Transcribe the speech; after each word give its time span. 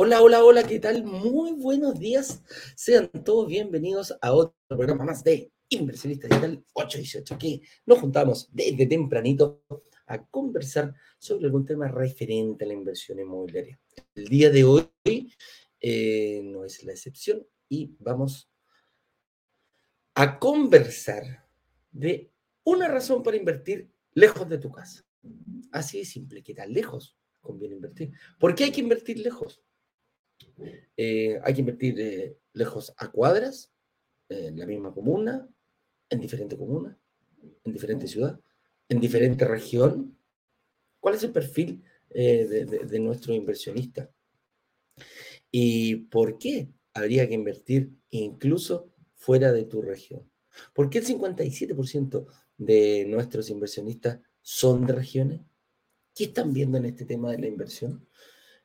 Hola, 0.00 0.22
hola, 0.22 0.44
hola, 0.44 0.62
¿qué 0.62 0.78
tal? 0.78 1.02
Muy 1.02 1.54
buenos 1.54 1.98
días. 1.98 2.44
Sean 2.76 3.10
todos 3.24 3.48
bienvenidos 3.48 4.16
a 4.22 4.32
otro 4.32 4.54
programa 4.68 5.04
más 5.04 5.24
de 5.24 5.50
Inversionista 5.70 6.28
Digital 6.28 6.64
818. 6.72 7.34
Aquí 7.34 7.62
nos 7.84 7.98
juntamos 7.98 8.48
desde 8.52 8.86
tempranito 8.86 9.64
a 10.06 10.24
conversar 10.24 10.94
sobre 11.18 11.46
algún 11.46 11.66
tema 11.66 11.88
referente 11.88 12.64
a 12.64 12.68
la 12.68 12.74
inversión 12.74 13.18
inmobiliaria. 13.18 13.80
El 14.14 14.28
día 14.28 14.50
de 14.50 14.62
hoy 14.62 14.88
eh, 15.80 16.42
no 16.44 16.64
es 16.64 16.84
la 16.84 16.92
excepción 16.92 17.44
y 17.68 17.96
vamos 17.98 18.48
a 20.14 20.38
conversar 20.38 21.44
de 21.90 22.30
una 22.62 22.86
razón 22.86 23.24
para 23.24 23.36
invertir 23.36 23.90
lejos 24.12 24.48
de 24.48 24.58
tu 24.58 24.70
casa. 24.70 25.04
Así 25.72 25.98
de 25.98 26.04
simple, 26.04 26.44
¿qué 26.44 26.54
tan 26.54 26.72
lejos 26.72 27.18
conviene 27.40 27.74
invertir? 27.74 28.12
¿Por 28.38 28.54
qué 28.54 28.62
hay 28.62 28.70
que 28.70 28.80
invertir 28.80 29.18
lejos? 29.18 29.60
Eh, 30.96 31.38
hay 31.42 31.54
que 31.54 31.60
invertir 31.60 32.00
eh, 32.00 32.36
lejos 32.52 32.92
a 32.96 33.10
cuadras, 33.10 33.72
en 34.28 34.58
la 34.58 34.66
misma 34.66 34.92
comuna, 34.92 35.48
en 36.10 36.20
diferente 36.20 36.56
comuna, 36.56 36.98
en 37.64 37.72
diferente 37.72 38.06
ciudad, 38.06 38.38
en 38.88 39.00
diferente 39.00 39.44
región. 39.46 40.18
¿Cuál 41.00 41.14
es 41.14 41.22
el 41.22 41.32
perfil 41.32 41.82
eh, 42.10 42.46
de, 42.46 42.64
de 42.64 42.98
nuestro 43.00 43.32
inversionista? 43.32 44.10
¿Y 45.50 45.96
por 45.96 46.38
qué 46.38 46.68
habría 46.92 47.26
que 47.26 47.34
invertir 47.34 47.90
incluso 48.10 48.92
fuera 49.14 49.52
de 49.52 49.64
tu 49.64 49.80
región? 49.80 50.30
¿Por 50.74 50.90
qué 50.90 50.98
el 50.98 51.06
57% 51.06 52.26
de 52.58 53.04
nuestros 53.06 53.48
inversionistas 53.50 54.20
son 54.42 54.86
de 54.86 54.92
regiones? 54.92 55.40
¿Qué 56.14 56.24
están 56.24 56.52
viendo 56.52 56.78
en 56.78 56.86
este 56.86 57.04
tema 57.04 57.30
de 57.30 57.38
la 57.38 57.46
inversión? 57.46 58.06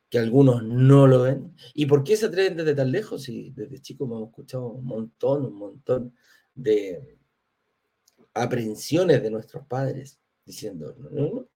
Que 0.08 0.18
algunos 0.18 0.62
no 0.62 1.06
lo 1.06 1.22
ven. 1.22 1.54
¿Y 1.74 1.86
por 1.86 2.04
qué 2.04 2.16
se 2.16 2.26
atreven 2.26 2.56
desde 2.56 2.74
tan 2.74 2.92
lejos? 2.92 3.28
Y 3.28 3.50
desde 3.50 3.80
chicos 3.80 4.06
hemos 4.06 4.28
escuchado 4.28 4.68
un 4.68 4.84
montón, 4.84 5.46
un 5.46 5.54
montón 5.54 6.14
de 6.54 7.18
aprensiones 8.32 9.22
de 9.22 9.30
nuestros 9.30 9.66
padres 9.66 10.18
diciendo, 10.44 10.94
no, 10.98 11.10
no, 11.10 11.48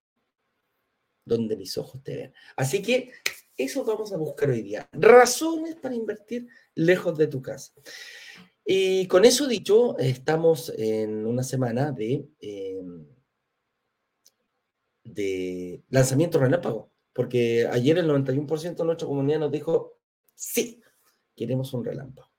donde 1.25 1.57
mis 1.57 1.77
ojos 1.79 2.03
te 2.03 2.17
ven. 2.17 2.35
Así 2.57 2.83
que 2.83 3.13
eso 3.57 3.85
vamos 3.85 4.13
a 4.13 4.17
buscar 4.17 4.51
hoy 4.51 4.63
día. 4.63 4.89
Razones 4.93 5.77
para 5.77 5.95
invertir 5.95 6.49
lejos 6.75 7.17
de 7.19 7.27
tu 7.27 7.43
casa. 7.43 7.73
Y 8.65 9.07
con 9.07 9.25
eso 9.25 9.47
dicho, 9.47 9.97
estamos 9.99 10.73
en 10.77 11.27
una 11.27 11.43
semana 11.43 11.91
de, 11.91 12.29
eh, 12.41 12.83
de 15.05 15.83
lanzamiento 15.89 16.39
relámpago 16.39 16.91
porque 17.19 17.67
ayer 17.67 17.99
el 17.99 18.09
91% 18.09 18.77
de 18.77 18.85
nuestra 18.85 19.09
comunidad 19.09 19.41
nos 19.41 19.51
dijo, 19.51 19.99
sí, 20.37 20.81
queremos 21.35 21.75
un 21.75 21.85
relámpago. 21.85 22.31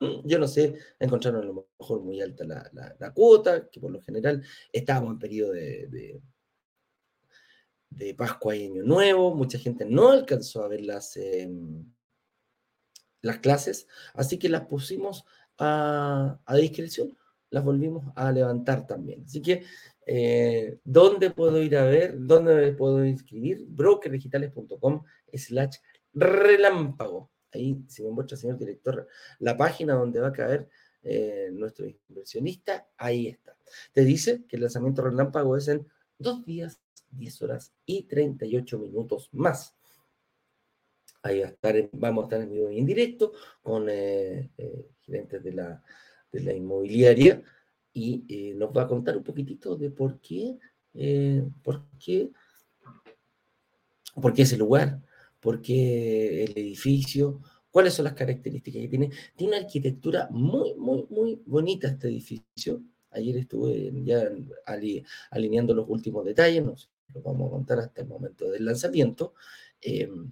Mm, 0.00 0.26
yo 0.26 0.40
no 0.40 0.48
sé, 0.48 0.76
encontraron 0.98 1.42
a 1.42 1.44
lo 1.44 1.68
mejor 1.78 2.02
muy 2.02 2.20
alta 2.20 2.44
la, 2.44 3.12
cuota, 3.14 3.70
que 3.70 3.78
por 3.78 3.92
lo 3.92 4.00
general 4.00 4.42
estábamos 4.72 5.12
en 5.12 5.18
periodo 5.20 5.52
de, 5.52 6.20
de, 7.90 8.14
Pascua 8.16 8.56
y 8.56 8.66
Año 8.66 8.82
Nuevo, 8.82 9.36
mucha 9.36 9.56
gente 9.56 9.84
no 9.84 10.08
alcanzó 10.08 10.64
a 10.64 10.68
ver 10.68 10.80
las, 10.80 11.16
em, 11.16 11.84
las 13.22 13.38
clases, 13.38 13.86
así 14.14 14.36
que 14.36 14.48
las 14.48 14.66
pusimos 14.66 15.26
a, 15.58 16.40
a 16.44 16.56
discreción, 16.56 17.16
las 17.50 17.62
volvimos 17.62 18.12
a 18.16 18.32
levantar 18.32 18.84
también. 18.84 19.22
Así 19.26 19.40
que 19.40 19.62
eh, 20.10 20.78
¿Dónde 20.84 21.30
puedo 21.30 21.62
ir 21.62 21.76
a 21.76 21.84
ver? 21.84 22.14
¿Dónde 22.18 22.54
me 22.54 22.72
puedo 22.72 23.04
inscribir? 23.04 23.66
Brokerdigitales.com 23.68 25.04
slash 25.34 25.76
relámpago. 26.14 27.30
Ahí, 27.52 27.84
si 27.88 28.02
me 28.02 28.10
muestra, 28.10 28.38
señor 28.38 28.56
director, 28.56 29.06
la 29.38 29.54
página 29.58 29.92
donde 29.92 30.20
va 30.20 30.28
a 30.28 30.32
caer 30.32 30.66
eh, 31.02 31.50
nuestro 31.52 31.86
inversionista, 32.08 32.88
ahí 32.96 33.28
está. 33.28 33.54
Te 33.92 34.02
dice 34.02 34.44
que 34.48 34.56
el 34.56 34.62
lanzamiento 34.62 35.02
relámpago 35.02 35.58
es 35.58 35.68
en 35.68 35.86
dos 36.18 36.42
días, 36.46 36.80
10 37.10 37.42
horas 37.42 37.74
y 37.84 38.04
38 38.04 38.78
minutos 38.78 39.28
más. 39.32 39.76
Ahí 41.22 41.40
va 41.40 41.48
a 41.48 41.50
estar, 41.50 41.90
vamos 41.92 42.22
a 42.22 42.26
estar 42.28 42.40
en 42.40 42.50
vivo 42.50 42.70
y 42.70 42.78
en 42.78 42.86
directo 42.86 43.32
con 43.60 43.88
eh, 43.90 44.52
gerentes 45.02 45.44
de 45.44 45.52
la, 45.52 45.82
de 46.32 46.40
la 46.40 46.54
inmobiliaria 46.54 47.42
y 47.92 48.24
eh, 48.28 48.54
nos 48.54 48.70
va 48.76 48.82
a 48.82 48.88
contar 48.88 49.16
un 49.16 49.24
poquitito 49.24 49.76
de 49.76 49.90
por 49.90 50.20
qué, 50.20 50.58
eh, 50.94 51.48
por 51.62 51.84
qué, 51.98 52.30
por 54.20 54.32
qué 54.32 54.42
ese 54.42 54.56
lugar, 54.56 55.00
por 55.40 55.60
qué 55.60 56.44
el 56.44 56.52
edificio, 56.52 57.40
cuáles 57.70 57.94
son 57.94 58.04
las 58.04 58.14
características 58.14 58.82
que 58.82 58.88
tiene. 58.88 59.10
Tiene 59.36 59.56
una 59.56 59.64
arquitectura 59.64 60.28
muy, 60.30 60.74
muy, 60.74 61.06
muy 61.10 61.42
bonita 61.46 61.88
este 61.88 62.08
edificio. 62.08 62.82
Ayer 63.10 63.36
estuve 63.36 63.92
ya 64.04 64.28
alineando 65.30 65.74
los 65.74 65.88
últimos 65.88 66.24
detalles, 66.24 66.64
nos 66.64 66.90
los 67.14 67.22
vamos 67.22 67.48
a 67.48 67.50
contar 67.52 67.78
hasta 67.78 68.02
el 68.02 68.08
momento 68.08 68.50
del 68.50 68.64
lanzamiento. 68.64 69.34
Em, 69.80 70.30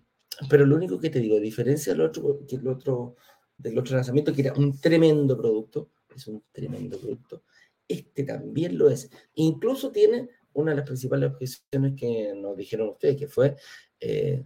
pero 0.50 0.66
lo 0.66 0.76
único 0.76 0.98
que 0.98 1.10
te 1.10 1.20
digo, 1.20 1.36
a 1.36 1.40
diferencia 1.40 1.92
del 1.92 2.02
otro, 2.02 2.40
del 2.48 2.68
otro, 2.68 3.16
del 3.56 3.78
otro 3.78 3.96
lanzamiento, 3.96 4.32
que 4.34 4.42
era 4.42 4.52
un 4.54 4.78
tremendo 4.78 5.36
producto, 5.36 5.90
es 6.16 6.26
un 6.26 6.42
tremendo 6.52 6.98
producto, 6.98 7.42
este 7.88 8.24
también 8.24 8.76
lo 8.76 8.90
es. 8.90 9.10
Incluso 9.34 9.90
tiene 9.90 10.28
una 10.52 10.72
de 10.72 10.78
las 10.78 10.86
principales 10.86 11.30
objeciones 11.30 11.94
que 11.96 12.34
nos 12.34 12.56
dijeron 12.56 12.88
ustedes, 12.88 13.16
que 13.16 13.28
fue 13.28 13.56
eh, 14.00 14.44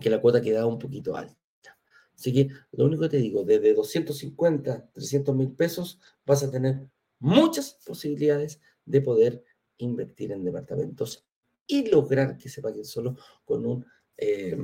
que 0.00 0.10
la 0.10 0.20
cuota 0.20 0.40
quedaba 0.40 0.66
un 0.66 0.78
poquito 0.78 1.16
alta. 1.16 1.36
Así 2.14 2.32
que 2.32 2.48
lo 2.72 2.86
único 2.86 3.02
que 3.02 3.10
te 3.10 3.16
digo, 3.18 3.44
desde 3.44 3.74
250, 3.74 4.90
300 4.92 5.36
mil 5.36 5.52
pesos 5.52 6.00
vas 6.24 6.42
a 6.42 6.50
tener 6.50 6.80
muchas 7.18 7.78
posibilidades 7.84 8.60
de 8.84 9.00
poder 9.02 9.44
invertir 9.78 10.32
en 10.32 10.44
departamentos 10.44 11.26
y 11.66 11.88
lograr 11.88 12.38
que 12.38 12.48
se 12.48 12.62
paguen 12.62 12.84
solo 12.84 13.16
con 13.44 13.66
un, 13.66 13.84
eh, 14.16 14.56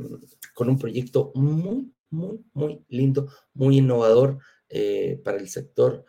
con 0.55 0.69
un 0.69 0.79
proyecto 0.79 1.33
muy, 1.35 1.93
muy, 2.11 2.45
muy 2.55 2.85
lindo, 2.89 3.29
muy 3.55 3.79
innovador 3.79 4.39
eh, 4.75 5.21
para 5.23 5.37
el 5.37 5.51
sector 5.51 6.07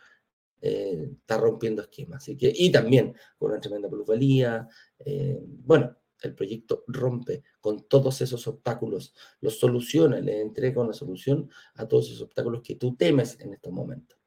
eh, 0.62 1.10
está 1.20 1.38
rompiendo 1.38 1.82
esquemas. 1.82 2.24
Y 2.30 2.72
también 2.72 3.14
con 3.38 3.52
una 3.52 3.60
tremenda 3.60 3.90
plusvalía. 3.90 4.70
Eh, 5.00 5.38
bueno, 5.44 5.98
el 6.22 6.34
proyecto 6.34 6.86
rompe 6.88 7.44
con 7.60 7.86
todos 7.90 8.22
esos 8.22 8.48
obstáculos, 8.48 9.14
los 9.42 9.60
soluciona, 9.60 10.22
le 10.22 10.40
entrega 10.40 10.82
una 10.82 10.94
solución 10.94 11.50
a 11.76 11.86
todos 11.86 12.08
esos 12.08 12.22
obstáculos 12.22 12.62
que 12.64 12.76
tú 12.76 12.96
temes 12.96 13.38
en 13.42 13.54
estos 13.54 13.74
momentos. 13.74 14.18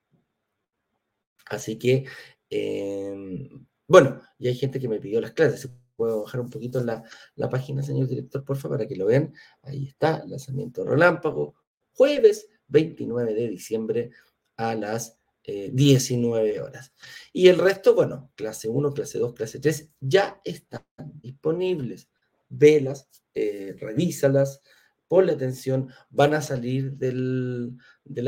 Así 1.46 1.78
que, 1.78 2.04
em, 2.50 3.66
bueno, 3.88 4.20
y 4.38 4.48
hay 4.48 4.54
gente 4.54 4.78
que 4.78 4.88
me 4.88 5.00
pidió 5.00 5.18
las 5.22 5.32
clases. 5.32 5.70
Puedo 5.96 6.24
bajar 6.24 6.42
un 6.42 6.50
poquito 6.50 6.84
la, 6.84 7.02
la 7.36 7.48
página, 7.48 7.82
señor 7.82 8.06
director, 8.08 8.44
por 8.44 8.58
favor, 8.58 8.76
para 8.76 8.86
que 8.86 8.96
lo 8.96 9.06
vean. 9.06 9.32
Ahí 9.62 9.86
está, 9.86 10.22
lanzamiento 10.26 10.84
relámpago, 10.84 11.54
jueves 11.94 12.50
29 12.68 13.34
de 13.34 13.48
diciembre 13.48 14.10
a 14.56 14.74
las 14.74 15.18
19 15.46 16.56
eh, 16.56 16.60
horas. 16.60 16.92
Y 17.32 17.48
el 17.48 17.58
resto, 17.58 17.94
bueno, 17.94 18.30
clase 18.34 18.68
1, 18.68 18.92
clase 18.92 19.18
2, 19.18 19.34
clase 19.34 19.60
3, 19.60 19.90
ya 20.00 20.40
están 20.44 20.84
disponibles. 21.22 22.08
Velas, 22.48 23.08
eh, 23.34 23.76
revísalas, 23.78 24.60
ponle 25.08 25.32
atención, 25.32 25.88
van 26.10 26.34
a 26.34 26.42
salir 26.42 26.92
del, 26.92 27.78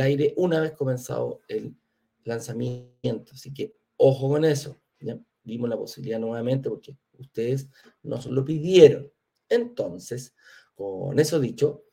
aire 0.01 0.35
una 0.37 0.61
vez 0.61 0.73
comenzado 0.73 1.41
el 1.49 1.77
lanzamiento. 2.25 3.33
Así 3.33 3.53
que 3.53 3.75
ojo 3.97 4.29
con 4.29 4.45
eso. 4.45 4.81
¿ya? 5.01 5.19
Vimos 5.43 5.69
la 5.69 5.77
posibilidad 5.77 6.21
nuevamente 6.21 6.69
porque 6.69 6.97
ustedes 7.19 7.69
nos 8.03 8.27
lo 8.27 8.45
pidieron. 8.45 9.11
Entonces, 9.49 10.35
con 10.75 11.19
eso 11.19 11.41
dicho, 11.41 11.85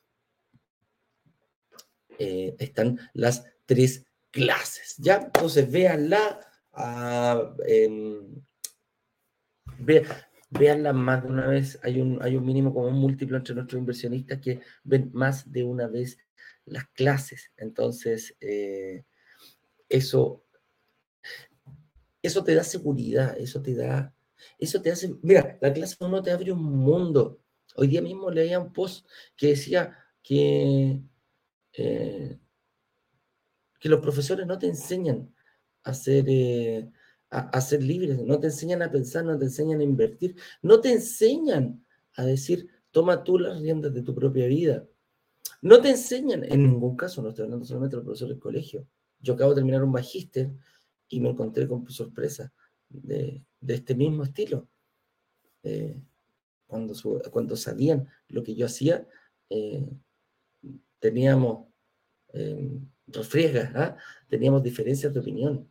eh, 2.19 2.55
están 2.59 2.99
las 3.13 3.45
tres 3.65 4.05
clases, 4.31 4.95
¿ya? 4.97 5.15
Entonces, 5.25 5.69
véanla, 5.71 6.39
uh, 6.73 7.55
véanla 10.49 10.93
más 10.93 11.23
de 11.23 11.29
una 11.29 11.47
vez. 11.47 11.79
Hay 11.83 12.01
un, 12.01 12.21
hay 12.21 12.35
un 12.35 12.45
mínimo 12.45 12.73
como 12.73 12.87
un 12.87 12.95
múltiplo 12.95 13.37
entre 13.37 13.55
nuestros 13.55 13.79
inversionistas 13.79 14.39
que 14.39 14.61
ven 14.83 15.09
más 15.13 15.51
de 15.51 15.63
una 15.63 15.87
vez 15.87 16.17
las 16.65 16.87
clases. 16.89 17.51
Entonces, 17.57 18.35
eh, 18.41 19.05
eso, 19.89 20.43
eso 22.21 22.43
te 22.43 22.55
da 22.55 22.63
seguridad, 22.63 23.37
eso 23.37 23.61
te 23.61 23.75
da, 23.75 24.13
eso 24.57 24.81
te 24.81 24.91
hace, 24.91 25.15
mira, 25.21 25.57
la 25.61 25.71
clase 25.71 25.95
uno 25.99 26.21
te 26.21 26.31
abre 26.31 26.51
un 26.51 26.63
mundo. 26.63 27.39
Hoy 27.75 27.87
día 27.87 28.01
mismo 28.01 28.31
leía 28.31 28.59
un 28.59 28.73
post 28.73 29.07
que 29.35 29.47
decía 29.47 29.97
que 30.23 31.01
eh, 31.77 32.39
que 33.79 33.89
los 33.89 33.99
profesores 33.99 34.47
no 34.47 34.57
te 34.57 34.67
enseñan 34.67 35.33
a 35.83 35.93
ser, 35.93 36.25
eh, 36.27 36.89
a, 37.29 37.61
ser 37.61 37.83
libres, 37.83 38.19
no 38.21 38.39
te 38.39 38.47
enseñan 38.47 38.81
a 38.81 38.91
pensar, 38.91 39.25
no 39.25 39.37
te 39.37 39.45
enseñan 39.45 39.79
a 39.79 39.83
invertir, 39.83 40.35
no 40.61 40.81
te 40.81 40.91
enseñan 40.91 41.85
a 42.15 42.25
decir, 42.25 42.67
toma 42.91 43.23
tú 43.23 43.37
las 43.37 43.61
riendas 43.61 43.93
de 43.93 44.01
tu 44.01 44.15
propia 44.15 44.47
vida. 44.47 44.87
No 45.61 45.81
te 45.81 45.89
enseñan, 45.89 46.43
en 46.43 46.63
ningún 46.63 46.95
caso, 46.95 47.21
no 47.21 47.29
estoy 47.29 47.43
hablando 47.45 47.65
solamente 47.65 47.95
de 47.95 47.97
los 47.97 48.05
profesores 48.05 48.35
del 48.35 48.41
colegio. 48.41 48.87
Yo 49.19 49.33
acabo 49.33 49.51
de 49.51 49.57
terminar 49.57 49.83
un 49.83 49.91
magíster 49.91 50.51
y 51.07 51.19
me 51.19 51.29
encontré 51.29 51.67
con 51.67 51.87
sorpresa 51.89 52.53
de, 52.89 53.43
este 53.67 53.95
mismo 53.95 54.23
estilo. 54.23 54.67
Eh, 55.63 56.01
cuando, 56.67 56.93
cuando 57.31 57.55
sabían 57.55 58.07
lo 58.27 58.43
que 58.43 58.55
yo 58.55 58.65
hacía, 58.65 59.07
eh, 59.49 59.87
teníamos 60.99 61.67
eh, 62.33 62.79
refriegas, 63.07 63.71
¿ah? 63.75 63.97
teníamos 64.27 64.63
diferencias 64.63 65.13
de 65.13 65.19
opinión. 65.19 65.69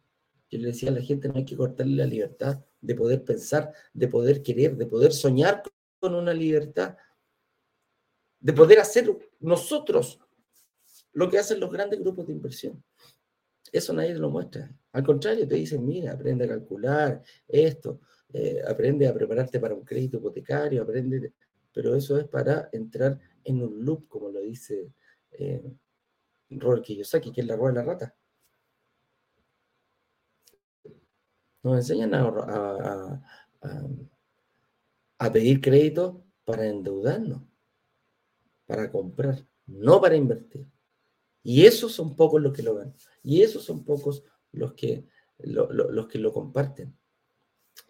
Yo 0.51 0.59
le 0.59 0.69
decía 0.69 0.91
a 0.91 0.93
la 0.93 1.01
gente, 1.01 1.29
no 1.29 1.35
hay 1.37 1.45
que 1.45 1.57
cortarle 1.57 1.97
la 1.97 2.07
libertad 2.07 2.65
de 2.81 2.95
poder 2.95 3.25
pensar, 3.25 3.73
de 3.93 4.09
poder 4.09 4.43
querer, 4.43 4.77
de 4.77 4.87
poder 4.87 5.13
soñar 5.13 5.63
con 5.99 6.15
una 6.15 6.33
libertad, 6.33 6.97
de 8.41 8.53
poder 8.53 8.79
hacer 8.79 9.11
nosotros 9.41 10.21
lo 11.13 11.31
que 11.31 11.39
hacen 11.39 11.61
los 11.61 11.71
grandes 11.71 12.01
grupos 12.01 12.27
de 12.27 12.33
inversión. 12.35 12.85
Eso 13.73 13.93
nadie 13.93 14.15
lo 14.15 14.31
muestra. 14.31 14.71
Al 14.93 15.03
contrario, 15.03 15.49
te 15.49 15.57
dicen, 15.57 15.85
mira, 15.85 16.13
aprende 16.13 16.45
a 16.45 16.49
calcular 16.49 17.23
esto, 17.49 18.01
eh, 18.33 18.63
aprende 18.67 19.09
a 19.09 19.15
prepararte 19.15 19.59
para 19.59 19.75
un 19.75 19.85
crédito 19.85 20.19
hipotecario, 20.19 20.83
aprende, 20.83 21.33
pero 21.73 21.95
eso 21.95 22.19
es 22.19 22.29
para 22.29 22.69
entrar 22.73 23.19
en 23.43 23.63
un 23.63 23.85
loop, 23.85 24.07
como 24.09 24.31
lo 24.31 24.41
dice 24.41 24.93
eh, 25.39 25.63
Robert 26.51 26.85
Kiyosaki, 26.85 27.33
que 27.33 27.41
es 27.43 27.47
la 27.47 27.57
rueda 27.57 27.73
de 27.73 27.87
la 27.87 27.93
rata. 27.93 28.17
Nos 31.63 31.77
enseñan 31.77 32.15
a, 32.15 33.23
a 35.19 35.33
pedir 35.33 35.61
crédito 35.61 36.25
para 36.45 36.67
endeudarnos, 36.67 37.43
para 38.67 38.91
comprar, 38.91 39.47
no 39.67 40.01
para 40.01 40.17
invertir. 40.17 40.67
Y 41.43 41.67
esos 41.67 41.93
son 41.93 42.17
pocos 42.17 42.41
los 42.41 42.53
que 42.53 42.63
lo 42.63 42.75
ven. 42.75 42.95
Y 43.23 43.43
esos 43.43 43.65
son 43.65 43.85
pocos 43.85 44.25
los 44.53 44.75
que 44.75 45.07
lo, 45.39 45.71
los 45.71 46.07
que 46.09 46.19
lo 46.19 46.33
comparten. 46.33 46.97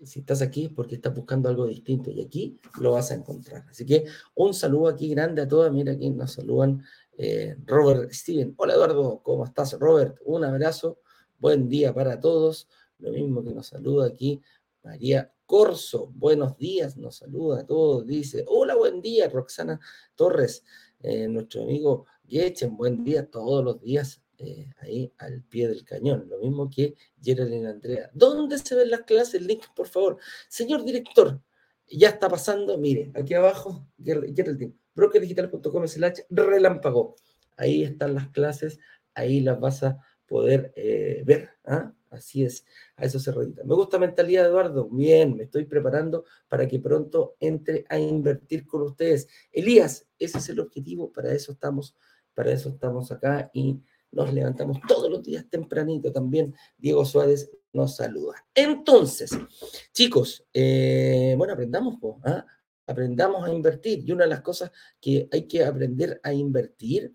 Si 0.03 0.21
estás 0.21 0.43
aquí 0.43 0.67
es 0.67 0.73
porque 0.73 0.97
estás 0.97 1.15
buscando 1.15 1.49
algo 1.49 1.67
distinto 1.67 2.11
y 2.11 2.21
aquí 2.21 2.59
lo 2.81 2.93
vas 2.93 3.11
a 3.11 3.15
encontrar. 3.15 3.67
Así 3.69 3.85
que 3.85 4.07
un 4.35 4.55
saludo 4.55 4.89
aquí 4.89 5.09
grande 5.09 5.43
a 5.43 5.49
todas. 5.49 5.73
Mira 5.73 5.93
aquí 5.93 6.11
nos 6.11 6.33
saludan 6.33 6.83
eh, 7.19 7.57
Robert 7.65 8.11
Steven. 8.13 8.55
Hola 8.57 8.75
Eduardo, 8.75 9.21
¿cómo 9.23 9.45
estás 9.45 9.79
Robert? 9.79 10.19
Un 10.25 10.45
abrazo. 10.45 11.01
Buen 11.39 11.69
día 11.69 11.93
para 11.95 12.21
todos. 12.21 12.69
Lo 12.99 13.11
mismo 13.11 13.43
que 13.45 13.53
nos 13.53 13.69
saluda 13.69 14.07
aquí 14.07 14.41
María 14.85 15.33
Corso. 15.47 16.13
Buenos 16.15 16.57
días, 16.59 16.97
nos 16.97 17.17
saluda 17.17 17.61
a 17.61 17.67
todos. 17.67 18.07
Dice, 18.07 18.45
hola, 18.47 18.75
buen 18.75 19.01
día 19.01 19.29
Roxana 19.29 19.81
Torres. 20.15 20.63
Eh, 21.01 21.27
nuestro 21.29 21.63
amigo 21.63 22.07
Yechen, 22.27 22.77
buen 22.77 23.03
día 23.05 23.31
todos 23.31 23.65
los 23.65 23.81
días 23.81 24.23
eh, 24.39 24.69
ahí 24.81 25.13
al 25.19 25.43
pie 25.43 25.69
del 25.69 25.85
cañón. 25.85 26.27
Lo 26.29 26.39
mismo 26.39 26.69
que 26.69 26.95
Geraldine 27.23 27.69
Andrea. 27.69 28.11
¿Dónde 28.13 28.59
se 28.59 28.75
ven 28.75 28.91
las 28.91 29.03
clases? 29.03 29.35
El 29.35 29.47
link, 29.47 29.65
por 29.75 29.89
favor. 29.89 30.19
Señor 30.49 30.85
director, 30.85 31.41
ya 31.89 32.09
está 32.11 32.29
pasando. 32.29 32.77
Mire, 32.77 33.11
aquí 33.15 33.35
abajo, 33.35 33.87
Geraldine, 34.03 34.75
brokerdigital.com 34.95 35.87
slash 35.87 36.21
relámpago. 36.31 37.17
Ahí 37.57 37.83
están 37.83 38.15
las 38.15 38.29
clases, 38.31 38.79
ahí 39.15 39.41
las 39.41 39.61
vas 39.61 39.83
a 39.83 39.99
poder 40.27 40.73
eh, 40.77 41.23
ver. 41.25 41.51
¿ah? 41.65 41.93
Así 42.11 42.45
es, 42.45 42.65
a 42.97 43.05
eso 43.05 43.19
se 43.19 43.33
redita. 43.33 43.65
Me 43.65 43.75
gusta 43.75 43.99
mentalidad, 43.99 44.47
Eduardo. 44.47 44.89
Bien, 44.89 45.37
me 45.37 45.45
estoy 45.45 45.65
preparando 45.65 46.25
para 46.49 46.69
que 46.69 46.79
pronto 46.79 47.35
entre 47.41 47.85
a 47.89 47.99
invertir 47.99 48.67
con 48.67 48.83
ustedes. 48.83 49.29
Elías, 49.51 50.07
ese 50.19 50.39
es 50.39 50.49
el 50.49 50.61
objetivo, 50.61 51.13
para 51.13 51.33
eso 51.33 51.53
estamos, 51.53 51.97
para 52.33 52.53
eso 52.53 52.69
estamos 52.69 53.11
acá 53.11 53.51
y 53.53 53.81
nos 54.13 54.33
levantamos 54.33 54.79
todos 54.87 55.11
los 55.11 55.25
días 55.25 55.45
tempranito 55.51 56.13
también. 56.13 56.55
Diego 56.79 57.05
Suárez 57.05 57.51
nos 57.73 57.97
saluda. 57.97 58.47
Entonces, 58.55 59.37
chicos, 59.93 60.47
eh, 60.53 61.35
bueno, 61.37 61.55
aprendamos, 61.55 61.97
¿ah? 62.25 62.47
Aprendamos 62.87 63.47
a 63.47 63.53
invertir. 63.53 64.03
Y 64.07 64.13
una 64.13 64.25
de 64.25 64.31
las 64.31 64.43
cosas 64.43 64.71
que 65.01 65.29
hay 65.33 65.47
que 65.47 65.65
aprender 65.65 66.21
a 66.23 66.33
invertir 66.33 67.15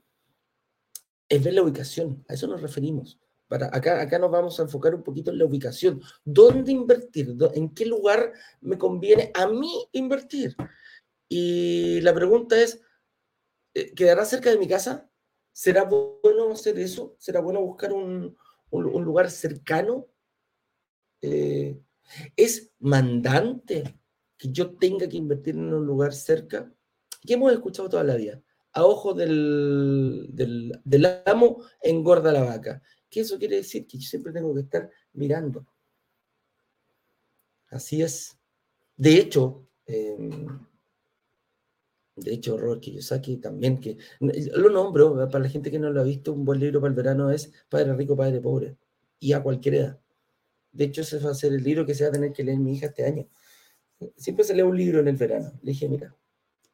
es 1.28 1.44
ver 1.44 1.54
la 1.54 1.64
ubicación. 1.64 2.26
A 2.28 2.34
eso 2.34 2.48
nos 2.48 2.62
referimos. 2.62 3.20
Para 3.48 3.68
acá, 3.76 4.02
acá 4.02 4.20
nos 4.20 4.30
vamos 4.30 4.60
a 4.60 4.64
enfocar 4.64 4.94
un 4.94 5.04
poquito 5.04 5.32
en 5.32 5.40
la 5.40 5.46
ubicación. 5.46 6.02
¿Dónde 6.24 6.72
invertir? 6.72 7.36
¿En 7.54 7.74
qué 7.74 7.86
lugar 7.86 8.34
me 8.62 8.78
conviene 8.78 9.32
a 9.34 9.48
mí 9.48 9.88
invertir? 9.92 10.56
Y 11.28 12.02
la 12.02 12.14
pregunta 12.14 12.62
es, 12.62 12.82
eh, 13.74 13.94
¿quedará 13.94 14.26
cerca 14.26 14.50
de 14.50 14.58
mi 14.58 14.68
casa? 14.68 15.10
¿Será 15.52 15.84
bueno 15.84 16.52
hacer 16.52 16.78
eso? 16.80 17.16
¿Será 17.20 17.40
bueno 17.40 17.62
buscar 17.62 17.92
un, 17.92 18.36
lugar 18.72 19.30
cercano? 19.32 20.08
Eh, 21.22 21.80
¿Es 22.36 22.72
mandante 22.80 24.00
que 24.40 24.50
yo 24.52 24.72
tenga 24.78 25.08
que 25.08 25.18
invertir 25.18 25.56
en 25.56 25.74
un 25.74 25.86
lugar 25.86 26.14
cerca? 26.14 26.74
¿Qué 27.22 27.34
hemos 27.34 27.52
escuchado 27.52 27.90
toda 27.90 28.06
la 28.06 28.16
vida? 28.16 28.42
A 28.72 28.86
ojo 28.86 29.14
del, 29.14 30.28
del, 30.32 31.22
amo 31.26 31.62
engorda 31.82 32.32
la 32.32 32.44
vaca. 32.44 32.82
¿Qué 33.10 33.20
eso 33.20 33.38
quiere 33.38 33.58
decir? 33.58 33.86
Que 33.86 33.98
yo 33.98 34.08
siempre 34.08 34.32
tengo 34.32 34.54
que 34.56 34.62
estar 34.62 34.90
mirando. 35.14 35.68
Así 37.68 38.02
es. 38.02 38.38
De 38.96 39.18
hecho, 39.18 39.68
em, 39.86 40.48
de 42.16 42.34
hecho, 42.34 42.58
Robert 42.58 42.82
Kiyosaki 42.82 43.38
también, 43.38 43.80
que 43.80 43.98
lo 44.20 44.70
nombro, 44.70 45.16
para 45.30 45.44
la 45.44 45.50
gente 45.50 45.72
que 45.72 45.80
no 45.80 45.92
lo 45.92 46.02
ha 46.02 46.04
visto, 46.04 46.34
un 46.34 46.46
buen 46.46 46.60
libro 46.60 46.80
para 46.80 46.90
el 46.90 46.96
verano 46.96 47.30
es 47.32 47.52
Padre 47.70 47.94
Rico, 47.96 48.16
Padre 48.16 48.40
Pobre, 48.40 48.78
y 49.20 49.34
a 49.34 49.44
cualquier 49.44 49.76
edad. 49.76 50.00
De 50.72 50.86
hecho, 50.86 51.02
ese 51.02 51.20
va 51.20 51.32
a 51.32 51.36
ser 51.36 51.54
el 51.54 51.64
libro 51.64 51.86
que 51.86 51.96
se 51.96 52.04
va 52.04 52.10
a 52.10 52.14
tener 52.14 52.32
que 52.32 52.44
leer 52.44 52.60
mi 52.60 52.74
hija 52.74 52.88
este 52.88 53.06
año. 53.06 53.28
Siempre 54.16 54.46
se 54.46 54.56
lee 54.56 54.62
un 54.62 54.78
libro 54.78 55.00
en 55.00 55.08
el 55.08 55.16
verano. 55.16 55.52
Le 55.62 55.72
dije, 55.72 55.90
mira, 55.90 56.16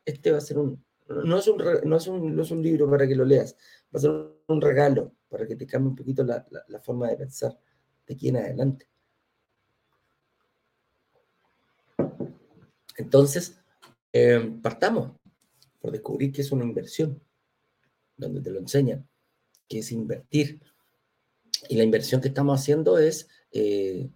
este 0.04 0.32
va 0.32 0.38
a 0.38 0.42
ser 0.42 0.60
un, 0.60 0.84
no 1.08 1.38
es 1.38 1.48
un, 1.48 1.58
no 1.84 1.98
es 1.98 2.08
un, 2.08 2.36
no 2.36 2.42
es 2.42 2.52
un 2.52 2.62
libro 2.62 2.90
para 2.90 3.08
que 3.08 3.16
lo 3.16 3.26
leas, 3.26 3.56
va 3.94 3.98
a 3.98 4.00
ser 4.00 4.12
un 4.48 4.62
regalo 4.62 5.14
para 5.30 5.48
que 5.48 5.56
te 5.56 5.66
cambie 5.66 5.90
un 5.90 5.96
poquito 5.96 6.24
la, 6.24 6.46
la 6.68 6.80
forma 6.80 7.10
de 7.10 7.18
pensar 7.18 7.58
de 8.08 8.14
aquí 8.14 8.30
en 8.30 8.38
adelante. 8.38 8.88
Entonces, 12.98 13.60
eh, 14.14 14.58
partamos 14.62 15.12
por 15.80 15.92
descubrir 15.92 16.32
que 16.32 16.42
es 16.42 16.52
una 16.52 16.64
inversión, 16.64 17.22
donde 18.16 18.42
te 18.42 18.50
lo 18.50 18.60
enseñan, 18.60 19.08
que 19.68 19.80
es 19.80 19.92
invertir. 19.92 20.62
Y 21.68 21.76
la 21.76 21.84
inversión 21.84 22.22
que 22.22 22.30
estamos 22.30 22.60
haciendo 22.60 22.98
es 22.98 23.28
eh, 23.52 24.10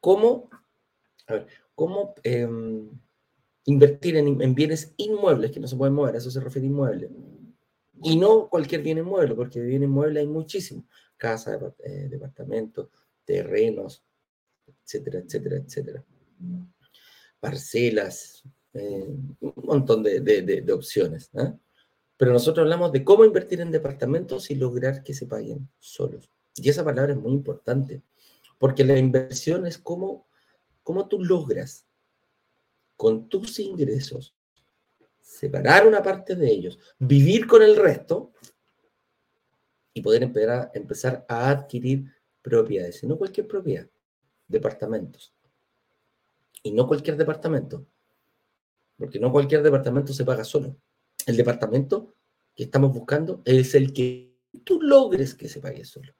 cómo, 0.00 0.50
cómo 1.74 2.14
em, 2.22 2.88
invertir 3.66 4.16
en, 4.16 4.54
bienes 4.54 4.94
inmuebles 4.96 5.50
que 5.50 5.60
no 5.60 5.68
se 5.68 5.76
pueden 5.76 5.94
mover, 5.94 6.14
a 6.14 6.18
eso 6.18 6.30
se 6.30 6.40
refiere 6.40 6.66
inmueble. 6.66 7.10
Y 8.02 8.16
no 8.16 8.48
cualquier 8.48 8.82
bien 8.82 8.98
inmueble, 8.98 9.34
porque 9.34 9.60
de 9.60 9.66
bien 9.66 9.82
inmueble 9.82 10.20
hay 10.20 10.26
muchísimo. 10.26 10.84
Casa, 11.16 11.58
eh, 11.84 12.08
departamentos, 12.08 12.88
terrenos, 13.24 14.04
etcétera, 14.84 15.20
etcétera, 15.20 15.56
etcétera. 15.56 16.04
Parcelas, 17.40 18.44
eh, 18.74 19.08
un 19.40 19.54
montón 19.64 20.02
de, 20.02 20.72
opciones. 20.72 21.30
Pero 22.16 22.32
nosotros 22.32 22.64
hablamos 22.64 22.92
de 22.92 23.04
cómo 23.04 23.24
invertir 23.24 23.60
en 23.60 23.70
departamentos 23.70 24.50
y 24.50 24.54
lograr 24.54 25.02
que 25.02 25.14
se 25.14 25.26
paguen 25.26 25.68
solos. 25.78 26.30
Y 26.54 26.68
esa 26.68 26.84
palabra 26.84 27.12
es 27.12 27.18
muy 27.18 27.32
importante, 27.32 28.02
porque 28.58 28.84
la 28.84 28.98
inversión 28.98 29.66
es 29.66 29.78
como 29.78 30.26
cómo 30.86 31.08
tú 31.08 31.18
logras 31.18 31.84
con 32.96 33.28
tus 33.28 33.58
ingresos 33.58 34.36
separar 35.20 35.84
una 35.84 36.00
parte 36.00 36.36
de 36.36 36.48
ellos, 36.48 36.78
vivir 36.96 37.48
con 37.48 37.60
el 37.60 37.74
resto 37.74 38.32
y 39.92 40.00
poder 40.00 40.22
empezar, 40.22 41.26
a 41.28 41.50
adquirir 41.50 42.14
propiedades, 42.40 43.02
y 43.02 43.08
no 43.08 43.18
cualquier 43.18 43.48
propiedad, 43.48 43.90
departamentos. 44.46 45.34
Y 46.62 46.70
no 46.70 46.86
cualquier 46.86 47.16
departamento, 47.16 47.84
porque 48.96 49.18
no 49.18 49.32
cualquier 49.32 49.64
departamento 49.64 50.12
se 50.12 50.24
paga 50.24 50.44
solo. 50.44 50.76
El 51.26 51.36
departamento 51.36 52.14
que 52.54 52.62
estamos 52.62 52.92
buscando 52.92 53.42
es 53.44 53.74
el 53.74 53.92
que 53.92 54.38
tú 54.62 54.80
logres 54.80 55.34
que 55.34 55.48
se 55.48 55.60
pague 55.60 55.84
solo. 55.84 56.14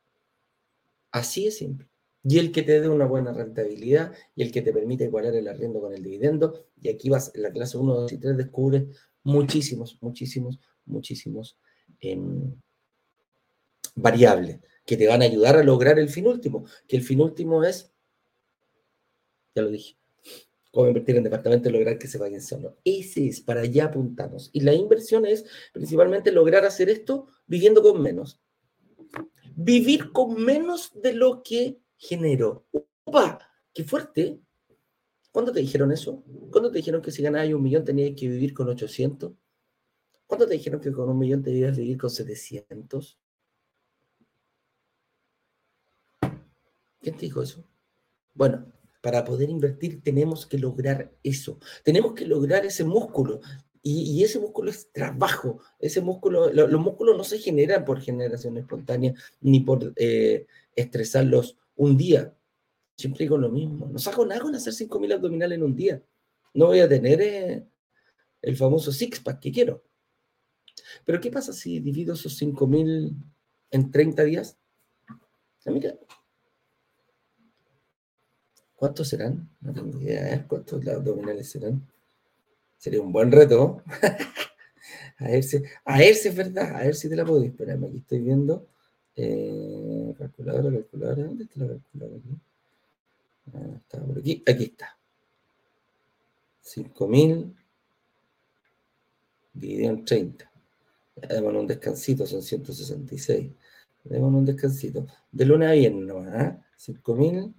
Así 1.12 1.46
es 1.46 1.58
simple. 1.58 1.88
Y 2.28 2.38
el 2.40 2.50
que 2.50 2.62
te 2.62 2.80
dé 2.80 2.88
una 2.88 3.06
buena 3.06 3.32
rentabilidad 3.32 4.12
y 4.34 4.42
el 4.42 4.50
que 4.50 4.60
te 4.60 4.72
permite 4.72 5.04
igualar 5.04 5.34
el 5.36 5.46
arriendo 5.46 5.80
con 5.80 5.94
el 5.94 6.02
dividendo. 6.02 6.66
Y 6.80 6.88
aquí 6.88 7.08
vas, 7.08 7.30
en 7.36 7.42
la 7.42 7.52
clase 7.52 7.78
1, 7.78 7.94
2 7.94 8.12
y 8.12 8.18
3 8.18 8.36
descubres 8.36 8.84
muchísimos, 9.22 9.96
muchísimos, 10.00 10.58
muchísimos 10.86 11.56
em, 12.00 12.52
variables 13.94 14.58
que 14.84 14.96
te 14.96 15.06
van 15.06 15.22
a 15.22 15.26
ayudar 15.26 15.56
a 15.56 15.62
lograr 15.62 16.00
el 16.00 16.08
fin 16.08 16.26
último, 16.26 16.64
que 16.88 16.96
el 16.96 17.02
fin 17.02 17.20
último 17.20 17.62
es, 17.62 17.92
ya 19.54 19.62
lo 19.62 19.70
dije, 19.70 19.96
cómo 20.72 20.88
invertir 20.88 21.16
en 21.16 21.24
departamentos 21.24 21.70
y 21.70 21.72
lograr 21.72 21.96
que 21.96 22.08
se 22.08 22.18
vayan 22.18 22.42
solo. 22.42 22.76
Ese 22.84 23.28
es, 23.28 23.40
para 23.40 23.60
allá 23.60 23.86
apuntamos. 23.86 24.50
Y 24.52 24.60
la 24.60 24.74
inversión 24.74 25.26
es 25.26 25.44
principalmente 25.72 26.32
lograr 26.32 26.64
hacer 26.64 26.88
esto 26.88 27.28
viviendo 27.46 27.82
con 27.82 28.02
menos. 28.02 28.40
Vivir 29.54 30.12
con 30.12 30.42
menos 30.44 30.90
de 31.00 31.14
lo 31.14 31.42
que 31.44 31.78
generó. 31.96 32.66
¡Upa! 33.04 33.38
¡Qué 33.72 33.84
fuerte! 33.84 34.40
¿Cuándo 35.32 35.52
te 35.52 35.60
dijeron 35.60 35.92
eso? 35.92 36.24
¿Cuándo 36.50 36.70
te 36.70 36.78
dijeron 36.78 37.02
que 37.02 37.10
si 37.10 37.22
ganabas 37.22 37.52
un 37.52 37.62
millón 37.62 37.84
tenías 37.84 38.18
que 38.18 38.26
vivir 38.26 38.54
con 38.54 38.68
800? 38.68 39.32
¿Cuándo 40.26 40.46
te 40.46 40.54
dijeron 40.54 40.80
que 40.80 40.90
con 40.92 41.08
un 41.10 41.18
millón 41.18 41.42
te 41.42 41.50
debías 41.50 41.76
vivir 41.76 41.98
con 41.98 42.08
700? 42.08 43.18
¿Quién 47.00 47.16
te 47.16 47.26
dijo 47.26 47.42
eso? 47.42 47.64
Bueno, 48.34 48.72
para 49.02 49.24
poder 49.24 49.50
invertir 49.50 50.02
tenemos 50.02 50.46
que 50.46 50.58
lograr 50.58 51.12
eso. 51.22 51.58
Tenemos 51.84 52.14
que 52.14 52.26
lograr 52.26 52.66
ese 52.66 52.84
músculo. 52.84 53.40
Y, 53.82 54.24
ese 54.24 54.40
músculo 54.40 54.70
es 54.70 54.90
trabajo. 54.90 55.60
Ese 55.78 56.00
músculo, 56.00 56.50
los 56.50 56.80
músculos 56.80 57.16
no 57.16 57.22
se 57.22 57.38
generan 57.38 57.84
por 57.84 58.00
generación 58.00 58.56
espontánea 58.56 59.14
ni 59.40 59.60
por 59.60 59.92
eh, 59.94 60.46
estresarlos 60.74 61.56
un 61.76 61.96
día. 61.96 62.34
Siempre 62.96 63.24
digo 63.24 63.38
lo 63.38 63.50
mismo. 63.50 63.86
No 63.86 63.98
saco 63.98 64.24
nada 64.24 64.40
con 64.40 64.54
hacer 64.54 64.72
5.000 64.72 65.14
abdominales 65.14 65.56
en 65.56 65.64
un 65.64 65.76
día. 65.76 66.02
No 66.54 66.66
voy 66.66 66.80
a 66.80 66.88
tener 66.88 67.20
eh, 67.20 67.66
el 68.42 68.56
famoso 68.56 68.90
six-pack 68.92 69.40
que 69.40 69.52
quiero. 69.52 69.84
Pero 71.04 71.20
¿qué 71.20 71.30
pasa 71.30 71.52
si 71.52 71.80
divido 71.80 72.14
esos 72.14 72.40
5.000 72.40 73.14
en 73.70 73.90
30 73.90 74.24
días? 74.24 74.58
Mira, 75.66 75.94
¿Cuántos 78.76 79.08
serán? 79.08 79.48
No 79.62 79.72
tengo 79.72 79.98
idea, 79.98 80.34
¿eh? 80.34 80.44
¿Cuántos 80.46 80.86
abdominales 80.86 81.50
serán? 81.50 81.88
Sería 82.76 83.00
un 83.00 83.10
buen 83.10 83.32
reto. 83.32 83.82
a, 85.18 85.28
ver 85.28 85.42
si, 85.42 85.62
a 85.84 85.98
ver 85.98 86.14
si 86.14 86.28
es 86.28 86.36
verdad, 86.36 86.76
a 86.76 86.80
ver 86.80 86.94
si 86.94 87.08
te 87.08 87.16
la 87.16 87.24
puedo 87.24 87.42
esperar. 87.42 87.78
Aquí 87.78 87.96
estoy 87.96 88.20
viendo. 88.20 88.68
Eh, 89.16 90.14
calculadora, 90.18 90.70
calculadora. 90.70 91.24
¿Dónde 91.24 91.44
está 91.44 91.60
la 91.60 91.68
calculadora? 91.68 92.22
Ah, 93.54 93.76
está 93.76 94.04
por 94.04 94.18
aquí. 94.18 94.42
Aquí 94.46 94.64
está. 94.64 94.96
5000 96.60 97.56
dividido 99.54 99.90
en 99.90 100.04
30. 100.04 100.50
Démonos 101.28 101.62
un 101.62 101.66
descansito, 101.66 102.26
son 102.26 102.42
166. 102.42 103.52
Démonos 104.04 104.40
un 104.40 104.44
descansito. 104.44 105.06
De 105.32 105.44
lunes 105.46 105.68
a 105.68 105.72
viernes 105.72 106.06
nomás, 106.06 106.44
¿eh? 106.44 106.58
5000 106.76 107.54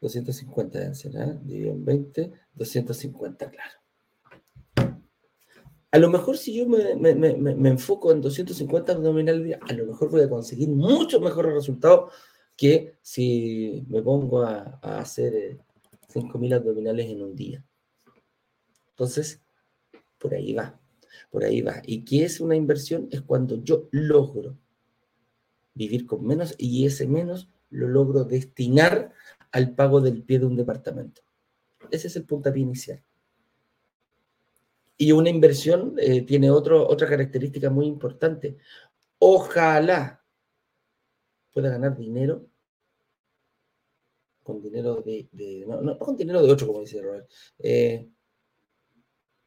250 0.00 0.78
deben 0.78 0.94
ser, 0.94 1.16
¿eh? 1.16 1.38
Dividido 1.42 1.72
en 1.72 1.84
20, 1.84 2.32
250, 2.54 3.50
claro. 3.50 3.81
A 5.92 5.98
lo 5.98 6.08
mejor 6.08 6.38
si 6.38 6.54
yo 6.54 6.66
me, 6.66 7.68
enfoco 7.68 8.12
en 8.12 8.22
250 8.22 8.92
abdominales, 8.94 9.58
a 9.60 9.72
lo 9.74 9.84
mejor 9.84 10.10
voy 10.10 10.22
a 10.22 10.28
conseguir 10.28 10.70
mucho 10.70 11.20
mejores 11.20 11.52
resultados 11.52 12.10
que 12.56 12.96
si 13.02 13.84
me 13.88 14.00
pongo 14.00 14.42
a, 14.42 14.80
hacer 14.82 15.58
5.000 16.08 16.50
eh, 16.50 16.54
abdominales 16.54 17.10
en 17.10 17.22
un 17.22 17.36
día. 17.36 17.62
Entonces, 18.88 19.42
por 20.16 20.32
ahí 20.32 20.54
va, 20.54 20.80
por 21.30 21.44
ahí 21.44 21.60
va. 21.60 21.82
¿Y 21.84 22.06
qué 22.06 22.24
es 22.24 22.40
una 22.40 22.56
inversión? 22.56 23.08
Es 23.10 23.20
cuando 23.20 23.62
yo 23.62 23.88
logro 23.90 24.56
vivir 25.74 26.06
con 26.06 26.24
menos 26.26 26.54
y 26.56 26.86
ese 26.86 27.06
menos 27.06 27.50
lo 27.68 27.86
logro 27.86 28.24
destinar 28.24 29.12
al 29.50 29.74
pago 29.74 30.00
del 30.00 30.22
pie 30.22 30.38
de 30.38 30.46
un 30.46 30.56
departamento. 30.56 31.20
Ese 31.90 32.06
es 32.06 32.16
el 32.16 32.24
puntapié 32.24 32.62
inicial. 32.62 33.02
Y 35.02 35.10
una 35.10 35.30
inversión 35.30 35.96
eh, 35.98 36.22
tiene 36.22 36.48
otro, 36.48 36.88
otra 36.88 37.08
característica 37.08 37.68
muy 37.70 37.86
importante. 37.86 38.56
Ojalá 39.18 40.24
pueda 41.52 41.70
ganar 41.70 41.96
dinero 41.96 42.46
con 44.44 44.62
dinero 44.62 45.02
de, 45.02 45.66
no, 45.66 45.98
con 45.98 46.16
dinero 46.16 46.40
de 46.40 46.52
8, 46.52 46.68
como 46.68 46.78
dice 46.82 47.02
Robert, 47.02 47.28
eh, 47.58 48.08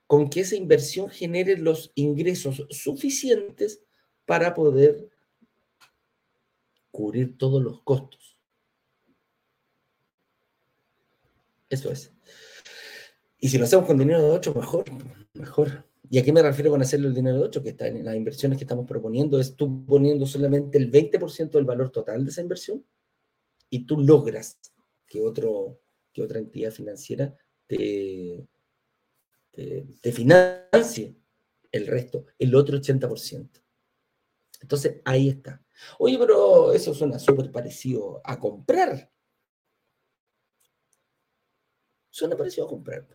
con 0.07 0.29
que 0.29 0.41
esa 0.41 0.57
inversión 0.57 1.09
genere 1.09 1.55
los 1.55 1.89
ingresos 1.95 2.67
suficientes 2.69 3.81
para 4.25 4.53
poder 4.53 5.09
cubrir 6.91 7.37
todos 7.37 7.63
los 7.63 7.81
costos. 7.81 8.37
Eso 11.69 11.89
es. 11.93 12.11
Y 13.39 13.47
si 13.47 13.57
lo 13.57 13.63
hacemos 13.63 13.85
con 13.85 13.97
dinero 13.97 14.21
de 14.21 14.31
8, 14.31 14.53
mejor, 14.53 14.83
mejor. 15.35 15.85
¿Y 16.09 16.19
a 16.19 16.23
qué 16.23 16.31
me 16.31 16.41
refiero 16.41 16.71
con 16.71 16.81
hacerlo 16.81 17.07
el 17.07 17.13
dinero 17.13 17.37
de 17.37 17.43
8? 17.43 17.63
Que 17.63 17.69
está 17.69 17.87
en 17.87 18.03
las 18.05 18.15
inversiones 18.15 18.57
que 18.57 18.63
estamos 18.63 18.85
proponiendo, 18.85 19.39
es 19.39 19.55
tú 19.55 19.85
poniendo 19.85 20.25
solamente 20.25 20.77
el 20.77 20.91
20% 20.91 21.51
del 21.51 21.65
valor 21.65 21.89
total 21.91 22.23
de 22.23 22.31
esa 22.31 22.41
inversión 22.41 22.85
y 23.69 23.85
tú 23.85 23.99
logras 23.99 24.59
que, 25.07 25.21
otro, 25.21 25.79
que 26.13 26.21
otra 26.21 26.39
entidad 26.39 26.71
financiera 26.71 27.35
te, 27.67 28.47
te, 29.51 30.11
financie 30.11 31.15
el 31.71 31.87
resto, 31.87 32.25
el 32.37 32.53
otro 32.55 32.77
80%. 32.77 33.61
Entonces, 34.61 35.01
ahí 35.05 35.29
está. 35.29 35.63
Oye, 35.99 36.17
pero 36.17 36.71
eso 36.71 36.93
suena 36.93 37.19
súper 37.19 37.51
parecido 37.51 38.21
a 38.23 38.39
comprar. 38.39 39.11
Suena 42.09 42.37
parecido 42.37 42.65
a 42.65 42.69
comprar. 42.69 43.07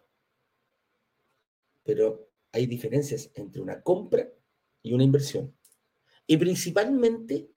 Pero 1.90 2.30
hay 2.52 2.66
diferencias 2.66 3.32
entre 3.35 3.61
una 3.61 3.82
compra 3.82 4.28
y 4.80 4.92
una 4.92 5.02
inversión. 5.02 5.52
Y 6.25 6.37
principalmente 6.37 7.50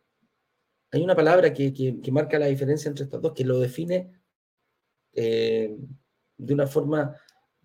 hay 0.89 1.03
una 1.03 1.15
palabra 1.15 1.53
que, 1.53 2.01
marca 2.11 2.39
la 2.39 2.47
diferencia 2.47 2.89
entre 2.89 3.03
estas 3.03 3.21
dos, 3.21 3.33
que 3.33 3.45
lo 3.45 3.59
define 3.59 4.11
eh, 5.11 5.77
de 6.35 6.53
una 6.55 6.65
forma 6.65 7.15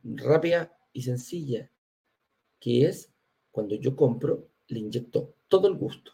rápida 0.04 0.76
y 0.92 1.00
sencilla, 1.00 1.72
que 2.60 2.84
es 2.84 3.10
cuando 3.50 3.76
yo 3.76 3.96
compro, 3.96 4.50
le 4.66 4.80
inyecto 4.80 5.36
todo 5.48 5.68
el 5.68 5.78
gusto. 5.78 6.12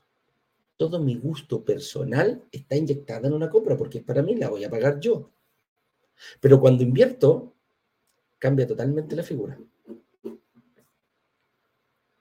Todo 0.76 1.00
mi 1.00 1.16
gusto 1.16 1.64
personal 1.64 2.44
está 2.52 2.76
inyectado 2.76 3.26
en 3.26 3.32
una 3.32 3.50
compra, 3.50 3.76
porque 3.76 4.02
para 4.02 4.22
mí 4.22 4.36
la 4.36 4.50
voy 4.50 4.62
a 4.62 4.70
pagar 4.70 5.00
yo. 5.00 5.32
Pero 6.40 6.60
cuando 6.60 6.84
invierto, 6.84 7.56
cambia 8.38 8.68
totalmente 8.68 9.16
la 9.16 9.24
figura. 9.24 9.58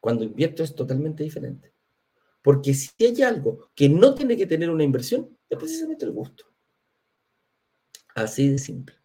Cuando 0.04 0.26
invierto 0.26 0.64
es 0.64 0.76
totalmente 0.76 1.24
diferente. 1.24 1.74
Porque 2.42 2.74
si 2.74 2.90
hay 3.06 3.22
algo 3.22 3.70
que 3.74 3.88
no 3.88 4.14
tiene 4.14 4.36
que 4.36 4.46
tener 4.46 4.70
una 4.70 4.84
inversión, 4.84 5.38
es 5.50 5.58
precisamente 5.58 6.04
el 6.04 6.12
gusto. 6.12 6.44
Así 8.14 8.50
de 8.50 8.58
simple. 8.58 8.98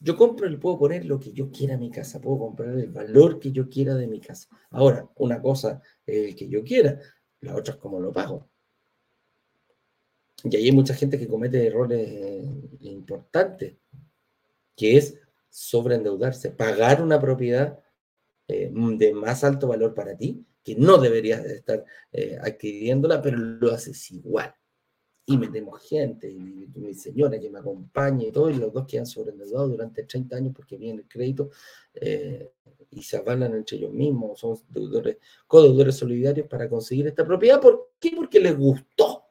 Yo 0.00 0.18
compro 0.18 0.46
y 0.50 0.56
puedo 0.58 0.78
poner 0.78 1.06
lo 1.06 1.18
que 1.18 1.32
yo 1.32 1.50
quiera 1.50 1.76
a 1.76 1.78
mi 1.78 1.90
casa, 1.90 2.20
puedo 2.20 2.40
comprar 2.40 2.78
el 2.78 2.90
valor 2.90 3.40
que 3.40 3.52
yo 3.52 3.70
quiera 3.70 3.94
de 3.94 4.06
mi 4.06 4.20
casa. 4.20 4.50
Ahora, 4.68 5.08
una 5.14 5.40
cosa 5.40 5.80
es 6.04 6.28
el 6.28 6.36
que 6.36 6.50
yo 6.50 6.62
quiera, 6.62 7.00
la 7.40 7.56
otra 7.56 7.72
es 7.72 7.80
cómo 7.80 8.00
lo 8.00 8.12
pago. 8.12 8.50
Y 10.44 10.54
ahí 10.56 10.66
hay 10.66 10.72
mucha 10.72 10.92
gente 10.92 11.18
que 11.18 11.26
comete 11.26 11.66
errores 11.66 12.44
importantes, 12.80 13.78
que 14.76 14.98
es 14.98 15.18
sobreendeudarse, 15.48 16.50
pagar 16.50 17.02
una 17.02 17.18
propiedad 17.18 17.81
eh, 18.52 18.70
de 18.72 19.14
más 19.14 19.44
alto 19.44 19.68
valor 19.68 19.94
para 19.94 20.16
ti, 20.16 20.44
que 20.62 20.76
no 20.76 20.98
deberías 20.98 21.44
estar 21.44 21.84
eh, 22.12 22.38
adquiriéndola, 22.40 23.20
pero 23.20 23.38
lo 23.38 23.72
haces 23.72 24.10
igual. 24.10 24.54
Y 25.24 25.38
metemos 25.38 25.80
gente, 25.82 26.30
y 26.30 26.38
mi, 26.38 26.94
señora 26.94 27.38
que 27.38 27.48
me 27.48 27.60
acompaña 27.60 28.26
y 28.26 28.32
todo, 28.32 28.50
y 28.50 28.54
los 28.54 28.72
dos 28.72 28.86
quedan 28.86 29.06
sobreendeudados 29.06 29.70
durante 29.70 30.02
30 30.04 30.36
años 30.36 30.52
porque 30.54 30.76
viene 30.76 31.02
el 31.02 31.08
crédito 31.08 31.50
eh, 31.94 32.52
y 32.90 33.02
se 33.02 33.16
avalan 33.16 33.54
entre 33.54 33.76
ellos 33.78 33.92
mismos, 33.92 34.40
son 34.40 34.58
deudores, 34.68 35.18
codeudores 35.46 35.94
solidarios 35.96 36.48
para 36.48 36.68
conseguir 36.68 37.06
esta 37.06 37.24
propiedad. 37.24 37.60
¿Por 37.60 37.92
qué? 38.00 38.12
Porque 38.16 38.40
les 38.40 38.56
gustó 38.56 39.22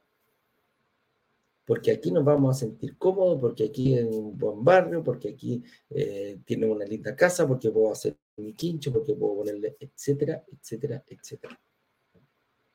porque 1.71 1.91
aquí 1.91 2.11
nos 2.11 2.25
vamos 2.25 2.57
a 2.57 2.59
sentir 2.59 2.97
cómodos, 2.97 3.39
porque 3.39 3.63
aquí 3.63 3.95
es 3.95 4.03
un 4.03 4.37
buen 4.37 4.61
barrio, 4.61 5.01
porque 5.01 5.29
aquí 5.29 5.63
eh, 5.89 6.39
tiene 6.43 6.65
una 6.65 6.83
linda 6.83 7.15
casa, 7.15 7.47
porque 7.47 7.71
puedo 7.71 7.91
hacer 7.93 8.17
mi 8.37 8.53
quincho, 8.53 8.91
porque 8.91 9.13
puedo 9.13 9.35
ponerle, 9.37 9.77
etcétera, 9.79 10.43
etcétera, 10.51 11.03
etcétera. 11.07 11.59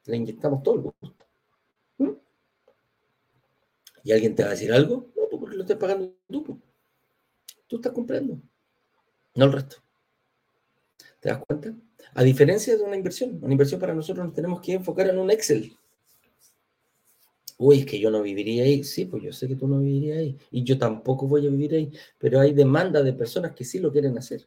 Le 0.07 0.17
inyectamos 0.17 0.63
todo 0.63 0.75
el 0.77 0.81
gusto. 0.83 1.27
¿Mm? 1.99 2.11
¿Y 4.05 4.13
alguien 4.13 4.35
te 4.35 4.43
va 4.43 4.51
a 4.51 4.53
decir 4.53 4.73
algo? 4.73 5.09
No, 5.17 5.29
pues 5.29 5.41
porque 5.41 5.57
lo 5.57 5.63
estás 5.63 5.79
pagando 5.79 6.15
tú. 6.31 6.45
Pues. 6.45 6.59
Tú 7.67 7.77
estás 7.77 7.93
comprando, 7.93 8.41
no 9.35 9.45
el 9.45 9.53
resto. 9.53 9.77
¿Te 11.21 11.31
das 11.31 11.43
cuenta? 11.45 11.75
A 12.15 12.23
diferencia 12.23 12.77
de 12.77 12.83
una 12.85 12.97
inversión, 12.97 13.39
una 13.43 13.53
inversión 13.53 13.81
para 13.81 13.95
nosotros 13.95 14.25
nos 14.25 14.35
tenemos 14.35 14.61
que 14.61 14.75
enfocar 14.75 15.09
en 15.09 15.19
un 15.19 15.31
Excel 15.31 15.77
Uy, 17.59 17.81
es 17.81 17.87
que 17.87 17.99
yo 17.99 18.11
no 18.11 18.23
viviría 18.23 18.65
ahí. 18.65 18.85
Sí, 18.85 19.07
pues 19.07 19.23
yo 19.23 19.33
sé 19.33 19.49
que 19.49 19.57
tú 19.57 19.67
no 19.67 19.79
vivirías 19.79 20.19
ahí. 20.19 20.37
Y 20.51 20.63
yo 20.63 20.79
tampoco 20.79 21.27
voy 21.27 21.47
a 21.47 21.51
vivir 21.51 21.75
ahí. 21.75 21.91
Pero 22.19 22.41
hay 22.41 22.53
demanda 22.53 23.03
de 23.03 23.13
personas 23.15 23.55
que 23.55 23.65
sí 23.65 23.79
lo 23.79 23.91
quieren 23.91 24.17
hacer. 24.19 24.47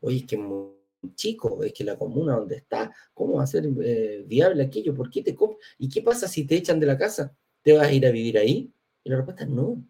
Oye, 0.00 0.18
es 0.18 0.26
que 0.26 0.36
muy 0.36 0.76
chico, 1.14 1.62
es 1.62 1.72
que 1.72 1.84
la 1.84 1.96
comuna 1.96 2.36
donde 2.36 2.56
está, 2.56 2.92
¿cómo 3.14 3.34
va 3.34 3.44
a 3.44 3.46
ser 3.46 3.68
eh, 3.82 4.24
viable 4.26 4.62
aquello? 4.62 4.94
¿Por 4.94 5.10
qué 5.10 5.22
te 5.22 5.36
¿Y 5.78 5.88
qué 5.88 6.02
pasa 6.02 6.28
si 6.28 6.46
te 6.46 6.56
echan 6.56 6.80
de 6.80 6.86
la 6.86 6.98
casa? 6.98 7.36
¿Te 7.62 7.72
vas 7.72 7.88
a 7.88 7.92
ir 7.92 8.06
a 8.06 8.10
vivir 8.10 8.38
ahí? 8.38 8.72
Y 9.04 9.10
la 9.10 9.16
respuesta 9.16 9.44
es 9.44 9.50
no. 9.50 9.82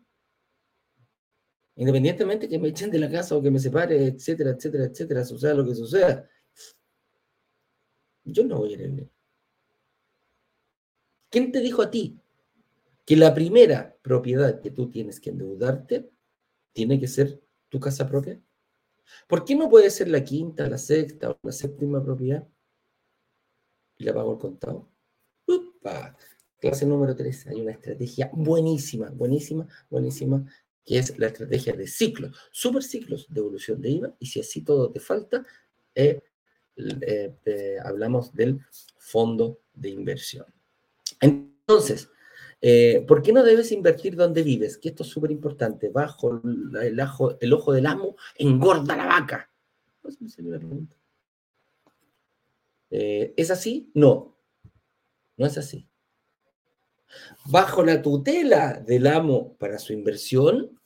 Independientemente 1.77 2.49
que 2.49 2.59
me 2.59 2.69
echen 2.69 2.91
de 2.91 2.99
la 2.99 3.11
casa 3.11 3.37
o 3.37 3.43
que 3.43 3.51
me 3.51 3.59
separe, 3.59 4.07
etcétera, 4.07 4.51
etcétera, 4.51 4.85
etcétera, 4.85 5.25
suceda 5.25 5.55
lo 5.55 5.67
que 5.67 5.75
suceda, 5.75 6.29
yo 8.25 8.45
no 8.45 8.59
voy 8.59 8.71
a 8.71 8.73
ir 8.73 8.81
a 8.81 8.87
vivir. 8.87 9.11
¿Quién 11.31 11.53
te 11.53 11.61
dijo 11.61 11.83
a 11.83 11.91
ti 11.91 12.19
que 13.05 13.17
la 13.17 13.35
primera 13.35 13.97
propiedad 14.03 14.61
que 14.61 14.71
tú 14.71 14.91
tienes 14.91 15.21
que 15.21 15.31
endeudarte 15.31 16.11
tiene 16.73 16.99
que 16.99 17.09
ser 17.09 17.43
tu 17.69 17.79
casa 17.79 18.09
propia? 18.09 18.41
¿Por 19.27 19.45
qué 19.45 19.55
no 19.55 19.69
puede 19.69 19.91
ser 19.91 20.09
la 20.09 20.23
quinta, 20.23 20.69
la 20.69 20.79
sexta 20.79 21.31
o 21.31 21.39
la 21.43 21.53
séptima 21.53 22.03
propiedad? 22.03 22.47
Y 23.99 24.05
la 24.05 24.15
pago 24.15 24.33
al 24.33 24.39
contado. 24.39 24.89
¡Upa! 25.47 26.17
Clase 26.61 26.87
número 26.87 27.15
3. 27.15 27.49
Hay 27.49 27.61
una 27.61 27.73
estrategia 27.73 28.31
buenísima, 28.33 29.11
buenísima, 29.11 29.67
buenísima, 29.89 30.45
que 30.85 30.99
es 30.99 31.19
la 31.19 31.29
estrategia 31.29 31.75
de 31.75 31.87
ciclos, 31.87 32.37
super 32.51 32.83
ciclos 32.83 33.27
de 33.29 33.41
evolución 33.41 33.81
de 33.81 33.91
IVA. 33.91 34.17
Y 34.19 34.27
si 34.27 34.41
así 34.41 34.63
todo 34.63 34.91
te 34.91 35.01
falta, 35.01 35.45
eh, 35.95 36.23
eh, 36.77 37.79
hablamos 37.83 38.35
del 38.35 38.61
fondo 38.99 39.61
de 39.73 39.91
inversión. 39.91 40.47
Entonces, 41.21 42.11
eh, 42.69 43.05
¿por 43.07 43.23
qué 43.23 43.33
no 43.33 43.45
debes 43.45 43.71
invertir 43.71 44.17
donde 44.17 44.43
vives? 44.43 44.77
Que 44.77 44.89
esto 44.89 45.05
es 45.05 45.09
súper 45.09 45.31
importante. 45.31 45.89
Bajo 45.89 46.43
el, 46.43 47.53
ojo 47.53 47.73
del 47.73 47.87
amo, 47.87 48.17
engorda 48.35 48.97
la 48.97 49.07
vaca. 49.07 49.49
Eh, 52.91 53.33
¿Es 53.37 53.53
así? 53.53 53.89
No, 53.95 54.37
no 55.37 55.47
es 55.47 55.57
así. 55.57 55.89
Bajo 57.45 57.85
la 57.85 58.03
tutela 58.03 58.73
del 58.81 59.07
amo 59.07 59.57
para 59.59 59.79
su 59.79 59.93
inversión, 59.93 60.77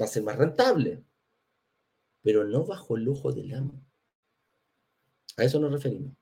va 0.00 0.06
a 0.06 0.08
ser 0.08 0.24
más 0.24 0.36
rentable, 0.36 1.04
pero 2.22 2.42
no 2.42 2.64
bajo 2.64 2.96
el 2.96 3.08
ojo 3.08 3.30
del 3.30 3.54
amo. 3.54 3.80
A 5.36 5.44
eso 5.44 5.60
nos 5.60 5.70
referimos. 5.70 6.12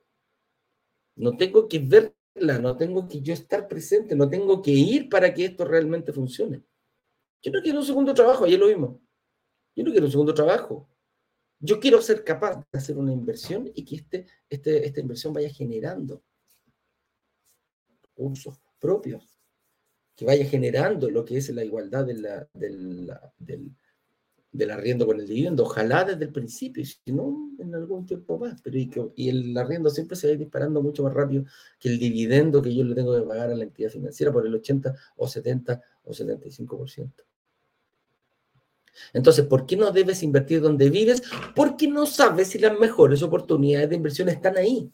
No 1.16 1.35
tengo 1.38 1.66
que 1.66 1.78
verla, 1.78 2.12
no 2.34 2.76
tengo 2.76 3.08
que 3.08 3.20
yo 3.20 3.32
estar 3.32 3.68
presente, 3.68 4.16
no 4.16 4.28
tengo 4.28 4.60
que 4.60 4.72
ir 4.72 5.08
para 5.08 5.32
que 5.32 5.46
esto 5.46 5.64
realmente 5.64 6.12
funcione. 6.12 6.64
Yo 7.42 7.52
no 7.52 7.62
quiero 7.62 7.78
un 7.80 7.86
segundo 7.86 8.14
trabajo, 8.14 8.44
ayer 8.44 8.58
lo 8.58 8.66
vimos. 8.66 9.00
Yo 9.76 9.84
no 9.84 9.90
quiero 9.90 10.06
un 10.06 10.12
segundo 10.12 10.34
trabajo. 10.34 10.88
Yo 11.60 11.78
quiero 11.80 12.00
ser 12.02 12.24
capaz 12.24 12.56
de 12.56 12.78
hacer 12.78 12.98
una 12.98 13.12
inversión 13.12 13.70
y 13.74 13.84
que 13.84 13.96
este, 13.96 14.26
este 14.48 14.86
esta 14.86 15.00
inversión 15.00 15.32
vaya 15.32 15.48
generando 15.48 16.22
recursos 18.02 18.60
propios, 18.78 19.38
que 20.16 20.24
vaya 20.24 20.44
generando 20.44 21.11
lo 21.11 21.24
que 21.24 21.38
es 21.38 21.48
la 21.50 21.64
igualdad 21.64 22.04
de 22.06 22.14
la, 22.14 22.48
del, 22.52 23.76
del 24.54 24.70
arriendo 24.70 25.04
con 25.04 25.18
el 25.18 25.26
dividendo, 25.26 25.64
ojalá 25.64 26.04
desde 26.04 26.26
el 26.26 26.32
principio, 26.32 26.84
si 26.84 27.12
no, 27.12 27.50
en 27.58 27.74
algún 27.74 28.06
tiempo 28.06 28.38
más, 28.38 28.62
pero 28.62 28.78
y, 28.78 29.28
el 29.28 29.58
arriendo 29.58 29.90
siempre 29.90 30.16
se 30.16 30.28
va 30.28 30.36
disparando 30.36 30.80
mucho 30.80 31.02
más 31.02 31.12
rápido 31.12 31.44
que 31.80 31.88
el 31.88 31.98
dividendo 31.98 32.62
que 32.62 32.72
yo 32.72 32.84
le 32.84 32.94
tengo 32.94 33.16
que 33.16 33.26
pagar 33.26 33.50
a 33.50 33.56
la 33.56 33.64
entidad 33.64 33.90
financiera 33.90 34.32
por 34.32 34.46
el 34.46 34.54
80 34.54 34.94
o 35.16 35.26
70 35.26 35.82
o 36.04 36.12
75%. 36.12 37.10
Entonces, 39.12 39.44
¿por 39.44 39.66
qué 39.66 39.76
no 39.76 39.90
debes 39.90 40.22
invertir 40.22 40.60
donde 40.60 40.88
vives? 40.88 41.24
Porque 41.56 41.88
no 41.88 42.06
sabes 42.06 42.48
si 42.48 42.60
las 42.60 42.78
mejores 42.78 43.24
oportunidades 43.24 43.90
de 43.90 43.96
inversión 43.96 44.28
están 44.28 44.56
ahí. 44.56 44.88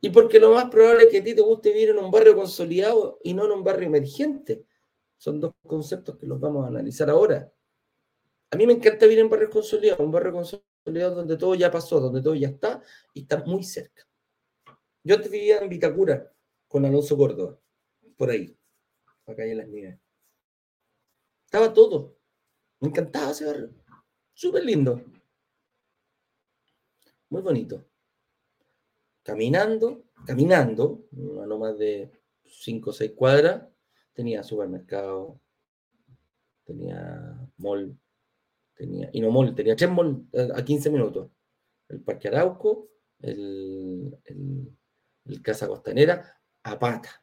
Y 0.00 0.08
porque 0.08 0.40
lo 0.40 0.54
más 0.54 0.70
probable 0.70 1.04
es 1.04 1.10
que 1.10 1.18
a 1.18 1.24
ti 1.24 1.34
te 1.34 1.42
guste 1.42 1.70
vivir 1.70 1.90
en 1.90 1.98
un 1.98 2.10
barrio 2.10 2.34
consolidado 2.34 3.18
y 3.22 3.34
no 3.34 3.44
en 3.44 3.52
un 3.52 3.62
barrio 3.62 3.88
emergente. 3.88 4.64
Son 5.16 5.40
dos 5.40 5.54
conceptos 5.66 6.16
que 6.16 6.26
los 6.26 6.38
vamos 6.38 6.64
a 6.64 6.68
analizar 6.68 7.08
ahora. 7.10 7.52
A 8.50 8.56
mí 8.56 8.66
me 8.66 8.74
encanta 8.74 9.06
vivir 9.06 9.20
en 9.20 9.30
barrios 9.30 9.50
consolidados, 9.50 10.00
un 10.00 10.12
barrio 10.12 10.32
consolidado 10.32 11.16
donde 11.16 11.36
todo 11.36 11.54
ya 11.54 11.70
pasó, 11.70 12.00
donde 12.00 12.22
todo 12.22 12.34
ya 12.34 12.48
está 12.48 12.82
y 13.12 13.22
está 13.22 13.42
muy 13.44 13.64
cerca. 13.64 14.06
Yo 15.02 15.14
antes 15.14 15.30
vivía 15.30 15.58
en 15.58 15.68
Vitacura 15.68 16.32
con 16.68 16.84
Alonso 16.84 17.16
Córdoba, 17.16 17.58
por 18.16 18.30
ahí, 18.30 18.56
acá 19.26 19.44
en 19.44 19.58
las 19.58 19.68
nieves. 19.68 19.98
Estaba 21.44 21.72
todo. 21.72 22.16
Me 22.80 22.88
encantaba 22.88 23.30
ese 23.30 23.46
barrio. 23.46 23.70
Súper 24.34 24.64
lindo. 24.64 25.02
Muy 27.30 27.42
bonito. 27.42 27.84
Caminando, 29.22 30.04
caminando, 30.24 31.06
no 31.10 31.58
más 31.58 31.78
de 31.78 32.12
5 32.44 32.90
o 32.90 32.92
6 32.92 33.12
cuadras, 33.12 33.66
tenía 34.16 34.42
supermercado, 34.42 35.38
tenía 36.64 37.38
mall, 37.58 37.96
tenía, 38.74 39.10
y 39.12 39.20
no 39.20 39.30
mall, 39.30 39.54
tenía 39.54 39.76
tres 39.76 39.90
mall 39.90 40.26
eh, 40.32 40.48
a 40.54 40.64
15 40.64 40.90
minutos. 40.90 41.30
El 41.88 42.00
Parque 42.00 42.28
Arauco, 42.28 42.88
el, 43.20 44.16
el, 44.24 45.42
Casa 45.42 45.68
Costanera, 45.68 46.40
a 46.62 46.78
pata. 46.78 47.22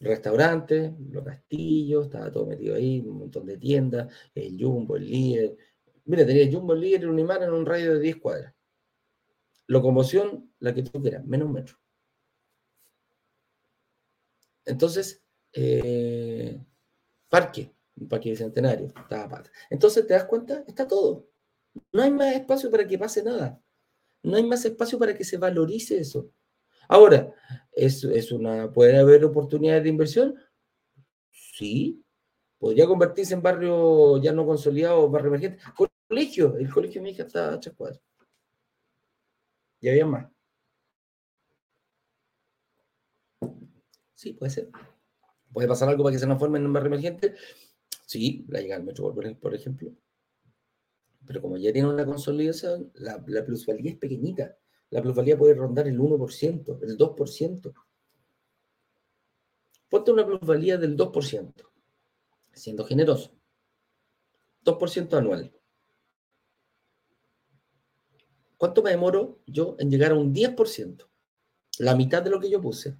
Restaurantes, 0.00 0.92
los 1.10 1.24
castillos, 1.24 2.06
estaba 2.06 2.30
todo 2.30 2.46
metido 2.46 2.74
ahí, 2.74 3.00
un 3.00 3.18
montón 3.18 3.46
de 3.46 3.58
tiendas, 3.58 4.12
el 4.34 4.56
Jumbo, 4.58 4.96
el 4.96 5.06
Líder. 5.06 5.56
Mira, 6.06 6.26
tenía 6.26 6.42
el 6.42 6.54
Jumbo, 6.54 6.72
el 6.72 6.80
Líder 6.80 7.02
y 7.02 7.06
un 7.06 7.18
imán 7.18 7.42
en 7.42 7.52
un 7.52 7.66
radio 7.66 7.94
de 7.94 8.00
10 8.00 8.16
cuadras. 8.16 8.54
Locomoción, 9.66 10.52
la 10.60 10.72
que 10.72 10.82
tú 10.82 11.02
quieras, 11.02 11.24
menos 11.26 11.50
metro. 11.50 11.76
Entonces, 14.66 15.22
eh, 15.52 16.60
parque, 17.28 17.72
parque 18.08 18.30
bicentenario, 18.30 18.92
Entonces, 19.70 20.06
¿te 20.06 20.14
das 20.14 20.24
cuenta? 20.24 20.64
Está 20.66 20.86
todo. 20.86 21.28
No 21.92 22.02
hay 22.02 22.10
más 22.10 22.34
espacio 22.34 22.70
para 22.70 22.86
que 22.86 22.98
pase 22.98 23.22
nada. 23.22 23.60
No 24.22 24.36
hay 24.36 24.44
más 24.44 24.64
espacio 24.64 24.98
para 24.98 25.14
que 25.14 25.24
se 25.24 25.38
valorice 25.38 25.98
eso. 25.98 26.30
Ahora, 26.88 27.32
¿es, 27.72 28.04
es 28.04 28.32
una, 28.32 28.72
¿puede 28.72 28.98
haber 28.98 29.24
oportunidades 29.24 29.84
de 29.84 29.88
inversión? 29.88 30.34
Sí. 31.30 32.02
Podría 32.58 32.86
convertirse 32.86 33.34
en 33.34 33.42
barrio 33.42 34.20
ya 34.20 34.32
no 34.32 34.46
consolidado, 34.46 35.08
barrio 35.08 35.28
emergente. 35.28 35.62
Colegio, 36.08 36.56
el 36.56 36.72
colegio 36.72 37.00
de 37.00 37.04
mi 37.04 37.10
hija 37.10 37.24
está 37.24 37.54
a. 37.54 37.60
Y 39.80 39.88
había 39.88 40.06
más. 40.06 40.35
Sí, 44.16 44.32
puede 44.32 44.50
ser. 44.50 44.70
¿Puede 45.52 45.68
pasar 45.68 45.90
algo 45.90 46.02
para 46.02 46.14
que 46.14 46.18
se 46.18 46.24
transforme 46.24 46.58
en 46.58 46.66
un 46.66 46.72
barrio 46.72 46.88
emergente? 46.88 47.34
Sí, 48.06 48.46
la 48.48 48.60
llegada 48.60 48.80
al 48.80 48.86
metro, 48.86 49.14
por 49.14 49.54
ejemplo. 49.54 49.92
Pero 51.26 51.42
como 51.42 51.58
ya 51.58 51.70
tiene 51.70 51.88
una 51.88 52.06
consolidación, 52.06 52.90
la, 52.94 53.22
plusvalía 53.22 53.90
es 53.90 53.98
pequeñita. 53.98 54.56
La 54.90 55.02
plusvalía 55.02 55.36
puede 55.36 55.54
rondar 55.54 55.86
el 55.86 55.98
1%, 55.98 56.78
el 56.82 56.96
2%. 56.96 57.74
Ponte 59.90 60.12
una 60.12 60.24
plusvalía 60.24 60.78
del 60.78 60.96
2%, 60.96 61.52
siendo 62.54 62.86
generoso. 62.86 63.36
2% 64.64 65.18
anual. 65.18 65.52
¿Cuánto 68.56 68.82
me 68.82 68.90
demoro 68.90 69.40
yo 69.46 69.76
en 69.78 69.90
llegar 69.90 70.12
a 70.12 70.14
un 70.14 70.32
10%? 70.32 71.06
La 71.80 71.94
mitad 71.94 72.22
de 72.22 72.30
lo 72.30 72.40
que 72.40 72.48
yo 72.48 72.62
puse. 72.62 72.96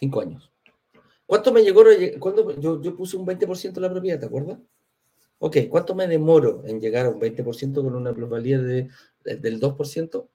Cinco 0.00 0.22
años. 0.22 0.50
¿Cuánto 1.26 1.52
me 1.52 1.62
llegó? 1.62 1.84
Cuando 2.18 2.58
yo, 2.58 2.80
yo 2.80 2.96
puse 2.96 3.18
un 3.18 3.26
20% 3.26 3.74
de 3.74 3.80
la 3.82 3.90
propiedad, 3.90 4.18
¿te 4.18 4.26
acuerdas? 4.26 4.58
Ok, 5.38 5.58
¿cuánto 5.68 5.94
me 5.94 6.08
demoro 6.08 6.62
en 6.66 6.80
llegar 6.80 7.04
a 7.04 7.10
un 7.10 7.20
20% 7.20 7.74
con 7.74 7.94
una 7.94 8.14
plusvalía 8.14 8.58
de, 8.58 8.88
del 9.24 9.60
2%? 9.60 10.28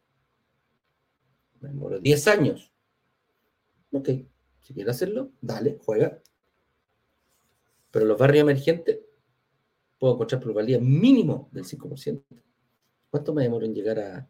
Me 1.61 1.69
demoro 1.69 1.99
10 1.99 2.27
años. 2.27 2.71
Ok, 3.91 4.09
si 4.61 4.73
quieres 4.75 4.95
hacerlo, 4.95 5.31
dale, 5.41 5.79
juega. 5.83 6.21
Pero 7.89 8.05
los 8.05 8.19
barrios 8.19 8.43
emergentes, 8.43 8.99
puedo 9.97 10.13
encontrar 10.13 10.41
plusvalía 10.41 10.79
mínimo 10.79 11.49
del 11.51 11.65
5%. 11.65 12.23
¿Cuánto 13.09 13.33
me 13.33 13.43
demoro 13.43 13.65
en 13.65 13.73
llegar 13.73 13.97
a, 13.99 14.29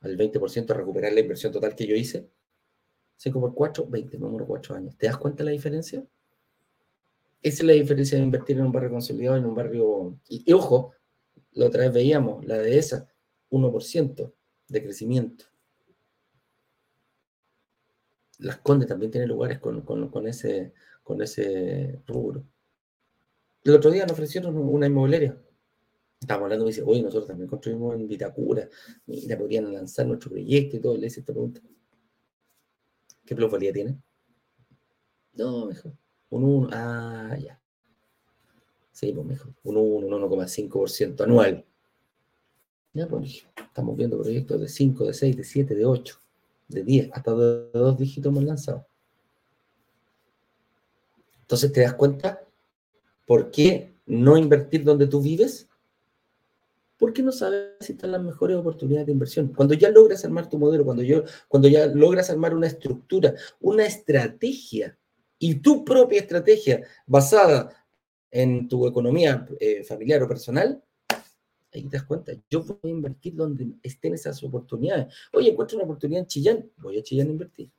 al 0.00 0.16
20% 0.18 0.70
a 0.70 0.74
recuperar 0.74 1.12
la 1.14 1.20
inversión 1.20 1.52
total 1.52 1.74
que 1.74 1.86
yo 1.86 1.96
hice? 1.96 2.28
5 3.16 3.40
por 3.40 3.54
4, 3.54 3.86
20, 3.88 4.18
número 4.18 4.46
4 4.46 4.74
años. 4.74 4.96
¿Te 4.96 5.06
das 5.06 5.16
cuenta 5.16 5.38
de 5.38 5.46
la 5.46 5.50
diferencia? 5.52 6.04
Esa 7.42 7.62
es 7.62 7.64
la 7.64 7.72
diferencia 7.74 8.16
de 8.18 8.24
invertir 8.24 8.56
en 8.56 8.64
un 8.64 8.72
barrio 8.72 8.90
consolidado, 8.90 9.36
en 9.36 9.44
un 9.44 9.54
barrio... 9.54 10.18
Y, 10.28 10.52
ojo, 10.52 10.92
la 11.52 11.66
otra 11.66 11.82
vez 11.82 11.92
veíamos, 11.92 12.44
la 12.44 12.58
de 12.58 12.78
esa, 12.78 13.08
1% 13.50 14.32
de 14.68 14.82
crecimiento. 14.82 15.44
Las 18.38 18.58
Condes 18.58 18.88
también 18.88 19.10
tienen 19.12 19.28
lugares 19.28 19.58
con, 19.60 20.26
ese, 20.26 20.72
con 21.02 21.22
ese 21.22 22.00
rubro. 22.06 22.44
El 23.62 23.74
otro 23.74 23.90
día 23.90 24.02
nos 24.02 24.12
ofrecieron 24.12 24.56
una 24.56 24.86
inmobiliaria. 24.86 25.38
Estábamos 26.20 26.46
hablando 26.46 26.64
y 26.64 26.66
me 26.66 26.70
dice, 26.70 26.82
oye, 26.82 27.02
nosotros 27.02 27.28
también 27.28 27.48
construimos 27.48 27.94
en 27.94 28.08
Vitacura. 28.08 28.68
Mira, 29.06 29.38
podrían 29.38 29.72
lanzar 29.72 30.06
nuestro 30.06 30.30
proyecto 30.30 30.76
y 30.76 30.80
todo. 30.80 30.96
Le 30.96 31.06
hice 31.06 31.20
esta 31.20 31.32
pregunta. 31.32 31.60
¿Qué 33.24 33.34
plusvalía 33.34 33.72
tiene? 33.72 33.96
No, 35.34 35.66
mejor. 35.66 35.92
Un 36.30 36.44
1. 36.44 36.68
Ah, 36.72 37.36
ya. 37.40 37.60
Sí, 38.92 39.12
pues 39.12 39.26
mejor. 39.26 39.52
Un 39.64 39.76
1, 39.76 40.06
un 40.06 40.22
1,5% 40.22 41.24
anual. 41.24 41.64
Ya, 42.92 43.08
pues, 43.08 43.44
estamos 43.56 43.96
viendo 43.96 44.20
proyectos 44.20 44.60
de 44.60 44.68
5, 44.68 45.06
de 45.06 45.14
6, 45.14 45.36
de 45.36 45.44
7, 45.44 45.74
de 45.74 45.84
8, 45.84 46.16
de 46.68 46.84
10, 46.84 47.10
hasta 47.12 47.34
de 47.34 47.96
dígitos 47.98 48.30
hemos 48.30 48.44
lanzado. 48.44 48.86
Entonces 51.40 51.72
te 51.72 51.80
das 51.80 51.94
cuenta 51.94 52.40
por 53.26 53.50
qué 53.50 53.92
no 54.06 54.38
invertir 54.38 54.84
donde 54.84 55.06
tú 55.06 55.20
vives. 55.20 55.68
Porque 56.96 57.22
no 57.22 57.32
sabes 57.32 57.72
si 57.80 57.92
están 57.92 58.12
las 58.12 58.22
mejores 58.22 58.56
oportunidades 58.56 59.06
de 59.06 59.12
inversión. 59.12 59.52
Cuando 59.54 59.74
ya 59.74 59.90
logras 59.90 60.24
armar 60.24 60.48
tu 60.48 60.58
modelo, 60.58 60.84
cuando, 60.84 61.02
yo, 61.02 61.24
cuando 61.48 61.68
ya 61.68 61.86
logras 61.86 62.30
armar 62.30 62.54
una 62.54 62.68
estructura, 62.68 63.34
una 63.60 63.84
estrategia 63.84 64.96
y 65.38 65.56
tu 65.56 65.84
propia 65.84 66.20
estrategia 66.20 66.82
basada 67.06 67.70
en 68.30 68.68
tu 68.68 68.86
economía 68.86 69.46
eh, 69.60 69.84
familiar 69.84 70.22
o 70.22 70.28
personal, 70.28 70.82
ahí 71.72 71.82
te 71.84 71.96
das 71.96 72.04
cuenta, 72.04 72.32
yo 72.48 72.62
voy 72.62 72.78
a 72.84 72.88
invertir 72.88 73.34
donde 73.34 73.74
estén 73.82 74.14
esas 74.14 74.42
oportunidades. 74.42 75.12
Oye, 75.32 75.50
encuentro 75.50 75.76
una 75.76 75.84
oportunidad 75.84 76.20
en 76.20 76.26
Chillán, 76.26 76.70
voy 76.76 76.98
a 76.98 77.02
Chillán 77.02 77.28
a 77.28 77.30
invertir. 77.30 77.70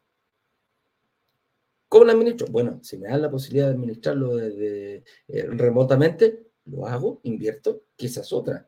¿Cómo 1.88 2.06
la 2.06 2.14
administro? 2.14 2.48
Bueno, 2.52 2.80
si 2.84 2.98
me 2.98 3.08
dan 3.08 3.22
la 3.22 3.32
posibilidad 3.32 3.68
de 3.68 3.74
administrarlo 3.74 4.40
eh, 4.40 5.04
remotamente, 5.28 6.48
lo 6.66 6.88
hago, 6.88 7.22
invierto, 7.24 7.84
quizás 7.96 8.34
otra. 8.34 8.68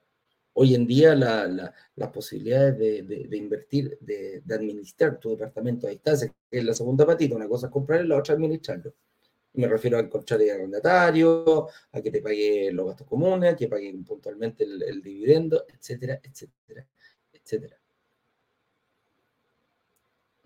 Hoy 0.60 0.74
en 0.74 0.88
día 0.88 1.14
las 1.14 2.10
posibilidades 2.12 2.80
de, 2.80 3.38
invertir, 3.38 3.96
de, 4.02 4.42
administrar 4.50 5.20
tu 5.20 5.30
departamento 5.30 5.86
a 5.86 5.92
distancia, 5.92 6.34
que 6.50 6.58
es 6.58 6.66
la 6.66 6.74
segunda 6.74 7.06
patita, 7.06 7.36
una 7.36 7.48
cosa 7.48 7.68
es 7.68 7.72
comprar 7.72 8.04
y 8.04 8.08
la 8.08 8.18
otra 8.18 8.34
administrarlo 8.34 8.92
me 9.54 9.68
refiero 9.68 9.98
a 9.98 10.02
encontrar 10.02 10.42
el 10.42 10.52
arrendatario, 10.52 11.68
a 11.92 12.02
que 12.02 12.12
te 12.12 12.22
pague 12.22 12.72
los 12.72 12.88
gastos 12.88 13.08
comunes, 13.08 13.54
a 13.54 13.56
que 13.56 13.68
pague 13.68 13.94
puntualmente 14.06 14.64
el, 14.64 15.02
dividendo, 15.02 15.66
etcétera, 15.68 16.20
etcétera, 16.24 16.88
etcétera. 17.34 17.78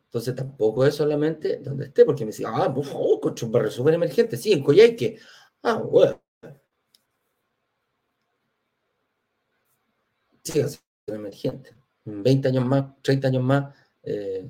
Entonces 0.06 0.36
tampoco 0.36 0.86
es 0.86 0.96
solamente 0.96 1.58
donde 1.58 1.86
esté, 1.86 2.04
porque 2.04 2.26
me 2.26 2.32
decía, 2.32 2.50
ah, 2.54 2.74
por 2.74 2.86
favor, 2.86 3.20
coche, 3.22 3.46
un 3.46 3.52
barrio 3.52 3.72
súper 3.72 3.94
emergente, 3.94 4.36
sí, 4.38 4.52
en 4.52 4.64
Coyhaique. 4.64 5.20
Ah, 5.64 5.76
bueno. 5.78 6.21
Sí, 10.52 10.60
es 10.60 10.84
emergente. 11.08 11.72
En 12.06 12.24
20 12.24 12.50
años 12.50 12.66
más, 12.66 13.02
30 13.02 13.28
años 13.30 13.44
más, 13.44 13.74
eh, 14.04 14.50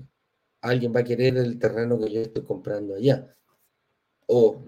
alguien 0.62 0.94
va 0.96 1.02
a 1.02 1.04
querer 1.04 1.38
el 1.38 1.60
terreno 1.60 2.00
que 2.00 2.12
yo 2.12 2.22
estoy 2.22 2.44
comprando 2.44 2.96
allá 2.96 3.36
o 4.34 4.64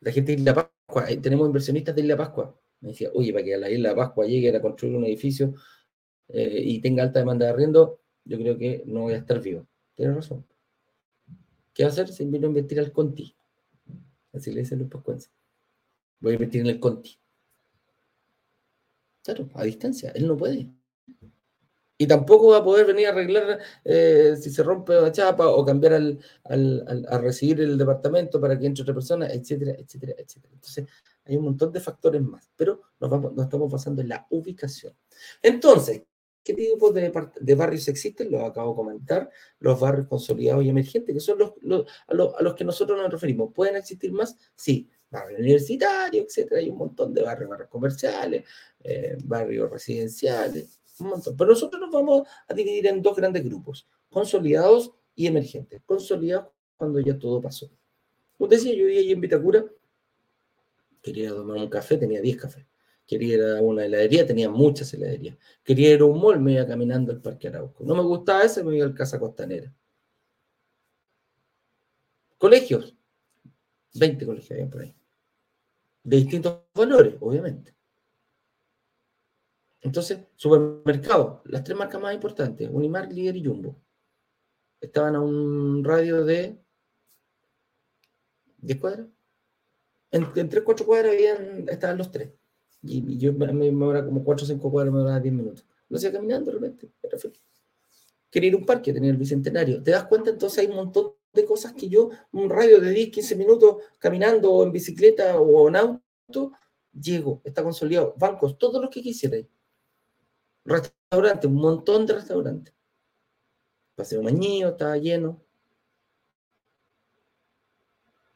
la 0.00 0.12
gente 0.12 0.32
de 0.32 0.38
Isla 0.38 0.54
Pascua, 0.54 1.06
tenemos 1.20 1.46
inversionistas 1.46 1.94
de 1.94 2.02
Isla 2.02 2.16
Pascua. 2.16 2.58
Me 2.80 2.90
decía, 2.90 3.10
oye, 3.12 3.32
para 3.32 3.44
que 3.44 3.54
a 3.54 3.58
la 3.58 3.70
Isla 3.70 3.94
Pascua 3.94 4.26
llegue 4.26 4.56
a 4.56 4.60
construir 4.60 4.96
un 4.96 5.04
edificio 5.04 5.54
eh, 6.28 6.62
y 6.64 6.80
tenga 6.80 7.02
alta 7.02 7.18
demanda 7.18 7.46
de 7.46 7.52
arriendo, 7.52 8.00
yo 8.24 8.38
creo 8.38 8.56
que 8.56 8.84
no 8.86 9.02
voy 9.02 9.14
a 9.14 9.18
estar 9.18 9.40
vivo. 9.40 9.66
Tiene 9.94 10.14
razón. 10.14 10.46
¿Qué 11.74 11.82
va 11.82 11.88
a 11.88 11.92
hacer? 11.92 12.08
Se 12.08 12.24
vino 12.24 12.46
a 12.46 12.48
invertir 12.48 12.78
al 12.78 12.92
Conti. 12.92 13.34
Así 14.32 14.52
le 14.52 14.60
dicen 14.60 14.78
los 14.78 14.88
pascuenses. 14.88 15.30
Voy 16.20 16.32
a 16.32 16.34
invertir 16.34 16.60
en 16.60 16.68
el 16.68 16.80
Conti. 16.80 17.18
Claro, 19.22 19.48
a 19.54 19.64
distancia. 19.64 20.10
Él 20.14 20.26
no 20.26 20.36
puede. 20.36 20.70
Y 22.02 22.06
tampoco 22.06 22.48
va 22.48 22.58
a 22.58 22.64
poder 22.64 22.84
venir 22.84 23.06
a 23.06 23.10
arreglar 23.10 23.60
eh, 23.84 24.34
si 24.40 24.50
se 24.50 24.64
rompe 24.64 24.92
la 24.94 25.12
chapa 25.12 25.46
o 25.46 25.64
cambiar 25.64 25.92
al, 25.92 27.06
a 27.08 27.18
recibir 27.18 27.60
el 27.60 27.78
departamento 27.78 28.40
para 28.40 28.58
que 28.58 28.66
entre 28.66 28.82
otra 28.82 28.94
persona, 28.94 29.28
etcétera, 29.28 29.76
etcétera, 29.78 30.14
etcétera. 30.18 30.52
Entonces, 30.52 30.86
hay 31.24 31.36
un 31.36 31.44
montón 31.44 31.70
de 31.70 31.78
factores 31.78 32.20
más, 32.20 32.50
pero 32.56 32.80
nos, 32.98 33.08
vamos, 33.08 33.32
nos 33.34 33.44
estamos 33.44 33.70
basando 33.70 34.02
en 34.02 34.08
la 34.08 34.26
ubicación. 34.30 34.94
Entonces, 35.40 36.02
¿qué 36.42 36.54
tipo 36.54 36.90
de, 36.90 37.12
de, 37.40 37.54
barrios 37.54 37.86
existen? 37.86 38.32
Los 38.32 38.42
acabo 38.42 38.70
de 38.70 38.76
comentar, 38.76 39.30
los 39.60 39.78
barrios 39.78 40.08
consolidados 40.08 40.64
y 40.64 40.70
emergentes, 40.70 41.14
que 41.14 41.20
son 41.20 41.38
los, 41.38 41.52
a, 42.08 42.42
los, 42.42 42.54
que 42.54 42.64
nosotros 42.64 42.98
nos 42.98 43.12
referimos. 43.12 43.52
¿Pueden 43.54 43.76
existir 43.76 44.12
más? 44.12 44.36
Sí, 44.56 44.90
barrios 45.12 45.40
universitarios, 45.40 46.26
etcétera. 46.26 46.60
Hay 46.60 46.70
un 46.70 46.78
montón 46.78 47.14
de 47.14 47.22
barrios, 47.22 47.50
barrios 47.50 47.68
comerciales, 47.68 48.44
eh, 48.82 49.16
barrios 49.22 49.70
residenciales 49.70 50.82
pero 51.36 51.50
nosotros 51.50 51.80
nos 51.80 51.90
vamos 51.90 52.28
a 52.48 52.54
dividir 52.54 52.86
en 52.86 53.02
dos 53.02 53.16
grandes 53.16 53.44
grupos, 53.44 53.86
consolidados 54.10 54.92
y 55.14 55.26
emergentes. 55.26 55.82
Consolidados 55.84 56.48
cuando 56.76 57.00
ya 57.00 57.18
todo 57.18 57.40
pasó. 57.40 57.70
Como 58.36 58.48
decía, 58.48 58.72
yo 58.72 58.84
vivía 58.86 59.00
allí 59.00 59.12
en 59.12 59.20
Vitacura, 59.20 59.64
quería 61.00 61.30
tomar 61.30 61.58
un 61.58 61.68
café, 61.68 61.96
tenía 61.96 62.20
10 62.20 62.36
cafés. 62.36 62.66
Quería 63.06 63.34
ir 63.34 63.42
a 63.42 63.60
una 63.60 63.84
heladería, 63.84 64.26
tenía 64.26 64.48
muchas 64.48 64.92
heladerías. 64.94 65.36
Quería 65.64 65.94
ir 65.94 66.00
a 66.00 66.04
un 66.04 66.20
mall, 66.20 66.40
me 66.40 66.52
iba 66.52 66.66
caminando 66.66 67.12
al 67.12 67.20
Parque 67.20 67.48
Arauco. 67.48 67.84
No 67.84 67.94
me 67.94 68.02
gustaba 68.02 68.44
ese, 68.44 68.62
me 68.62 68.76
iba 68.76 68.86
al 68.86 68.94
Casa 68.94 69.18
Costanera. 69.18 69.72
Colegios, 72.38 72.96
20 73.94 74.26
colegios 74.26 74.50
había 74.52 74.70
por 74.70 74.82
ahí. 74.82 74.94
De 76.04 76.16
distintos 76.16 76.62
valores, 76.74 77.16
obviamente. 77.20 77.74
Entonces, 79.80 80.20
supermercado, 80.36 81.42
las 81.44 81.64
tres 81.64 81.76
marcas 81.76 82.00
más 82.00 82.14
importantes, 82.14 82.68
Unimar, 82.70 83.12
Líder 83.12 83.36
y 83.36 83.44
Jumbo, 83.44 83.76
estaban 84.80 85.16
a 85.16 85.20
un 85.20 85.82
radio 85.84 86.24
de 86.24 86.58
10 88.58 88.78
cuadras. 88.78 89.06
En, 90.10 90.28
en 90.34 90.48
3, 90.48 90.62
4 90.64 90.86
cuadras 90.86 91.12
habían, 91.12 91.68
estaban 91.68 91.98
los 91.98 92.10
tres. 92.10 92.30
Y, 92.82 93.18
yo 93.18 93.32
me, 93.32 93.52
me 93.52 94.04
como 94.04 94.24
4 94.24 94.44
o 94.44 94.46
5 94.46 94.70
cuadras, 94.70 94.92
me 94.92 95.00
duraba 95.00 95.20
10 95.20 95.34
minutos. 95.34 95.66
Lo 95.88 95.96
hacía 95.96 96.12
caminando 96.12 96.50
de 96.50 96.58
repente, 96.58 96.90
era 97.02 97.18
feliz. 97.18 97.40
Quería 98.30 98.48
ir 98.48 98.54
a 98.54 98.58
un 98.58 98.66
parque, 98.66 98.92
tenía 98.92 99.10
el 99.10 99.16
bicentenario. 99.16 99.82
¿Te 99.82 99.90
das 99.90 100.04
cuenta? 100.04 100.30
Entonces 100.30 100.58
hay 100.60 100.66
un 100.66 100.76
montón 100.76 101.12
de 101.32 101.44
cosas 101.44 101.72
que 101.72 101.88
yo, 101.88 102.10
un 102.32 102.50
radio 102.50 102.80
de 102.80 102.90
10, 102.90 103.10
15 103.10 103.36
minutos 103.36 103.76
caminando 103.98 104.52
o 104.52 104.62
en 104.62 104.72
bicicleta 104.72 105.40
o 105.40 105.68
en 105.68 105.76
auto, 105.76 106.52
llego, 106.92 107.40
está 107.44 107.62
consolidado. 107.62 108.14
Bancos, 108.18 108.58
todo 108.58 108.80
lo 108.80 108.90
que 108.90 109.02
quisiera 109.02 109.38
restaurantes, 110.64 111.50
un 111.50 111.56
montón 111.56 112.06
de 112.06 112.14
restaurantes. 112.14 112.74
Paseo 113.94 114.22
Mañío 114.22 114.70
estaba 114.70 114.96
lleno. 114.96 115.42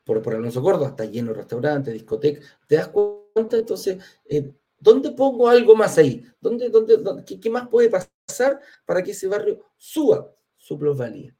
Por, 0.04 0.22
por 0.22 0.34
Alonso 0.34 0.62
Córdoba 0.62 0.88
está 0.88 1.04
lleno 1.04 1.32
de 1.32 1.38
restaurantes, 1.38 1.92
discotecas. 1.92 2.44
¿Te 2.66 2.76
das 2.76 2.88
cuenta? 2.88 3.56
Entonces, 3.56 3.98
eh, 4.24 4.52
¿dónde 4.78 5.10
pongo 5.10 5.48
algo 5.48 5.74
más 5.74 5.98
ahí? 5.98 6.24
¿Dónde, 6.40 6.68
dónde, 6.68 7.24
qué, 7.24 7.50
más 7.50 7.68
puede 7.68 7.90
pasar 7.90 8.60
para 8.84 9.02
que 9.02 9.10
ese 9.10 9.26
barrio 9.26 9.64
suba 9.76 10.32
su 10.56 10.78
plusvalía? 10.78 11.36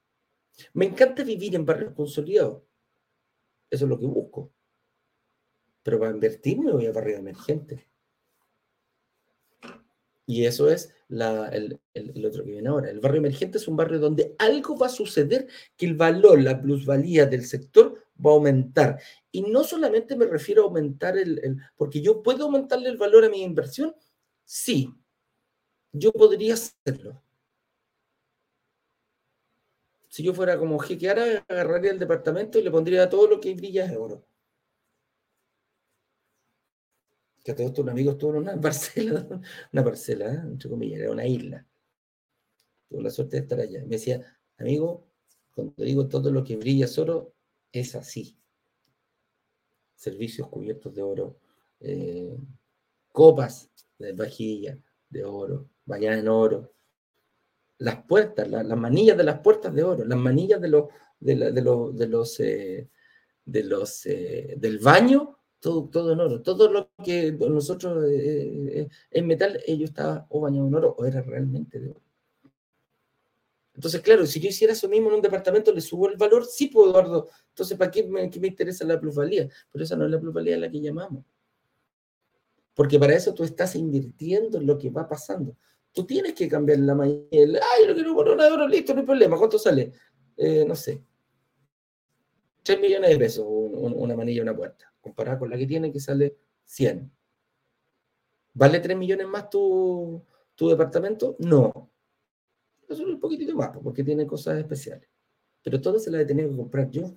Me 0.72 0.86
encanta 0.86 1.22
vivir 1.24 1.54
en 1.54 1.66
barrios 1.66 1.92
consolidados. 1.94 2.62
Eso 3.70 3.84
es 3.84 3.88
lo 3.88 3.98
que 3.98 4.06
busco. 4.06 4.52
Pero 5.82 5.98
para 5.98 6.12
invertir 6.12 6.58
me 6.58 6.72
voy 6.72 6.86
a 6.86 6.92
barrios 6.92 7.20
emergentes. 7.20 7.80
Y 10.26 10.44
eso 10.44 10.68
es 10.68 10.92
el, 11.08 11.80
otro 12.26 12.44
que 12.44 12.50
viene 12.50 12.68
ahora. 12.68 12.90
El 12.90 12.98
barrio 12.98 13.18
emergente 13.18 13.58
es 13.58 13.68
un 13.68 13.76
barrio 13.76 14.00
donde 14.00 14.34
algo 14.38 14.76
va 14.76 14.86
a 14.86 14.90
suceder 14.90 15.46
que 15.76 15.86
el 15.86 15.94
valor, 15.94 16.42
la 16.42 16.60
plusvalía 16.60 17.26
del 17.26 17.44
sector 17.44 18.02
va 18.24 18.30
a 18.32 18.34
aumentar. 18.34 19.00
Y 19.30 19.42
no 19.42 19.62
solamente 19.62 20.16
me 20.16 20.26
refiero 20.26 20.62
a 20.62 20.64
aumentar 20.66 21.16
el, 21.16 21.58
porque 21.76 22.00
yo 22.00 22.22
puedo 22.22 22.44
aumentarle 22.44 22.88
el 22.88 22.96
valor 22.96 23.24
a 23.24 23.28
mi 23.28 23.42
inversión. 23.42 23.94
Sí, 24.44 24.92
yo 25.92 26.12
podría 26.12 26.54
hacerlo. 26.54 27.22
Si 30.08 30.22
yo 30.22 30.32
fuera 30.34 30.58
como 30.58 30.78
jequeara, 30.78 31.44
agarraría 31.48 31.90
el 31.90 31.98
departamento 31.98 32.58
y 32.58 32.62
le 32.62 32.70
pondría 32.70 33.08
todo 33.08 33.28
lo 33.28 33.40
que 33.40 33.54
brilla 33.54 33.86
de 33.86 33.96
oro. 33.96 34.26
que 37.46 37.52
a 37.52 37.54
todo 37.54 37.68
esto 37.68 37.82
un 37.82 37.90
amigo 37.90 38.10
estuvo 38.10 38.32
en 38.32 38.38
una 38.38 38.60
parcela, 38.60 39.24
una 39.72 39.84
parcela, 39.84 40.34
¿eh? 40.34 40.40
entre 40.42 40.68
comillas, 40.68 41.00
era 41.00 41.12
una 41.12 41.24
isla. 41.24 41.64
Tuve 42.88 43.02
la 43.04 43.10
suerte 43.10 43.36
de 43.36 43.42
estar 43.42 43.60
allá. 43.60 43.82
Me 43.82 43.90
decía, 43.90 44.20
amigo, 44.58 45.06
cuando 45.54 45.84
digo 45.84 46.08
todo 46.08 46.32
lo 46.32 46.42
que 46.42 46.56
brilla 46.56 46.86
es 46.86 46.98
oro, 46.98 47.34
es 47.70 47.94
así. 47.94 48.36
Servicios 49.94 50.48
cubiertos 50.48 50.92
de 50.92 51.02
oro, 51.02 51.38
eh, 51.78 52.36
copas 53.12 53.70
de 53.96 54.12
vajilla 54.12 54.76
de 55.08 55.24
oro, 55.24 55.68
bañadas 55.84 56.18
en 56.18 56.28
oro, 56.28 56.72
las 57.78 58.02
puertas, 58.04 58.48
las 58.48 58.78
manillas 58.78 59.16
de 59.16 59.24
las 59.24 59.40
puertas 59.40 59.74
de 59.74 59.82
oro, 59.82 60.04
las 60.04 60.18
manillas 60.18 60.60
de 60.60 60.68
los, 60.68 60.84
de, 61.20 61.52
de 61.52 61.62
los, 61.62 61.96
de 61.96 62.06
los, 62.06 62.40
eh, 62.40 62.88
de 63.44 63.64
los 63.64 64.06
eh, 64.06 64.54
del 64.56 64.78
baño, 64.78 65.38
todo, 65.60 65.88
todo 65.88 66.12
en 66.12 66.20
oro. 66.20 66.42
Todo 66.42 66.70
lo 66.70 66.90
que 67.04 67.32
nosotros 67.32 68.04
eh, 68.10 68.88
en 69.10 69.26
metal, 69.26 69.60
ellos 69.66 69.90
estaba 69.90 70.26
o 70.30 70.40
bañado 70.40 70.66
en 70.68 70.74
oro 70.74 70.94
o 70.98 71.04
era 71.04 71.22
realmente 71.22 71.80
de 71.80 71.90
oro. 71.90 72.00
Entonces, 73.74 74.00
claro, 74.00 74.24
si 74.24 74.40
yo 74.40 74.48
hiciera 74.48 74.72
eso 74.72 74.88
mismo 74.88 75.10
en 75.10 75.16
un 75.16 75.22
departamento, 75.22 75.70
le 75.70 75.82
subo 75.82 76.08
el 76.08 76.16
valor, 76.16 76.46
sí 76.46 76.68
puedo, 76.68 76.90
Eduardo. 76.90 77.28
Entonces, 77.50 77.76
¿para 77.76 77.90
qué 77.90 78.04
me, 78.04 78.30
qué 78.30 78.40
me 78.40 78.48
interesa 78.48 78.86
la 78.86 78.98
plusvalía? 78.98 79.48
Pero 79.70 79.84
esa 79.84 79.96
no 79.96 80.06
es 80.06 80.10
la 80.10 80.18
plusvalía 80.18 80.56
a 80.56 80.60
la 80.60 80.70
que 80.70 80.80
llamamos. 80.80 81.24
Porque 82.74 82.98
para 82.98 83.14
eso 83.14 83.34
tú 83.34 83.44
estás 83.44 83.76
invirtiendo 83.76 84.58
en 84.58 84.66
lo 84.66 84.78
que 84.78 84.88
va 84.88 85.06
pasando. 85.06 85.56
Tú 85.96 86.04
tienes 86.04 86.34
que 86.34 86.46
cambiar 86.46 86.78
la 86.80 86.94
manilla. 86.94 87.26
Ay, 87.32 87.86
lo 87.86 87.94
quiero 87.94 88.14
poner 88.14 88.34
un 88.34 88.40
euro, 88.42 88.68
listo, 88.68 88.92
no 88.92 89.00
hay 89.00 89.06
problema. 89.06 89.38
¿Cuánto 89.38 89.58
sale? 89.58 89.94
Eh, 90.36 90.62
no 90.68 90.74
sé. 90.74 91.02
3 92.62 92.78
millones 92.78 93.08
de 93.08 93.16
pesos 93.16 93.46
una 93.48 94.14
manilla, 94.14 94.42
una 94.42 94.54
puerta. 94.54 94.92
Comparada 95.00 95.38
con 95.38 95.48
la 95.48 95.56
que 95.56 95.66
tiene, 95.66 95.90
que 95.90 95.98
sale 95.98 96.36
100. 96.66 97.10
¿Vale 98.52 98.80
3 98.80 98.94
millones 98.94 99.26
más 99.26 99.48
tu, 99.48 100.22
tu 100.54 100.68
departamento? 100.68 101.34
No. 101.38 101.90
Es 102.86 103.00
un 103.00 103.18
poquitito 103.18 103.54
más, 103.54 103.70
porque 103.82 104.04
tiene 104.04 104.26
cosas 104.26 104.58
especiales. 104.58 105.08
Pero 105.62 105.80
todo 105.80 105.98
se 105.98 106.10
la 106.10 106.20
he 106.20 106.26
tenido 106.26 106.50
que 106.50 106.56
comprar 106.56 106.90
yo 106.90 107.10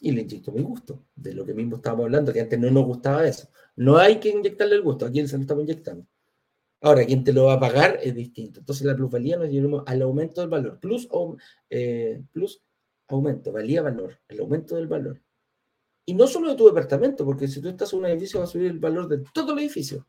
y 0.00 0.10
le 0.10 0.22
inyecto 0.22 0.50
mi 0.50 0.62
gusto, 0.62 1.04
de 1.14 1.32
lo 1.32 1.46
que 1.46 1.54
mismo 1.54 1.76
estábamos 1.76 2.06
hablando, 2.06 2.32
que 2.32 2.40
antes 2.40 2.58
no 2.58 2.72
nos 2.72 2.86
gustaba 2.86 3.24
eso. 3.24 3.48
No 3.76 3.98
hay 3.98 4.18
que 4.18 4.30
inyectarle 4.30 4.74
el 4.74 4.82
gusto, 4.82 5.06
aquí 5.06 5.24
se 5.28 5.36
lo 5.36 5.42
estamos 5.42 5.62
inyectando. 5.62 6.04
Ahora, 6.84 7.06
quien 7.06 7.24
te 7.24 7.32
lo 7.32 7.44
va 7.44 7.54
a 7.54 7.60
pagar 7.60 7.98
es 8.02 8.14
distinto. 8.14 8.60
Entonces, 8.60 8.84
la 8.84 8.94
plusvalía 8.94 9.38
nos 9.38 9.48
llevamos 9.48 9.84
al 9.86 10.02
aumento 10.02 10.42
del 10.42 10.50
valor. 10.50 10.78
Plus, 10.80 11.08
eh, 11.70 12.22
plus 12.30 12.62
aumento, 13.08 13.52
valía 13.52 13.80
valor, 13.80 14.20
el 14.28 14.40
aumento 14.40 14.76
del 14.76 14.86
valor. 14.86 15.18
Y 16.04 16.12
no 16.12 16.26
solo 16.26 16.50
de 16.50 16.56
tu 16.56 16.66
departamento, 16.66 17.24
porque 17.24 17.48
si 17.48 17.62
tú 17.62 17.70
estás 17.70 17.90
en 17.94 18.00
un 18.00 18.06
edificio 18.06 18.38
va 18.38 18.44
a 18.44 18.48
subir 18.48 18.70
el 18.70 18.78
valor 18.78 19.08
de 19.08 19.24
todo 19.32 19.54
el 19.54 19.60
edificio. 19.60 20.06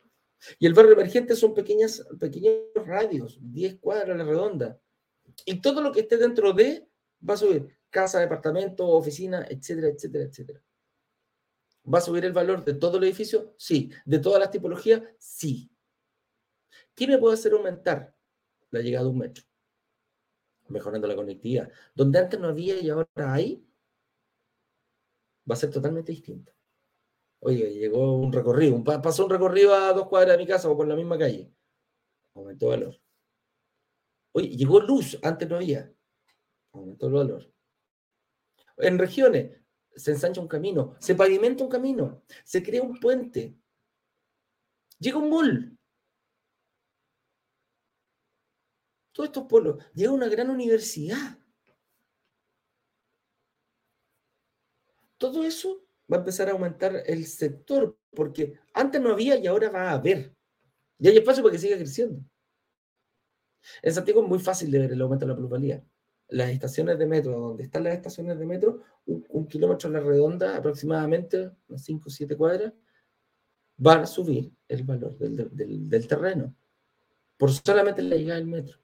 Y 0.59 0.65
el 0.65 0.73
barrio 0.73 0.91
emergente 0.91 1.33
son 1.37 1.53
pequeñas, 1.53 2.05
pequeños 2.19 2.55
radios, 2.85 3.39
10 3.41 3.77
cuadras 3.79 4.09
a 4.09 4.17
la 4.17 4.25
redonda. 4.25 4.77
Y 5.45 5.61
todo 5.61 5.81
lo 5.81 5.93
que 5.93 6.01
esté 6.01 6.17
dentro 6.17 6.51
de 6.51 6.89
va 7.27 7.35
a 7.35 7.37
subir 7.37 7.73
casa, 7.89 8.19
departamento, 8.19 8.85
oficina, 8.85 9.45
etcétera, 9.49 9.87
etcétera, 9.87 10.25
etcétera. 10.25 10.61
¿Va 11.85 11.99
a 11.99 12.01
subir 12.01 12.25
el 12.25 12.33
valor 12.33 12.65
de 12.65 12.73
todo 12.73 12.97
el 12.97 13.05
edificio? 13.05 13.55
Sí. 13.57 13.91
¿De 14.03 14.19
todas 14.19 14.41
las 14.41 14.51
tipologías? 14.51 15.01
Sí. 15.17 15.71
¿Qué 16.93 17.07
me 17.07 17.17
puede 17.17 17.35
hacer 17.35 17.53
aumentar? 17.53 18.15
La 18.71 18.81
llegada 18.81 19.05
de 19.05 19.11
un 19.11 19.17
metro. 19.19 19.43
Mejorando 20.67 21.07
la 21.07 21.15
conectividad. 21.15 21.69
Donde 21.93 22.19
antes 22.19 22.39
no 22.39 22.47
había 22.47 22.79
y 22.79 22.89
ahora 22.89 23.33
hay, 23.33 23.65
va 25.49 25.53
a 25.53 25.57
ser 25.57 25.69
totalmente 25.69 26.11
distinto. 26.11 26.51
Oye, 27.39 27.71
llegó 27.73 28.17
un 28.17 28.33
recorrido, 28.33 28.83
pasó 28.83 29.25
un 29.25 29.29
recorrido 29.29 29.73
a 29.73 29.93
dos 29.93 30.07
cuadras 30.07 30.37
de 30.37 30.43
mi 30.43 30.47
casa 30.47 30.69
o 30.69 30.75
por 30.75 30.87
la 30.87 30.95
misma 30.95 31.17
calle. 31.17 31.53
Aumentó 32.33 32.69
valor. 32.69 32.99
Oye, 34.31 34.49
llegó 34.49 34.79
luz, 34.79 35.17
antes 35.21 35.47
no 35.47 35.57
había. 35.57 35.93
Aumentó 36.71 37.07
el 37.07 37.13
valor. 37.13 37.53
En 38.77 38.97
regiones 38.97 39.61
se 39.95 40.11
ensancha 40.11 40.41
un 40.41 40.47
camino, 40.47 40.95
se 40.99 41.15
pavimenta 41.15 41.63
un 41.63 41.69
camino, 41.69 42.23
se 42.43 42.61
crea 42.61 42.81
un 42.81 42.99
puente. 42.99 43.55
Llega 44.99 45.17
un 45.17 45.29
mall. 45.29 45.77
Todos 49.15 49.29
estos 49.29 49.45
pueblos. 49.47 49.83
Llega 49.93 50.11
una 50.11 50.27
gran 50.27 50.49
universidad. 50.49 51.39
Todo 55.17 55.45
eso 55.45 55.87
va 56.11 56.17
a 56.17 56.19
empezar 56.19 56.49
a 56.49 56.51
aumentar 56.51 57.01
el 57.05 57.25
sector, 57.25 57.97
porque 58.11 58.59
antes 58.73 59.01
no 59.01 59.13
había 59.13 59.37
y 59.37 59.47
ahora 59.47 59.69
va 59.69 59.89
a 59.89 59.93
haber. 59.93 60.35
Y 60.99 61.07
hay 61.07 61.17
espacio 61.17 61.41
para 61.41 61.53
que 61.53 61.59
siga 61.59 61.77
creciendo. 61.77 62.21
En 63.81 63.93
Santiago 63.93 64.21
es 64.21 64.27
muy 64.27 64.39
fácil 64.39 64.69
de 64.69 64.79
ver 64.79 64.91
el 64.91 65.01
aumento 65.01 65.25
de 65.25 65.31
la 65.31 65.37
plusvalía 65.37 65.83
las 66.29 66.49
estaciones 66.49 66.97
de 66.97 67.05
metro, 67.05 67.39
donde 67.39 67.63
están 67.63 67.83
las 67.83 67.93
estaciones 67.93 68.39
de 68.39 68.45
metro, 68.45 68.81
un, 69.05 69.47
kilómetro 69.47 69.89
a 69.89 69.93
la 69.93 69.99
redonda, 69.99 70.57
aproximadamente, 70.57 71.51
unas 71.67 71.83
5 71.83 72.03
o 72.07 72.11
7 72.11 72.35
cuadras, 72.35 72.73
van 73.77 74.01
a 74.01 74.05
subir 74.07 74.51
el 74.67 74.83
valor 74.83 75.17
del, 75.17 76.07
terreno 76.07 76.55
por 77.37 77.51
solamente 77.51 78.01
la 78.01 78.15
llegada 78.15 78.39
del 78.39 78.47
metro. 78.47 78.79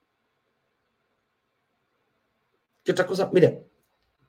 ¿Qué 2.84 2.92
otra 2.92 3.06
cosa? 3.06 3.30
Mira, 3.34 3.60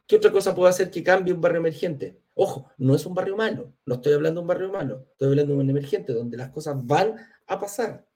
¿qué 0.07 0.17
otra 0.17 0.31
cosa 0.31 0.55
puede 0.55 0.71
hacer 0.71 0.91
que 0.91 1.03
cambie 1.03 1.33
un 1.33 1.41
barrio 1.41 1.61
emergente? 1.61 2.21
Ojo, 2.35 2.71
no 2.79 2.95
es 2.95 3.05
un 3.07 3.15
barrio 3.15 3.37
malo, 3.37 3.75
no 3.87 3.97
estoy 3.97 4.15
hablando 4.15 4.41
de 4.41 4.43
un 4.43 4.49
barrio 4.49 4.73
malo, 4.73 5.07
estoy 5.13 5.29
hablando 5.29 5.55
de 5.55 5.61
un 5.61 5.71
emergente 5.71 6.13
donde 6.13 6.37
las 6.37 6.51
cosas 6.51 6.77
van 6.87 7.17
a 7.47 7.59
pasar. 7.59 8.07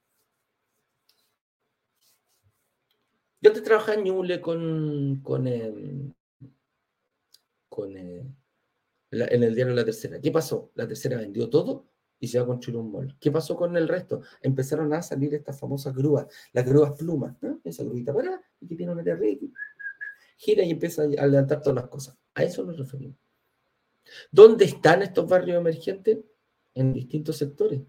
Yo 3.39 3.51
antes 3.51 3.63
trabajaba 3.63 3.93
en 3.95 4.03
Ñuble 4.05 4.41
con, 4.41 5.21
con, 5.23 5.47
em, 5.47 6.13
con 7.69 7.95
eh, 7.95 8.25
en 9.11 9.43
el 9.43 9.55
diario 9.55 9.75
La 9.75 9.85
Tercera. 9.85 10.19
¿Qué 10.19 10.31
pasó? 10.31 10.71
La 10.73 10.87
Tercera 10.87 11.17
vendió 11.17 11.47
todo 11.49 11.87
y 12.19 12.27
se 12.27 12.39
va 12.39 12.45
a 12.45 12.47
construir 12.47 12.79
un 12.79 12.91
mall. 12.91 13.15
¿Qué 13.19 13.31
pasó 13.31 13.55
con 13.55 13.77
el 13.77 13.87
resto? 13.87 14.21
Empezaron 14.41 14.91
a 14.93 15.01
salir 15.03 15.33
estas 15.35 15.59
famosas 15.59 15.95
grúas, 15.95 16.25
las 16.53 16.65
grúas 16.65 16.93
plumas, 16.97 17.35
¿no? 17.41 17.61
esa 17.63 17.83
grúita 17.83 18.13
para 18.13 18.41
y 18.59 18.67
que 18.67 18.75
tiene 18.75 18.91
una 18.91 19.03
tierra 19.03 19.25
gira 20.37 20.63
y 20.63 20.71
empieza 20.71 21.03
a 21.03 21.27
levantar 21.27 21.61
todas 21.61 21.75
las 21.75 21.89
cosas. 21.89 22.17
A 22.35 22.43
eso 22.43 22.63
nos 22.63 22.77
referimos. 22.77 23.17
¿Dónde 24.31 24.65
están 24.65 25.01
estos 25.01 25.27
barrios 25.27 25.57
emergentes? 25.57 26.19
En 26.73 26.93
distintos 26.93 27.37
sectores. 27.37 27.81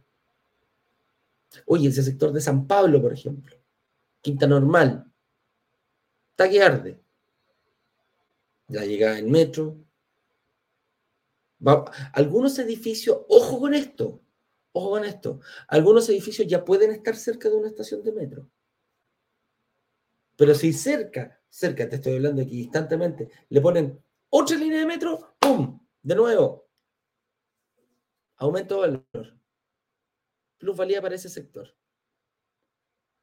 Oye, 1.66 1.88
ese 1.88 2.02
sector 2.02 2.32
de 2.32 2.40
San 2.40 2.66
Pablo, 2.66 3.00
por 3.00 3.12
ejemplo, 3.12 3.56
Quinta 4.20 4.46
Normal, 4.46 5.10
está 6.30 6.48
que 6.48 6.62
arde. 6.62 7.00
La 8.68 8.84
llegada 8.84 9.16
del 9.16 9.26
metro. 9.26 9.76
algunos 12.12 12.58
edificios, 12.58 13.18
ojo 13.28 13.60
con 13.60 13.74
esto, 13.74 14.22
ojo 14.72 14.90
con 14.90 15.04
esto, 15.04 15.40
algunos 15.66 16.08
edificios 16.08 16.46
ya 16.46 16.64
pueden 16.64 16.92
estar 16.92 17.16
cerca 17.16 17.48
de 17.48 17.56
una 17.56 17.68
estación 17.68 18.02
de 18.02 18.12
metro. 18.12 18.48
Pero 20.36 20.54
si 20.54 20.72
cerca, 20.72 21.37
cerca, 21.48 21.88
te 21.88 21.96
estoy 21.96 22.14
hablando 22.14 22.42
aquí 22.42 22.62
instantemente, 22.62 23.30
le 23.48 23.60
ponen 23.60 24.02
otra 24.30 24.56
línea 24.56 24.80
de 24.80 24.86
metro, 24.86 25.36
¡pum! 25.38 25.80
De 26.02 26.14
nuevo. 26.14 26.68
Aumento 28.36 28.82
de 28.82 29.02
valor. 29.12 29.38
Plusvalía 30.58 31.00
para 31.00 31.14
ese 31.14 31.28
sector 31.28 31.78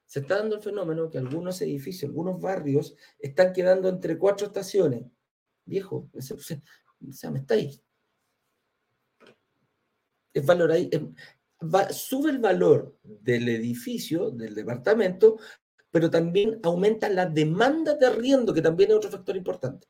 se 0.06 0.20
está 0.20 0.38
dando 0.38 0.56
el 0.56 0.62
fenómeno 0.62 1.10
que 1.10 1.18
algunos 1.18 1.62
edificios, 1.62 2.10
algunos 2.10 2.40
barrios, 2.40 2.96
están 3.20 3.54
quedando 3.54 3.90
entre 3.90 4.18
cuatro 4.18 4.48
estaciones. 4.48 5.06
Viejo, 5.66 6.10
o 6.14 6.22
sea, 7.12 7.32
me 7.32 7.40
estáis. 7.40 7.82
Es 10.34 10.46
valor 10.46 10.72
ahí, 10.72 10.90
sube 11.92 12.30
el 12.30 12.40
valor 12.40 12.98
del 13.04 13.50
edificio, 13.50 14.30
del 14.32 14.54
departamento, 14.54 15.38
pero 15.96 16.10
también 16.10 16.60
aumenta 16.62 17.08
la 17.08 17.26
demanda 17.26 17.96
de 17.96 18.06
arriendo, 18.06 18.54
que 18.54 18.62
también 18.62 18.90
es 18.92 18.98
otro 18.98 19.10
factor 19.10 19.38
importante. 19.38 19.88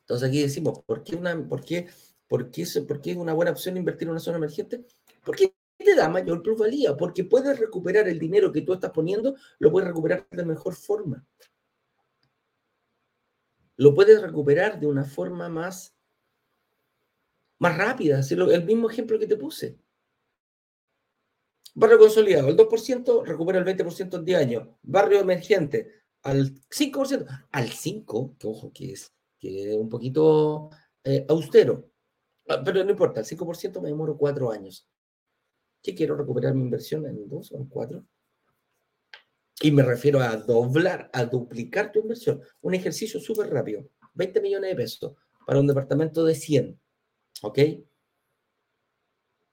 Entonces 0.00 0.26
aquí 0.26 0.40
decimos, 0.40 0.80
¿por 0.86 1.04
qué, 1.04 1.16
una, 1.16 1.46
por 1.46 1.62
qué 1.62 1.86
¿Por 2.26 2.50
qué, 2.50 2.62
es 2.62 3.16
una 3.18 3.34
buena 3.34 3.50
opción 3.50 3.76
invertir 3.76 4.08
en 4.08 4.12
una 4.12 4.20
zona 4.20 4.38
emergente? 4.38 4.86
Porque 5.22 5.54
te 5.76 5.94
da 5.94 6.08
mayor 6.08 6.42
plusvalía, 6.42 6.96
porque 6.96 7.24
puedes 7.24 7.58
recuperar 7.58 8.08
el 8.08 8.18
dinero 8.18 8.50
que 8.50 8.62
tú 8.62 8.72
estás 8.72 8.90
poniendo, 8.90 9.36
lo 9.58 9.70
puedes 9.70 9.86
recuperar 9.86 10.26
de 10.30 10.46
mejor 10.46 10.74
forma. 10.74 11.26
Lo 13.76 13.94
puedes 13.94 14.22
recuperar 14.22 14.80
de 14.80 14.86
una 14.86 15.04
forma 15.04 15.50
más, 15.50 15.94
más 17.58 17.76
rápida. 17.76 18.22
El 18.30 18.64
mismo 18.64 18.88
ejemplo 18.88 19.18
que 19.18 19.26
te 19.26 19.36
puse. 19.36 19.78
Barrio 21.74 21.98
consolidado, 21.98 22.48
el 22.48 22.56
2% 22.56 23.24
recupera 23.24 23.58
el 23.58 23.64
20% 23.64 24.16
en 24.16 24.24
10 24.24 24.38
años. 24.38 24.68
Barrio 24.82 25.20
emergente, 25.20 25.90
al 26.22 26.54
5%, 26.68 27.46
al 27.52 27.68
5%, 27.68 28.36
que 28.38 28.46
ojo 28.46 28.72
que 28.72 28.92
es, 28.92 29.12
que 29.38 29.74
un 29.74 29.88
poquito 29.88 30.70
eh, 31.04 31.24
austero, 31.28 31.90
Ah, 32.48 32.62
pero 32.64 32.82
no 32.82 32.90
importa, 32.90 33.20
el 33.20 33.26
5% 33.26 33.80
me 33.80 33.88
demoro 33.88 34.16
cuatro 34.16 34.50
años. 34.50 34.88
¿Qué 35.82 35.94
quiero 35.94 36.16
recuperar 36.16 36.54
mi 36.54 36.62
inversión 36.62 37.06
en 37.06 37.28
dos 37.28 37.52
o 37.52 37.58
en 37.58 37.66
cuatro? 37.66 38.04
Y 39.60 39.70
me 39.70 39.82
refiero 39.82 40.20
a 40.20 40.36
doblar, 40.36 41.10
a 41.12 41.24
duplicar 41.26 41.92
tu 41.92 42.00
inversión. 42.00 42.40
Un 42.62 42.74
ejercicio 42.74 43.20
súper 43.20 43.50
rápido. 43.50 43.86
20 44.14 44.40
millones 44.40 44.70
de 44.70 44.76
pesos 44.76 45.12
para 45.46 45.60
un 45.60 45.66
departamento 45.66 46.24
de 46.24 46.34
100. 46.34 46.80
¿Ok? 47.42 47.58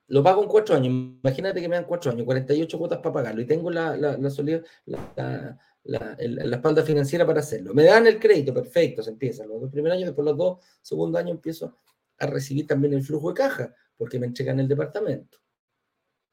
Lo 0.07 0.23
pago 0.23 0.43
en 0.43 0.49
cuatro 0.49 0.75
años. 0.75 0.87
Imagínate 0.87 1.61
que 1.61 1.67
me 1.67 1.75
dan 1.75 1.85
cuatro 1.85 2.11
años, 2.11 2.25
48 2.25 2.77
cuotas 2.77 2.99
para 2.99 3.13
pagarlo 3.13 3.41
y 3.41 3.45
tengo 3.45 3.71
la, 3.71 3.95
la, 3.97 4.17
la, 4.17 6.15
la, 6.17 6.55
espalda 6.55 6.83
financiera 6.83 7.25
para 7.25 7.39
hacerlo. 7.39 7.73
Me 7.73 7.83
dan 7.83 8.07
el 8.07 8.19
crédito, 8.19 8.53
perfecto, 8.53 9.03
se 9.03 9.11
empieza. 9.11 9.45
Los 9.45 9.61
dos 9.61 9.71
primeros 9.71 9.97
años, 9.97 10.07
después 10.07 10.25
los 10.25 10.37
dos 10.37 10.63
segundo 10.81 11.17
años 11.17 11.31
empiezo 11.31 11.75
a 12.17 12.27
recibir 12.27 12.67
también 12.67 12.93
el 12.93 13.03
flujo 13.03 13.29
de 13.29 13.35
caja, 13.35 13.75
porque 13.97 14.19
me 14.19 14.27
entregan 14.27 14.59
el 14.59 14.67
departamento. 14.67 15.39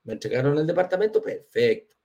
Me 0.04 0.14
entregaron 0.14 0.58
el 0.58 0.66
departamento, 0.66 1.22
perfecto. 1.22 1.96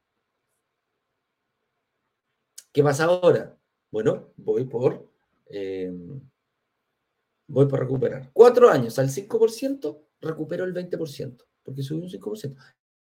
¿Qué 2.71 2.84
pasa 2.84 3.06
ahora? 3.06 3.58
Bueno, 3.89 4.34
voy 4.36 4.65
por, 4.65 5.10
eh, 5.47 5.91
voy 7.47 7.65
por 7.65 7.80
recuperar. 7.80 8.30
Cuatro 8.34 8.69
años 8.69 8.99
al 8.99 9.10
5%, 9.10 9.99
recupero 10.21 10.63
el 10.63 10.73
20%, 10.73 11.47
porque 11.67 11.84
subí 11.84 11.99
un 11.99 12.10
5%. 12.10 12.56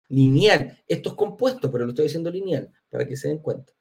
Lineal. 0.09 0.77
Esto 0.89 1.11
es 1.11 1.15
compuesto, 1.15 1.71
pero 1.71 1.85
lo 1.85 1.91
estoy 1.91 2.07
diciendo 2.07 2.33
lineal, 2.33 2.69
para 2.91 3.07
que 3.07 3.17
se 3.17 3.29
den 3.29 3.39
cuenta. 3.39 3.73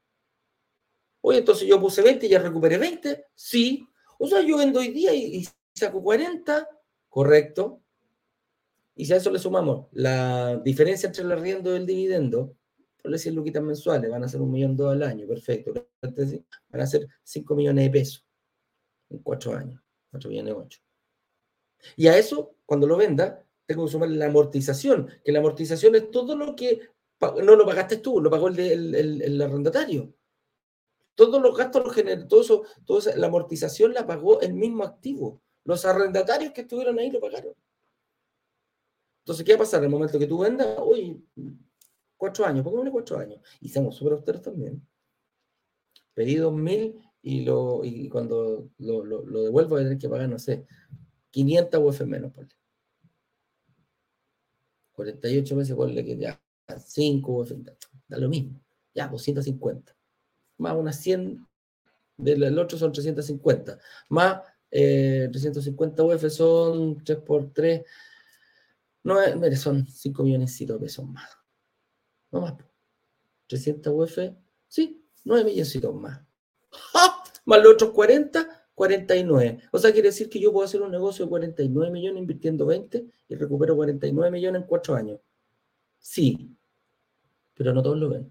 Oye, 1.22 1.40
entonces 1.40 1.68
yo 1.68 1.82
puse 1.82 2.04
20 2.04 2.28
y 2.28 2.30
ya 2.30 2.38
recuperé 2.38 2.78
20. 2.78 3.26
Sí. 3.34 3.88
O 4.20 4.28
sea, 4.28 4.42
yo 4.42 4.58
vendo 4.58 4.80
hoy 4.80 4.90
día 4.90 5.12
y, 5.12 5.38
y 5.38 5.48
saco 5.74 6.04
40. 6.04 6.70
Correcto. 7.10 7.82
Y 8.94 9.06
si 9.06 9.14
a 9.14 9.16
eso 9.16 9.32
le 9.32 9.40
sumamos 9.40 9.88
la 9.92 10.58
diferencia 10.58 11.08
entre 11.08 11.24
el 11.24 11.32
arriendo 11.32 11.74
y 11.74 11.78
el 11.78 11.88
dividendo, 11.88 12.56
por 13.02 13.12
decir 13.12 13.34
luquitas 13.34 13.64
mensuales, 13.64 14.12
van 14.12 14.24
a 14.24 14.28
ser 14.28 14.40
un 14.40 14.52
millón 14.52 14.78
dos 14.78 14.94
al 14.94 15.02
año, 15.02 15.28
perfecto. 15.28 15.74
Van 16.00 16.82
a 16.82 16.86
ser 16.86 17.08
5 17.24 17.56
millones 17.56 17.86
de 17.86 17.90
pesos 17.90 18.24
en 19.10 19.18
cuatro 19.18 19.56
años, 19.56 19.82
4 20.12 20.30
millones 20.30 20.54
ocho. 20.56 20.80
Y 21.96 22.06
a 22.06 22.18
eso, 22.20 22.56
cuando 22.68 22.86
lo 22.86 22.98
venda, 22.98 23.45
tengo 23.66 23.86
que 23.86 23.92
sumar 23.92 24.10
la 24.10 24.28
amortización, 24.28 25.10
que 25.24 25.32
la 25.32 25.40
amortización 25.40 25.96
es 25.96 26.12
todo 26.12 26.36
lo 26.36 26.56
que 26.56 26.82
no 27.22 27.56
lo 27.56 27.66
pagaste 27.66 27.98
tú, 27.98 28.22
lo 28.22 28.30
pagó 28.30 28.50
el, 28.50 28.60
el, 28.60 29.42
arrendatario. 29.42 30.14
Todos 31.16 31.42
los 31.42 31.56
gastos 31.56 31.86
los 31.86 31.94
generó, 31.94 32.28
todo 32.28 32.42
eso, 32.42 33.16
la 33.16 33.28
amortización 33.28 33.94
la 33.94 34.06
pagó 34.06 34.42
el 34.42 34.54
mismo 34.54 34.84
activo. 34.84 35.42
Los 35.64 35.86
arrendatarios 35.86 36.52
que 36.52 36.62
estuvieron 36.62 37.00
ahí 37.00 37.10
lo 37.10 37.22
pagaron. 37.22 37.54
Entonces, 39.24 39.46
¿qué 39.46 39.54
va 39.54 39.56
a 39.56 39.60
pasar? 39.60 39.80
En 39.80 39.86
el 39.86 39.92
momento 39.92 40.20
que 40.20 40.28
tú 40.28 40.40
vendas, 40.40 40.78
uy, 40.86 41.26
cuatro 42.18 42.46
años, 42.46 42.64
pongámosle 42.64 42.92
cuatro 42.92 43.18
años. 43.18 43.40
Y 43.62 43.70
somos 43.70 43.96
súper 43.96 44.14
austeros 44.14 44.42
también. 44.42 44.86
Pedí 46.14 46.36
dos 46.36 46.54
mil 46.54 47.00
y, 47.22 47.44
lo, 47.44 47.84
y 47.84 48.08
cuando 48.10 48.70
lo, 48.78 49.04
lo, 49.04 49.42
devuelvo 49.42 49.72
voy 49.72 49.82
a 49.82 49.84
tener 49.86 49.98
que 49.98 50.10
pagar, 50.10 50.30
no 50.30 50.38
sé, 50.38 50.68
500 51.32 51.82
UF 51.82 52.02
menos, 52.02 52.32
por 52.32 52.48
48 54.96 55.56
meses, 55.56 55.76
ponle 55.76 56.04
que 56.06 56.18
ya 56.18 56.42
5 56.78 57.32
UF, 57.32 57.52
da 58.08 58.18
lo 58.18 58.30
mismo. 58.30 58.60
Ya, 58.94 59.08
250. 59.08 59.96
Más 60.58 60.76
unas 60.76 61.00
100, 61.02 61.46
del 62.18 62.58
otro 62.58 62.78
son 62.78 62.92
350. 62.92 63.78
Más 64.10 64.42
eh, 64.72 65.28
350 65.32 66.04
UF 66.04 66.30
son 66.30 67.04
3 67.04 67.18
por 67.20 67.52
3 67.52 67.84
no, 69.06 69.20
mire, 69.38 69.56
son 69.56 69.88
5 69.88 70.24
millones 70.24 70.58
de 70.58 70.80
pesos 70.80 71.06
más. 71.06 71.30
No 72.32 72.42
más. 72.42 72.56
300 73.48 73.94
UF, 73.96 74.18
sí, 74.68 75.08
9 75.24 75.44
millones 75.44 75.94
más. 75.94 76.22
¡Ja! 76.72 77.22
Más 77.48 77.62
los 77.62 77.74
otros 77.76 77.92
40, 77.92 78.55
49. 78.76 79.60
O 79.72 79.80
sea, 79.80 79.92
quiere 79.92 80.10
decir 80.10 80.30
que 80.30 80.40
yo 80.40 80.52
puedo 80.52 80.66
hacer 80.66 80.82
un 80.82 80.92
negocio 80.92 81.26
de 81.26 81.30
49 81.30 81.92
millones 81.92 82.22
invirtiendo 82.22 82.66
20 82.66 83.06
y 83.30 83.36
recupero 83.36 83.76
49 83.76 84.30
millones 84.30 84.62
en 84.62 84.68
4 84.68 84.96
años. 84.96 85.20
Sí, 86.00 86.56
pero 87.56 87.74
no 87.74 87.82
todos 87.82 87.98
lo 87.98 88.10
ven. 88.10 88.30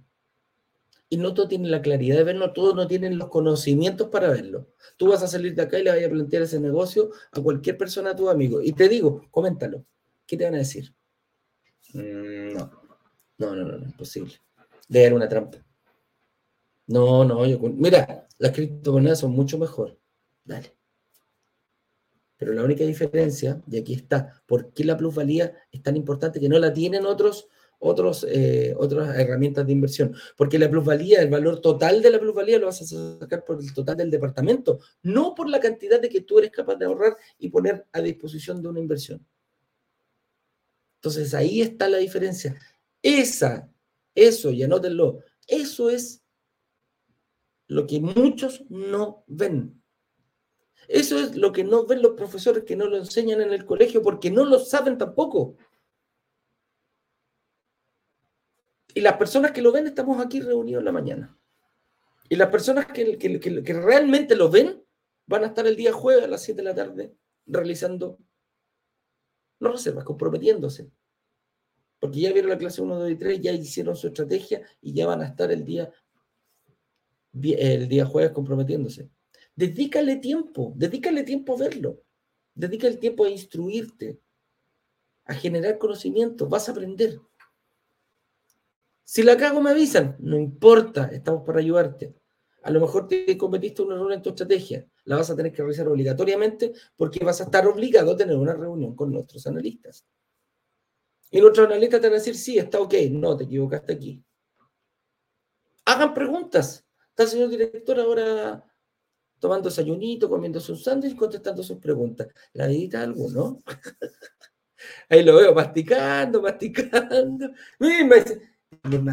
Y 1.09 1.16
no 1.16 1.35
todos 1.35 1.48
tienen 1.48 1.70
la 1.70 1.83
claridad 1.83 2.16
de 2.16 2.24
verlo, 2.24 2.52
todos 2.52 2.74
no 2.74 2.87
tienen 2.87 3.18
los 3.18 3.28
conocimientos 3.28 4.09
para 4.09 4.30
verlo. 4.30 4.68
Tú 4.96 5.09
vas 5.09 5.22
a 5.22 5.28
salir 5.28 5.54
de 5.54 5.62
acá 5.62 5.78
y 5.78 5.85
le 5.85 5.90
vas 5.90 6.04
a 6.04 6.09
plantear 6.09 6.42
ese 6.42 6.61
negocio 6.61 7.11
a 7.33 7.40
cualquier 7.40 7.76
persona, 7.76 8.11
a 8.11 8.16
tu 8.16 8.28
amigo. 8.28 8.61
Y 8.61 8.72
te 8.72 8.88
digo, 8.88 9.22
coméntalo. 9.30 9.85
¿Qué 10.26 10.37
te 10.37 10.44
van 10.44 10.54
a 10.54 10.59
decir? 10.59 10.94
Mm, 11.92 12.54
no. 12.54 12.70
No, 13.38 13.57
no, 13.57 13.64
no, 13.64 13.78
no, 13.78 13.85
imposible. 13.85 14.35
Leer 14.88 15.14
una 15.14 15.28
trampa. 15.28 15.59
No, 16.87 17.24
no, 17.24 17.46
yo. 17.46 17.59
Mira, 17.61 18.26
las 18.38 18.52
criptomonedas 18.52 19.20
son 19.20 19.33
mucho 19.33 19.59
mejor. 19.59 19.98
Dale. 20.44 20.74
Pero 22.37 22.52
la 22.52 22.64
única 22.64 22.85
diferencia, 22.85 23.62
y 23.70 23.78
aquí 23.78 23.94
está, 23.94 24.42
¿por 24.46 24.72
qué 24.72 24.85
la 24.85 24.96
plusvalía 24.96 25.54
es 25.70 25.83
tan 25.83 25.96
importante 25.96 26.40
que 26.40 26.48
no 26.48 26.59
la 26.59 26.72
tienen 26.72 27.07
otros, 27.07 27.48
otros, 27.78 28.26
eh, 28.28 28.74
otras 28.76 29.16
herramientas 29.16 29.66
de 29.66 29.72
inversión? 29.72 30.14
Porque 30.37 30.59
la 30.59 30.68
plusvalía, 30.68 31.22
el 31.22 31.30
valor 31.30 31.61
total 31.61 32.02
de 32.02 32.11
la 32.11 32.18
plusvalía 32.18 32.59
lo 32.59 32.66
vas 32.66 32.83
a 32.83 33.18
sacar 33.18 33.44
por 33.44 33.61
el 33.61 33.72
total 33.72 33.96
del 33.96 34.11
departamento, 34.11 34.80
no 35.02 35.35
por 35.35 35.48
la 35.48 35.61
cantidad 35.61 36.00
de 36.00 36.09
que 36.09 36.22
tú 36.22 36.38
eres 36.38 36.50
capaz 36.50 36.76
de 36.76 36.87
ahorrar 36.87 37.16
y 37.38 37.48
poner 37.48 37.87
a 37.92 38.00
disposición 38.00 38.61
de 38.61 38.68
una 38.68 38.80
inversión. 38.80 39.24
Entonces 40.96 41.35
ahí 41.35 41.61
está 41.61 41.88
la 41.88 41.98
diferencia. 41.98 42.59
Esa, 43.00 43.70
eso, 44.14 44.50
y 44.50 44.62
anótenlo, 44.62 45.20
eso 45.46 45.88
es 45.88 46.22
lo 47.68 47.87
que 47.87 48.00
muchos 48.00 48.64
no 48.68 49.24
ven. 49.26 49.84
Eso 50.88 51.18
es 51.18 51.37
lo 51.37 51.53
que 51.53 51.64
no 51.64 51.87
ven 51.87 52.03
los 52.03 52.12
profesores 52.12 52.64
que 52.64 52.77
no 52.77 52.87
lo 52.87 52.97
enseñan 52.97 53.40
en 53.40 53.53
el 53.53 53.64
colegio 53.64 54.03
porque 54.03 54.31
no 54.31 54.44
lo 54.44 54.59
saben 54.59 54.99
tampoco. 54.99 55.57
Y 58.94 59.01
las 59.01 59.16
personas 59.16 59.53
que 59.53 59.62
lo 59.62 59.73
ven, 59.73 59.87
estamos 59.87 60.25
aquí 60.25 60.40
reunidos 60.40 60.81
en 60.81 60.85
la 60.85 60.92
mañana. 60.92 61.38
Y 62.29 62.37
las 62.37 62.49
personas 62.49 62.87
que, 62.87 63.18
que 63.18 63.73
realmente 63.73 64.37
lo 64.37 64.51
ven, 64.51 64.83
van 65.27 65.44
a 65.44 65.49
estar 65.49 65.66
el 65.66 65.77
día 65.77 65.92
jueves 65.92 66.25
a 66.25 66.29
las 66.29 66.42
7 66.42 66.62
de 66.62 66.64
la 66.64 66.75
tarde 66.75 67.14
realizando 67.47 68.18
no 69.61 69.73
reservas, 69.73 70.05
comprometiéndose. 70.05 70.90
Porque 71.99 72.20
ya 72.20 72.33
vieron 72.33 72.51
la 72.51 72.59
clase 72.59 72.83
1, 72.83 72.99
2 72.99 73.11
y 73.11 73.16
3, 73.16 73.40
ya 73.40 73.53
hicieron 73.53 73.97
su 73.97 74.09
estrategia 74.09 74.62
y 74.81 74.92
ya 74.92 75.07
van 75.07 75.23
a 75.23 75.27
estar 75.27 75.51
el 75.51 75.64
día, 75.64 75.90
el 77.33 77.88
día 77.88 78.05
jueves 78.05 78.33
comprometiéndose. 78.33 79.11
Dedícale 79.56 80.16
tiempo, 80.16 80.72
dedícale 80.76 81.22
tiempo 81.22 81.54
a 81.54 81.58
verlo. 81.58 82.02
Dedícale 82.54 82.96
tiempo 82.96 83.24
a 83.24 83.30
instruirte, 83.30 84.20
a 85.24 85.34
generar 85.34 85.78
conocimiento, 85.78 86.48
vas 86.48 86.68
a 86.68 86.72
aprender. 86.72 87.20
Si 89.04 89.22
la 89.22 89.36
cago 89.36 89.60
me 89.60 89.70
avisan, 89.70 90.16
no 90.18 90.38
importa, 90.38 91.06
estamos 91.12 91.42
para 91.44 91.60
ayudarte. 91.60 92.14
A 92.62 92.70
lo 92.70 92.80
mejor 92.80 93.06
te 93.06 93.36
cometiste 93.36 93.82
un 93.82 93.92
error 93.92 94.12
en 94.12 94.22
tu 94.22 94.30
estrategia, 94.30 94.88
la 95.04 95.16
vas 95.16 95.30
a 95.30 95.36
tener 95.36 95.52
que 95.52 95.62
revisar 95.62 95.86
obligatoriamente 95.86 96.72
porque 96.96 97.24
vas 97.24 97.40
a 97.40 97.44
estar 97.44 97.66
obligado 97.66 98.12
a 98.12 98.16
tener 98.16 98.36
una 98.36 98.54
reunión 98.54 98.96
con 98.96 99.12
nuestros 99.12 99.46
analistas. 99.46 100.06
Y 101.30 101.40
nuestros 101.40 101.66
analistas 101.66 102.00
te 102.00 102.06
van 102.06 102.14
a 102.14 102.18
decir, 102.18 102.36
sí, 102.36 102.58
está 102.58 102.80
ok, 102.80 102.94
no, 103.10 103.36
te 103.36 103.44
equivocaste 103.44 103.92
aquí. 103.92 104.24
Hagan 105.84 106.14
preguntas. 106.14 106.86
Está 107.10 107.24
el 107.24 107.28
señor 107.28 107.48
director 107.50 108.00
ahora 108.00 108.64
tomando 109.44 109.68
desayunito, 109.68 110.30
comiendo 110.30 110.59
sus 110.59 110.83
sándwich, 110.83 111.14
contestando 111.14 111.62
sus 111.62 111.76
preguntas. 111.76 112.28
¿La 112.55 112.64
edita 112.64 113.03
alguno? 113.03 113.62
ahí 115.11 115.22
lo 115.22 115.36
veo 115.36 115.53
masticando, 115.53 116.40
masticando. 116.40 117.51
Mira, 117.78 118.24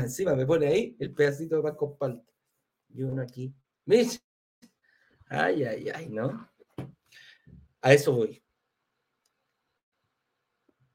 encima 0.03 0.33
me 0.33 0.45
pone 0.45 0.67
ahí 0.67 0.95
el 0.99 1.13
pedacito 1.13 1.57
de 1.57 1.63
pan 1.63 1.75
con 1.75 1.97
palta 1.97 2.31
y 2.93 3.03
uno 3.03 3.21
aquí. 3.21 3.53
¿Ves? 3.85 4.23
Ay, 5.27 5.65
ay, 5.65 5.89
ay, 5.93 6.07
¿no? 6.07 6.49
A 7.81 7.93
eso 7.93 8.13
voy. 8.13 8.41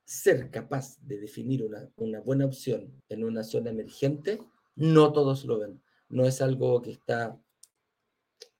Ser 0.07 0.51
capaz 0.51 0.97
de 1.03 1.21
definir 1.21 1.63
una, 1.63 1.87
una 1.97 2.21
buena 2.21 2.47
opción 2.47 3.03
en 3.11 3.23
una 3.23 3.45
zona 3.45 3.69
emergente, 3.69 4.41
no 4.77 5.13
todos 5.13 5.45
lo 5.45 5.59
ven. 5.59 5.83
No 6.09 6.25
es 6.25 6.41
algo 6.41 6.81
que 6.81 6.93
está 6.93 7.39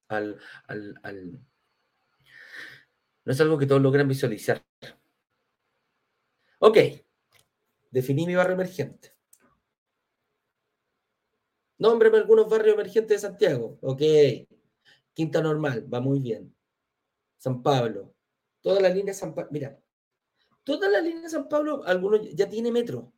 al, 0.09 0.39
no 3.25 3.33
es 3.33 3.41
algo 3.41 3.59
que 3.59 3.67
todos 3.67 3.83
logran 3.83 4.09
visualizar. 4.09 4.65
Ok, 6.59 6.79
definí 7.91 8.27
mi 8.27 8.35
barrio 8.35 8.55
emergente. 8.55 9.17
Nómbreme 11.79 12.19
algunos 12.19 12.49
barrios 12.49 12.75
emergentes 12.75 13.21
de 13.21 13.29
Santiago. 13.29 13.79
Ok. 13.83 14.03
Quinta 15.13 15.43
Normal, 15.43 15.93
va 15.93 16.01
muy 16.01 16.21
bien. 16.21 16.55
San 17.37 17.63
Pablo. 17.63 18.15
Toda 18.61 18.81
la 18.81 18.89
línea 18.89 19.13
San 19.13 19.35
Pablo. 19.35 19.51
Mira, 19.53 19.79
toda 20.65 20.89
la 20.89 21.01
línea 21.01 21.23
de 21.23 21.29
San 21.29 21.49
Pablo, 21.49 21.83
algunos 21.85 22.21
ya 22.35 22.49
tiene 22.49 22.71
metro. 22.71 23.13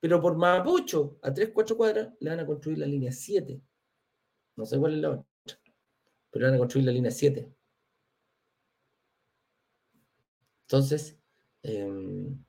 Pero 0.00 0.20
por 0.20 0.36
Mapucho, 0.36 1.18
a 1.22 1.32
3, 1.32 1.50
4 1.52 1.76
cuadras, 1.76 2.12
le 2.20 2.30
van 2.30 2.40
a 2.40 2.46
construir 2.46 2.78
la 2.78 2.86
línea 2.86 3.12
7. 3.12 3.60
No 4.56 4.66
sé 4.66 4.78
cuál 4.78 4.94
es 4.94 5.00
la. 5.00 5.24
Pero 6.34 6.46
van 6.46 6.56
a 6.56 6.58
construir 6.58 6.86
la 6.86 6.92
línea 6.92 7.12
7. 7.12 7.48
Entonces, 10.62 11.16
em, 11.62 12.44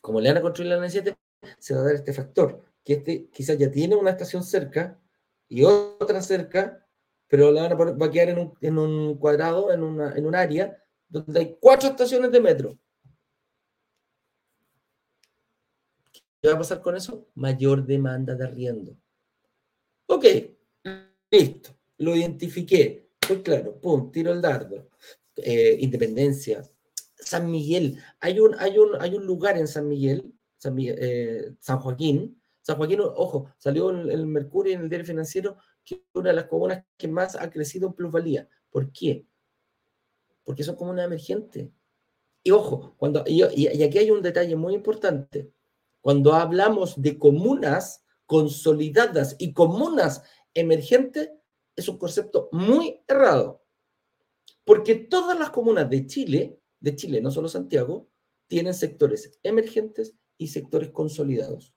como 0.00 0.20
le 0.22 0.30
van 0.30 0.38
a 0.38 0.40
construir 0.40 0.70
la 0.70 0.78
N7, 0.78 1.14
se 1.58 1.74
va 1.74 1.80
a 1.80 1.84
dar 1.84 1.94
este 1.96 2.14
factor, 2.14 2.64
que 2.82 2.94
este 2.94 3.28
quizás 3.28 3.58
ya 3.58 3.70
tiene 3.70 3.94
una 3.94 4.12
estación 4.12 4.42
cerca 4.42 4.98
y 5.48 5.64
otra 5.64 6.22
cerca, 6.22 6.86
pero 7.28 7.52
la 7.52 7.68
van 7.68 7.72
a 7.72 7.74
va 7.94 8.06
a 8.06 8.10
quedar 8.10 8.30
en 8.30 8.38
un, 8.38 8.54
en 8.62 8.78
un 8.78 9.18
cuadrado, 9.18 9.70
en, 9.70 9.82
una, 9.82 10.16
en 10.16 10.24
un 10.24 10.34
área, 10.34 10.82
donde 11.06 11.40
hay 11.40 11.58
cuatro 11.60 11.90
estaciones 11.90 12.32
de 12.32 12.40
metro. 12.40 12.78
¿Qué 16.40 16.48
va 16.48 16.54
a 16.54 16.58
pasar 16.58 16.80
con 16.80 16.96
eso? 16.96 17.28
Mayor 17.34 17.84
demanda 17.84 18.34
de 18.34 18.44
arriendo. 18.44 18.96
Ok, 20.06 20.24
listo, 21.30 21.73
lo 21.98 22.14
identifiqué. 22.16 23.08
Pues 23.26 23.40
claro, 23.40 23.80
pum, 23.80 24.10
tiro 24.12 24.32
el 24.32 24.42
dardo. 24.42 24.88
Eh, 25.36 25.76
Independencia, 25.80 26.62
San 27.16 27.50
Miguel. 27.50 27.98
Hay 28.20 28.38
un, 28.40 28.54
hay, 28.58 28.78
un, 28.78 29.00
hay 29.00 29.14
un 29.14 29.26
lugar 29.26 29.58
en 29.58 29.66
San 29.66 29.88
Miguel, 29.88 30.32
San, 30.56 30.76
eh, 30.78 31.54
San 31.60 31.78
Joaquín. 31.78 32.40
San 32.60 32.76
Joaquín, 32.76 33.00
ojo, 33.00 33.50
salió 33.58 33.90
el 33.90 34.26
Mercurio 34.26 34.74
en 34.74 34.82
el 34.82 34.88
diario 34.88 35.06
financiero 35.06 35.58
que 35.84 35.96
es 35.96 36.00
una 36.14 36.30
de 36.30 36.36
las 36.36 36.46
comunas 36.46 36.84
que 36.96 37.08
más 37.08 37.36
ha 37.36 37.50
crecido 37.50 37.88
en 37.88 37.92
plusvalía. 37.92 38.48
¿Por 38.70 38.90
qué? 38.90 39.26
Porque 40.42 40.64
son 40.64 40.76
comunas 40.76 41.04
emergentes. 41.04 41.68
Y 42.42 42.50
ojo, 42.50 42.94
cuando, 42.96 43.24
y 43.26 43.42
aquí 43.42 43.98
hay 43.98 44.10
un 44.10 44.22
detalle 44.22 44.56
muy 44.56 44.74
importante. 44.74 45.50
Cuando 46.00 46.34
hablamos 46.34 47.00
de 47.00 47.18
comunas 47.18 48.04
consolidadas 48.26 49.36
y 49.38 49.52
comunas 49.52 50.22
emergentes, 50.52 51.30
es 51.76 51.88
un 51.88 51.98
concepto 51.98 52.48
muy 52.52 53.02
errado. 53.06 53.62
Porque 54.64 54.94
todas 54.94 55.38
las 55.38 55.50
comunas 55.50 55.88
de 55.90 56.06
Chile, 56.06 56.60
de 56.80 56.96
Chile, 56.96 57.20
no 57.20 57.30
solo 57.30 57.48
Santiago, 57.48 58.08
tienen 58.46 58.74
sectores 58.74 59.38
emergentes 59.42 60.14
y 60.38 60.48
sectores 60.48 60.90
consolidados. 60.90 61.74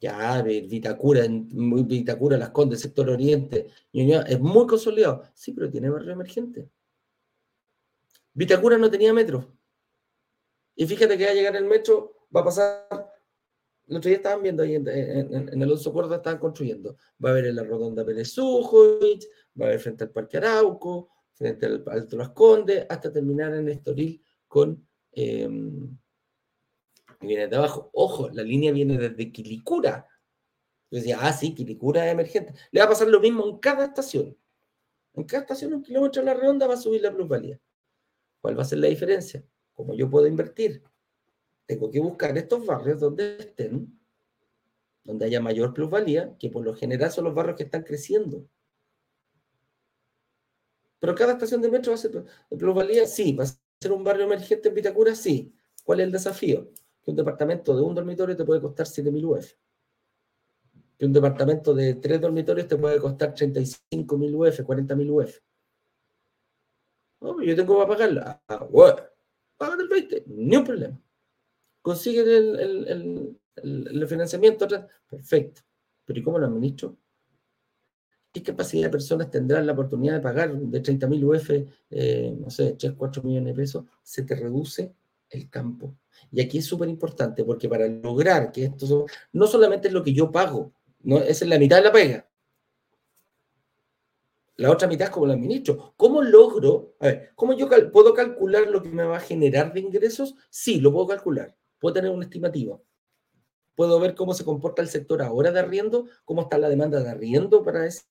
Ya, 0.00 0.40
Vitacura, 0.42 1.26
Vitacura, 1.28 2.38
Las 2.38 2.50
Condes, 2.50 2.80
sector 2.80 3.10
oriente, 3.10 3.68
es 3.92 4.40
muy 4.40 4.66
consolidado. 4.66 5.24
Sí, 5.34 5.52
pero 5.52 5.70
tiene 5.70 5.90
barrio 5.90 6.12
emergente. 6.12 6.70
Vitacura 8.32 8.78
no 8.78 8.90
tenía 8.90 9.12
metro. 9.12 9.58
Y 10.74 10.86
fíjate 10.86 11.18
que 11.18 11.26
va 11.26 11.32
a 11.32 11.34
llegar 11.34 11.56
el 11.56 11.66
metro, 11.66 12.26
va 12.34 12.40
a 12.40 12.44
pasar. 12.44 13.09
El 13.90 13.96
otro 13.96 14.08
día 14.08 14.18
estaban 14.18 14.40
viendo 14.40 14.62
ahí 14.62 14.76
en, 14.76 14.86
el 14.86 15.62
Alonso 15.64 15.92
Cuerda, 15.92 16.16
estaban 16.16 16.38
construyendo. 16.38 16.96
Va 17.22 17.30
a 17.30 17.32
haber 17.32 17.46
en 17.46 17.56
la 17.56 17.64
Rodonda 17.64 18.06
Pérez 18.06 18.38
va 18.38 19.64
a 19.64 19.68
haber 19.68 19.80
frente 19.80 20.04
al 20.04 20.10
Parque 20.10 20.36
Arauco, 20.36 21.10
frente 21.34 21.66
al 21.66 21.82
Alto 21.88 22.16
Las 22.16 22.28
Condes, 22.30 22.86
hasta 22.88 23.10
terminar 23.10 23.52
en 23.52 23.68
Estoril 23.68 24.22
con. 24.46 24.86
Eh, 25.10 25.48
viene 27.20 27.48
de 27.48 27.56
abajo. 27.56 27.90
Ojo, 27.92 28.30
la 28.30 28.44
línea 28.44 28.70
viene 28.70 28.96
desde 28.96 29.32
Quilicura. 29.32 30.06
Yo 30.88 30.98
decía, 30.98 31.18
ah, 31.20 31.32
sí, 31.32 31.52
Quilicura 31.52 32.06
es 32.06 32.12
emergente. 32.12 32.54
Le 32.70 32.78
va 32.78 32.86
a 32.86 32.90
pasar 32.90 33.08
lo 33.08 33.18
mismo 33.18 33.44
en 33.44 33.58
cada 33.58 33.86
estación. 33.86 34.38
En 35.14 35.24
cada 35.24 35.42
estación, 35.42 35.74
un 35.74 35.82
kilómetro 35.82 36.22
a 36.22 36.26
la 36.26 36.34
redonda 36.34 36.68
va 36.68 36.74
a 36.74 36.76
subir 36.76 37.02
la 37.02 37.12
plusvalía. 37.12 37.58
¿Cuál 38.40 38.56
va 38.56 38.62
a 38.62 38.66
ser 38.66 38.78
la 38.78 38.86
diferencia? 38.86 39.44
Como 39.74 39.94
yo 39.94 40.08
puedo 40.08 40.28
invertir, 40.28 40.80
tengo 41.70 41.88
que 41.88 42.00
buscar 42.00 42.36
estos 42.36 42.66
barrios 42.66 42.98
donde 42.98 43.36
estén, 43.38 43.96
donde 45.04 45.24
haya 45.24 45.40
mayor 45.40 45.72
plusvalía, 45.72 46.36
que 46.36 46.50
por 46.50 46.64
lo 46.64 46.74
general 46.74 47.12
son 47.12 47.26
los 47.26 47.34
barrios 47.34 47.56
que 47.56 47.62
están 47.62 47.84
creciendo. 47.84 48.44
Pero 50.98 51.14
cada 51.14 51.34
estación 51.34 51.62
de 51.62 51.70
metro 51.70 51.92
va 51.92 51.94
a 51.94 51.98
ser 51.98 52.24
plusvalía, 52.58 53.06
sí. 53.06 53.34
¿Va 53.34 53.44
a 53.44 53.46
ser 53.46 53.92
un 53.92 54.02
barrio 54.02 54.24
emergente 54.24 54.68
en 54.68 54.74
Vitacura? 54.74 55.14
Sí. 55.14 55.54
¿Cuál 55.84 56.00
es 56.00 56.06
el 56.06 56.12
desafío? 56.12 56.72
Que 57.04 57.12
un 57.12 57.16
departamento 57.16 57.76
de 57.76 57.82
un 57.82 57.94
dormitorio 57.94 58.36
te 58.36 58.44
puede 58.44 58.60
costar 58.60 58.86
7.000 58.86 59.24
UF. 59.24 59.54
Que 60.98 61.06
un 61.06 61.12
departamento 61.12 61.72
de 61.72 61.94
tres 61.94 62.20
dormitorios 62.20 62.66
te 62.66 62.76
puede 62.76 62.98
costar 62.98 63.32
35.000 63.32 64.34
UF, 64.34 64.60
40.000 64.66 65.08
UF. 65.08 65.38
yo 67.46 67.54
tengo 67.54 67.76
para 67.76 67.88
pagarla. 67.88 68.42
Ah, 68.48 68.66
bueno, 68.68 68.98
el 69.78 69.88
20, 69.88 70.24
ni 70.26 70.56
un 70.56 70.64
problema. 70.64 71.00
Consigue 71.82 72.20
el, 72.20 73.36
el, 73.56 74.08
financiamiento, 74.08 74.66
perfecto. 75.08 75.62
Pero 76.04 76.20
¿y 76.20 76.22
cómo 76.22 76.38
lo 76.38 76.46
administro? 76.46 76.96
¿Qué 78.32 78.42
capacidad 78.42 78.84
de 78.84 78.90
personas 78.90 79.30
tendrán 79.30 79.66
la 79.66 79.72
oportunidad 79.72 80.14
de 80.14 80.20
pagar 80.20 80.54
de 80.54 80.82
30.000 80.82 81.24
UF, 81.24 81.50
eh, 81.90 82.36
no 82.38 82.48
sé, 82.50 82.74
3, 82.78 82.92
4 82.96 83.22
millones 83.22 83.54
de 83.54 83.60
pesos? 83.60 83.84
Se 84.02 84.22
te 84.22 84.36
reduce 84.36 84.94
el 85.30 85.48
campo. 85.48 85.96
Y 86.30 86.40
aquí 86.40 86.58
es 86.58 86.66
súper 86.66 86.88
importante 86.88 87.44
porque 87.44 87.68
para 87.68 87.88
lograr 87.88 88.52
que 88.52 88.64
esto 88.64 89.06
no 89.32 89.46
solamente 89.46 89.88
es 89.88 89.94
lo 89.94 90.02
que 90.02 90.12
yo 90.12 90.30
pago, 90.30 90.72
no, 91.02 91.18
esa 91.18 91.44
es 91.44 91.48
la 91.48 91.58
mitad 91.58 91.76
de 91.76 91.82
la 91.82 91.92
pega. 91.92 92.30
La 94.56 94.70
otra 94.70 94.86
mitad 94.86 95.08
es 95.08 95.10
como 95.10 95.26
lo 95.26 95.32
administro. 95.32 95.94
¿Cómo 95.96 96.20
logro? 96.20 96.94
A 97.00 97.06
ver, 97.06 97.30
¿cómo 97.34 97.54
yo 97.54 97.68
puedo 97.90 98.12
calcular 98.12 98.68
lo 98.68 98.82
que 98.82 98.90
me 98.90 99.04
va 99.04 99.16
a 99.16 99.20
generar 99.20 99.72
de 99.72 99.80
ingresos? 99.80 100.34
Sí, 100.50 100.80
lo 100.80 100.92
puedo 100.92 101.06
calcular. 101.06 101.56
Puedo 101.80 101.94
tener 101.94 102.10
un 102.10 102.22
estimativo. 102.22 102.84
Puedo 103.74 103.98
ver 103.98 104.14
cómo 104.14 104.34
se 104.34 104.44
comporta 104.44 104.82
el 104.82 104.88
sector 104.88 105.22
ahora 105.22 105.50
de 105.50 105.58
arriendo, 105.58 106.06
cómo 106.24 106.42
está 106.42 106.58
la 106.58 106.68
demanda 106.68 107.02
de 107.02 107.08
arriendo 107.08 107.62
para 107.62 107.86
ese 107.86 108.04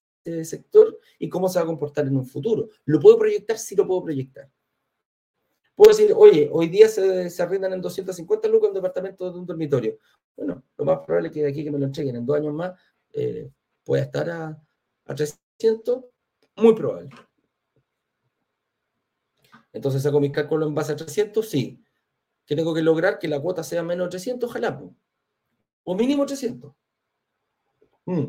sector 0.44 1.00
y 1.20 1.30
cómo 1.30 1.48
se 1.48 1.60
va 1.60 1.64
a 1.64 1.68
comportar 1.68 2.08
en 2.08 2.18
un 2.18 2.26
futuro. 2.26 2.70
¿Lo 2.86 3.00
puedo 3.00 3.18
proyectar? 3.18 3.58
Sí, 3.58 3.76
lo 3.76 3.88
puedo 3.88 4.04
proyectar. 4.04 4.50
Puedo 5.76 5.96
decir, 5.96 6.12
oye, 6.14 6.50
hoy 6.52 6.68
día 6.68 6.90
se, 6.90 7.30
se 7.30 7.42
arrendan 7.42 7.72
en 7.74 7.82
250 7.82 8.48
lucas 8.50 8.70
un 8.70 8.74
departamento 8.74 9.32
de 9.32 9.40
un 9.40 9.46
dormitorio. 9.46 9.98
Bueno, 10.36 10.64
lo 10.78 10.86
más 10.86 11.00
probable 11.06 11.30
es 11.30 11.34
que 11.34 11.44
de 11.44 11.50
aquí 11.50 11.64
que 11.64 11.72
me 11.72 11.80
lo 11.80 11.86
entreguen 11.86 12.18
en 12.18 12.26
dos 12.26 12.36
años 12.36 12.54
más 12.54 12.78
eh, 13.14 13.50
pueda 13.84 14.04
estar 14.04 14.30
a, 14.30 14.62
a 15.06 15.16
300, 15.16 16.04
muy 16.58 16.76
probable. 16.76 17.10
Entonces 19.72 20.02
saco 20.02 20.20
mis 20.20 20.32
cálculos 20.32 20.68
en 20.68 20.76
base 20.76 20.94
a 20.94 20.96
300, 20.96 21.48
sí. 21.48 21.82
¿Que 22.50 22.56
tengo 22.56 22.74
que 22.74 22.82
lograr 22.82 23.20
que 23.20 23.28
la 23.28 23.40
cuota 23.40 23.64
sea 23.64 23.84
menos 23.84 24.08
de 24.08 24.10
300? 24.10 24.50
Ojalá. 24.50 24.82
O 25.84 25.96
mínimo 25.96 26.26
300. 26.26 26.74
Mm. 28.06 28.26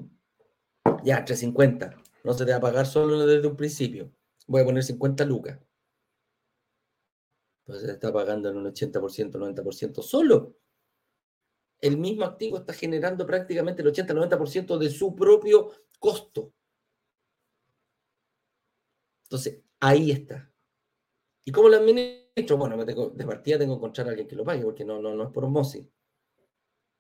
Ya, 1.03 1.25
350. 1.25 1.97
No 2.25 2.35
se 2.35 2.45
te 2.45 2.51
va 2.51 2.59
a 2.59 2.61
pagar 2.61 2.85
solo 2.85 3.27
desde 3.27 3.49
un 3.49 3.57
principio. 3.57 4.13
Voy 4.47 4.61
a 4.61 4.67
poner 4.67 4.83
50 4.85 5.25
lucas. 5.25 5.59
Pues 7.65 7.81
se 7.81 7.93
está 7.93 8.13
pagando 8.13 8.51
en 8.51 8.59
un 8.59 8.67
80%, 8.67 9.39
90% 9.39 10.03
solo. 10.03 10.55
El 11.81 11.97
mismo 11.97 12.27
activo 12.27 12.59
está 12.59 12.75
generando 12.75 13.27
prácticamente 13.27 13.81
el 13.81 13.89
80-90% 13.89 14.77
de 14.77 14.91
su 14.91 15.15
propio 15.15 15.71
costo. 15.99 16.53
Entonces, 19.23 19.63
ahí 19.81 20.11
está. 20.11 20.53
¿Y 21.43 21.53
cómo 21.53 21.71
lo 21.71 21.81
administro? 22.35 22.57
Bueno, 22.57 22.85
de 22.85 23.27
partida 23.27 23.59
tengo 23.59 23.75
que 23.75 23.79
encontrar 23.79 24.07
a 24.07 24.11
alguien 24.11 24.29
que 24.29 24.37
lo 24.37 24.45
pague, 24.45 24.63
porque 24.63 24.85
no, 24.85 25.01
no, 25.01 25.15
no 25.15 25.25
es 25.25 25.31
por 25.31 25.45
osmosis. 25.45 25.89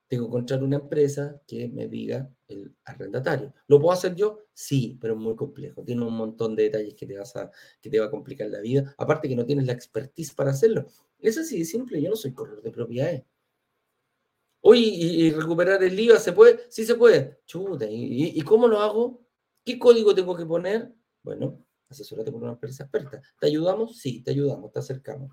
Tengo 0.08 0.24
que 0.24 0.28
encontrar 0.28 0.64
una 0.64 0.76
empresa 0.76 1.40
que 1.46 1.68
me 1.68 1.86
diga 1.86 2.28
el 2.48 2.74
arrendatario. 2.84 3.54
¿Lo 3.68 3.78
puedo 3.78 3.92
hacer 3.92 4.16
yo? 4.16 4.40
Sí, 4.52 4.98
pero 5.00 5.14
es 5.14 5.20
muy 5.20 5.36
complejo. 5.36 5.84
Tiene 5.84 6.04
un 6.04 6.16
montón 6.16 6.56
de 6.56 6.64
detalles 6.64 6.94
que 6.94 7.06
te, 7.06 7.16
vas 7.16 7.36
a, 7.36 7.48
que 7.80 7.88
te 7.88 8.00
va 8.00 8.06
a 8.06 8.10
complicar 8.10 8.48
la 8.50 8.60
vida. 8.60 8.92
Aparte 8.98 9.28
que 9.28 9.36
no 9.36 9.46
tienes 9.46 9.66
la 9.66 9.72
expertise 9.72 10.34
para 10.34 10.50
hacerlo. 10.50 10.86
Es 11.20 11.38
así 11.38 11.60
de 11.60 11.64
simple. 11.64 12.02
Yo 12.02 12.10
no 12.10 12.16
soy 12.16 12.34
corredor 12.34 12.60
de 12.60 12.72
propiedades. 12.72 13.22
Oye, 14.62 14.80
¿y, 14.80 15.30
recuperar 15.30 15.80
el 15.82 15.98
IVA 15.98 16.18
se 16.18 16.32
puede? 16.32 16.60
Sí 16.68 16.84
se 16.84 16.96
puede. 16.96 17.38
Chuta, 17.46 17.86
¿y, 17.88 18.32
¿y 18.36 18.40
cómo 18.42 18.66
lo 18.66 18.80
hago? 18.80 19.22
¿Qué 19.64 19.78
código 19.78 20.12
tengo 20.12 20.36
que 20.36 20.44
poner? 20.44 20.92
Bueno, 21.22 21.64
asesórate 21.90 22.30
por 22.32 22.42
una 22.42 22.52
empresa 22.52 22.84
experta. 22.84 23.20
¿Te 23.38 23.46
ayudamos? 23.48 23.98
Sí, 23.98 24.22
te 24.22 24.30
ayudamos, 24.30 24.72
te 24.72 24.78
acercamos. 24.78 25.30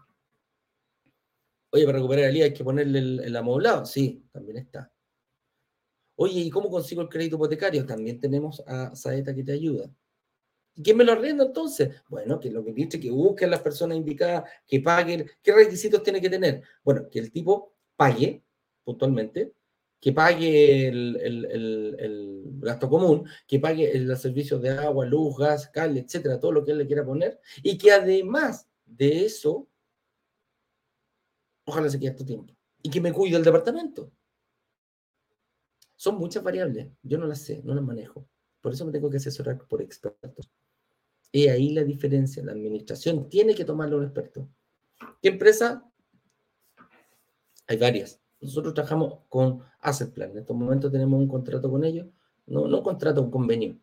Oye, 1.70 1.86
para 1.86 1.98
recuperar 1.98 2.26
el 2.26 2.38
IVA 2.38 2.46
hay 2.46 2.54
que 2.54 2.64
ponerle 2.64 3.00
el, 3.00 3.36
amoblado. 3.36 3.86
Sí, 3.86 4.26
también 4.32 4.58
está. 4.58 4.92
Oye, 6.16 6.42
¿y 6.42 6.50
cómo 6.50 6.70
consigo 6.70 7.02
el 7.02 7.10
crédito 7.10 7.36
hipotecario? 7.36 7.86
También 7.86 8.20
tenemos 8.20 8.64
a 8.66 8.96
Saeta 8.96 9.36
que 9.36 9.44
te 9.44 9.52
ayuda. 9.52 9.90
¿Y 10.76 10.82
quién 10.82 10.98
me 10.98 11.04
lo 11.04 11.12
arrienda 11.12 11.46
entonces? 11.46 11.90
Bueno, 12.08 12.40
que 12.40 12.50
lo 12.50 12.64
que 12.64 12.74
dice 12.74 13.00
que 13.00 13.12
busquen 13.12 13.52
las 13.52 13.62
personas 13.62 13.98
indicadas, 13.98 14.50
que 14.66 14.80
paguen. 14.80 15.30
¿Qué 15.42 15.54
requisitos 15.54 16.02
tiene 16.02 16.22
que 16.22 16.30
tener? 16.30 16.64
Bueno, 16.84 17.10
que 17.10 17.20
el 17.20 17.32
tipo 17.32 17.76
pague 17.96 18.44
puntualmente, 18.84 19.54
que 20.08 20.14
pague 20.14 20.88
el, 20.88 21.18
el, 21.18 22.44
gasto 22.60 22.90
común, 22.90 23.28
que 23.46 23.60
pague 23.60 24.00
los 24.00 24.22
servicios 24.22 24.62
de 24.62 24.70
agua, 24.70 25.06
luz, 25.06 25.38
gas, 25.38 25.68
cal, 25.68 25.98
etcétera, 25.98 26.40
todo 26.40 26.52
lo 26.52 26.64
que 26.64 26.72
él 26.72 26.78
le 26.78 26.88
quiera 26.88 27.06
poner, 27.06 27.40
y 27.62 27.78
que 27.78 27.92
además 27.92 28.68
de 28.86 29.26
eso 29.26 29.68
Ojalá 31.68 31.90
se 31.90 32.00
quede 32.00 32.12
tu 32.12 32.26
tiempo. 32.26 32.56
Y 32.82 32.90
que 32.90 33.02
me 33.02 33.12
cuide 33.12 33.36
el 33.36 33.44
departamento. 33.44 34.10
Son 35.98 36.16
muchas 36.16 36.42
variables. 36.42 36.88
Yo 37.04 37.18
no 37.18 37.28
las 37.28 37.42
sé, 37.42 37.62
no 37.64 37.76
las 37.76 37.84
manejo. 37.84 38.26
Por 38.62 38.72
eso 38.72 38.86
me 38.86 38.92
tengo 38.94 39.10
que 39.10 39.18
asesorar 39.18 39.58
por 39.68 39.82
expertos. 39.82 40.50
Y 41.30 41.50
ahí 41.50 41.74
la 41.74 41.84
diferencia. 41.84 42.42
La 42.42 42.54
administración 42.54 43.28
tiene 43.28 43.54
que 43.54 43.66
tomarlo 43.66 43.98
un 43.98 44.06
experto. 44.06 44.50
¿Qué 45.22 45.28
empresa? 45.28 45.84
Hay 47.68 47.78
varias. 47.78 48.22
Nosotros 48.40 48.74
trabajamos 48.74 49.20
con 49.30 49.62
Asset 49.82 50.12
Plan. 50.14 50.32
En 50.32 50.40
estos 50.40 50.56
momentos 50.56 50.92
tenemos 50.92 51.20
un 51.20 51.28
contrato 51.28 51.70
con 51.70 51.84
ellos. 51.84 52.08
No, 52.46 52.68
no 52.68 52.78
un 52.78 52.84
contrato, 52.84 53.22
un 53.22 53.32
convenio. 53.32 53.78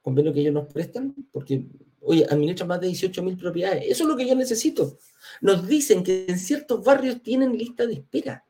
Convenio 0.00 0.32
que 0.32 0.40
ellos 0.40 0.54
nos 0.54 0.72
prestan 0.72 1.14
porque, 1.30 1.66
oye, 2.00 2.26
administran 2.28 2.68
más 2.68 2.80
de 2.80 2.88
18 2.88 3.22
mil 3.22 3.36
propiedades. 3.36 3.84
Eso 3.86 4.04
es 4.04 4.08
lo 4.08 4.16
que 4.16 4.26
yo 4.26 4.34
necesito. 4.34 4.98
Nos 5.40 5.66
dicen 5.66 6.02
que 6.02 6.26
en 6.28 6.38
ciertos 6.38 6.84
barrios 6.84 7.22
tienen 7.22 7.56
lista 7.56 7.86
de 7.86 7.94
espera. 7.94 8.44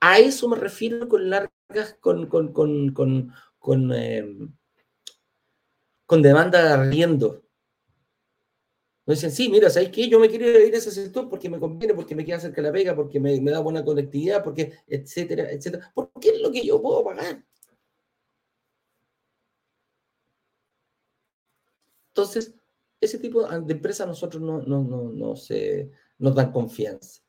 A 0.00 0.18
eso 0.18 0.48
me 0.48 0.56
refiero 0.56 1.08
con 1.08 1.28
largas, 1.28 1.96
con, 2.00 2.26
con, 2.26 2.52
con, 2.52 2.94
con, 3.58 3.92
em, 3.92 4.52
con 6.06 6.22
demanda 6.22 6.62
de 6.62 6.72
arriendo. 6.72 7.41
Me 9.06 9.14
dicen, 9.14 9.32
sí, 9.32 9.48
mira, 9.48 9.68
¿sabes 9.68 9.90
qué? 9.90 10.08
Yo 10.08 10.20
me 10.20 10.28
quiero 10.28 10.46
ir 10.46 10.74
a 10.74 10.78
ese 10.78 10.90
sector 10.92 11.28
porque 11.28 11.50
me 11.50 11.58
conviene, 11.58 11.94
porque 11.94 12.14
me 12.14 12.24
queda 12.24 12.38
cerca 12.40 12.62
de 12.62 12.68
la 12.68 12.72
pega, 12.72 12.94
porque 12.94 13.18
me, 13.20 13.38
da 13.40 13.60
buena 13.60 13.84
conectividad, 13.84 14.44
porque, 14.44 14.72
etcétera, 14.86 15.50
etcétera. 15.50 15.90
Porque 15.94 16.30
es 16.30 16.40
lo 16.40 16.52
que 16.52 16.64
yo 16.64 16.80
puedo 16.80 17.02
pagar. 17.04 17.44
Entonces, 22.10 22.54
ese 23.00 23.18
tipo 23.18 23.46
de 23.48 23.72
empresas 23.72 24.06
a 24.06 24.10
nosotros 24.10 24.42
no, 24.42 24.62
no, 24.62 24.82
no, 24.84 25.10
no 25.10 25.36
se, 25.36 25.90
nos 26.18 26.34
dan 26.34 26.52
confianza. 26.52 27.22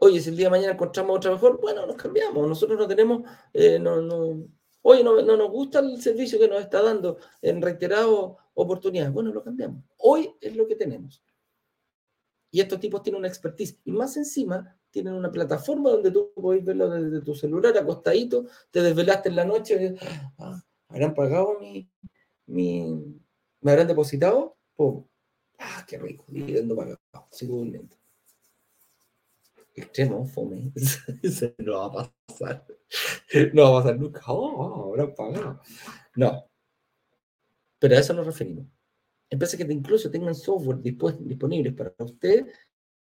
Oye, 0.00 0.20
si 0.20 0.30
el 0.30 0.36
día 0.36 0.46
de 0.46 0.50
mañana 0.50 0.72
encontramos 0.74 1.16
otra 1.16 1.32
mejor, 1.32 1.60
bueno, 1.60 1.84
nos 1.86 1.96
cambiamos. 1.96 2.48
Nosotros 2.48 2.78
no 2.78 2.86
tenemos, 2.86 3.22
eh, 3.52 3.78
no, 3.78 4.00
oye, 4.82 5.02
no, 5.04 5.20
no, 5.22 5.36
nos 5.36 5.50
gusta 5.50 5.80
el 5.80 6.00
servicio 6.00 6.38
que 6.38 6.48
nos 6.48 6.60
está 6.60 6.82
dando 6.82 7.18
en 7.42 7.60
reiterado 7.62 8.38
oportunidades. 8.54 9.12
Bueno, 9.12 9.32
lo 9.32 9.42
cambiamos. 9.42 9.84
Hoy 9.98 10.30
es 10.40 10.56
lo 10.56 10.66
que 10.66 10.76
tenemos. 10.76 11.22
Y 12.50 12.60
estos 12.60 12.80
tipos 12.80 13.02
tienen 13.02 13.18
una 13.18 13.28
expertise. 13.28 13.78
Y 13.84 13.92
más 13.92 14.16
encima, 14.16 14.78
tienen 14.90 15.14
una 15.14 15.30
plataforma 15.30 15.90
donde 15.90 16.10
tú 16.10 16.32
puedes 16.34 16.64
verlo 16.64 16.88
desde 16.88 17.24
tu 17.24 17.34
celular, 17.34 17.76
acostadito, 17.76 18.46
te 18.70 18.82
desvelaste 18.82 19.28
en 19.28 19.36
la 19.36 19.44
noche, 19.44 19.96
ah, 20.38 20.62
habrán 20.88 21.14
pagado 21.14 21.58
mi, 21.60 21.88
me 23.60 23.70
habrán 23.70 23.86
depositado, 23.86 24.56
ah, 25.58 25.84
qué 25.86 25.98
rico, 25.98 26.24
dividendo 26.28 26.74
pagado, 26.76 26.98
sigo 27.30 27.56
durmiendo. 27.56 27.96
Extremo, 29.74 30.26
fome, 30.26 30.72
eso 31.22 31.52
no 31.58 31.72
va 31.72 32.02
a 32.02 32.12
pasar, 32.26 32.66
no 33.54 33.72
va 33.72 33.80
a 33.80 33.82
pasar 33.82 33.98
nunca, 33.98 34.20
oh, 34.28 34.90
habrán 34.90 35.14
pagado. 35.14 35.60
No, 36.16 36.48
pero 37.78 37.96
a 37.96 38.00
eso 38.00 38.12
nos 38.12 38.26
referimos. 38.26 38.66
Empresas 39.30 39.58
que 39.58 39.72
incluso 39.72 40.10
tengan 40.10 40.34
software 40.34 40.78
disponibles 40.80 41.74
para 41.74 41.94
usted, 41.98 42.46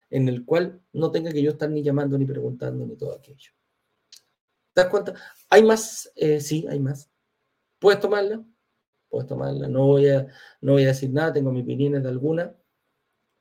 en 0.10 0.28
el 0.28 0.46
cual 0.46 0.82
no 0.94 1.12
tenga 1.12 1.32
que 1.32 1.42
yo 1.42 1.52
estar 1.52 1.70
ni 1.70 1.84
llamando, 1.84 2.18
ni 2.18 2.26
preguntando, 2.26 2.86
ni 2.86 2.96
todo 2.96 3.14
aquello. 3.14 3.52
¿Te 4.74 4.82
das 4.82 4.90
cuenta? 4.90 5.14
¿Hay 5.50 5.64
más? 5.64 6.12
Eh, 6.16 6.40
sí, 6.40 6.66
hay 6.70 6.80
más. 6.80 7.10
¿Puedes 7.80 8.00
tomarla? 8.00 8.44
Puedes 9.10 9.28
tomarla. 9.28 9.68
No 9.68 9.88
voy 9.88 10.10
a, 10.10 10.28
no 10.62 10.74
voy 10.74 10.84
a 10.84 10.88
decir 10.88 11.10
nada, 11.12 11.34
tengo 11.34 11.52
mis 11.52 11.64
opiniones 11.64 12.04
de 12.04 12.10
alguna. 12.10 12.56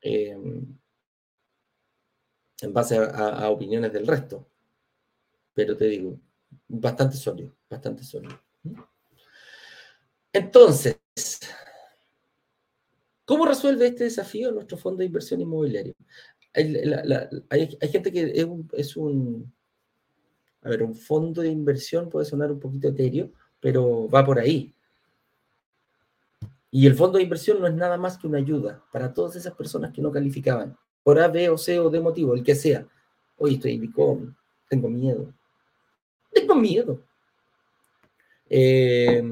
Em, 0.00 0.78
en 2.62 2.72
base 2.72 2.96
a, 2.98 3.50
opiniones 3.50 3.92
del 3.92 4.06
resto. 4.06 4.48
Pero 5.54 5.76
te 5.76 5.86
digo, 5.86 6.18
bastante 6.68 7.16
sólido, 7.16 7.52
bastante 7.68 8.04
sólido. 8.04 8.38
Entonces, 10.32 11.00
¿cómo 13.24 13.46
resuelve 13.46 13.86
este 13.86 14.04
desafío 14.04 14.52
nuestro 14.52 14.76
fondo 14.76 14.98
de 14.98 15.06
inversión 15.06 15.40
inmobiliario? 15.40 15.94
Hay, 16.52 17.78
gente 17.90 18.12
que 18.12 18.46
es 18.72 18.96
un, 18.96 19.52
a 20.62 20.68
ver, 20.68 20.82
un 20.82 20.94
fondo 20.94 21.42
de 21.42 21.48
inversión 21.48 22.08
puede 22.08 22.26
sonar 22.26 22.50
un 22.50 22.60
poquito 22.60 22.88
etéreo, 22.88 23.30
pero 23.60 24.08
va 24.08 24.24
por 24.24 24.38
ahí. 24.38 24.74
Y 26.70 26.86
el 26.86 26.94
fondo 26.94 27.18
de 27.18 27.24
inversión 27.24 27.60
no 27.60 27.66
es 27.66 27.74
nada 27.74 27.96
más 27.96 28.18
que 28.18 28.26
una 28.26 28.38
ayuda 28.38 28.84
para 28.92 29.14
todas 29.14 29.36
esas 29.36 29.54
personas 29.54 29.92
que 29.92 30.02
no 30.02 30.10
calificaban, 30.10 30.76
por 31.02 31.18
A, 31.18 31.28
B 31.28 31.48
o 31.48 31.56
C 31.56 31.78
o 31.78 31.88
de 31.88 32.00
motivo, 32.00 32.34
el 32.34 32.42
que 32.42 32.54
sea. 32.54 32.86
Hoy 33.36 33.54
estoy 33.54 33.74
en 33.74 34.36
tengo 34.68 34.88
miedo. 34.88 35.32
Tengo 36.36 36.54
miedo. 36.54 37.00
Eh, 38.50 39.22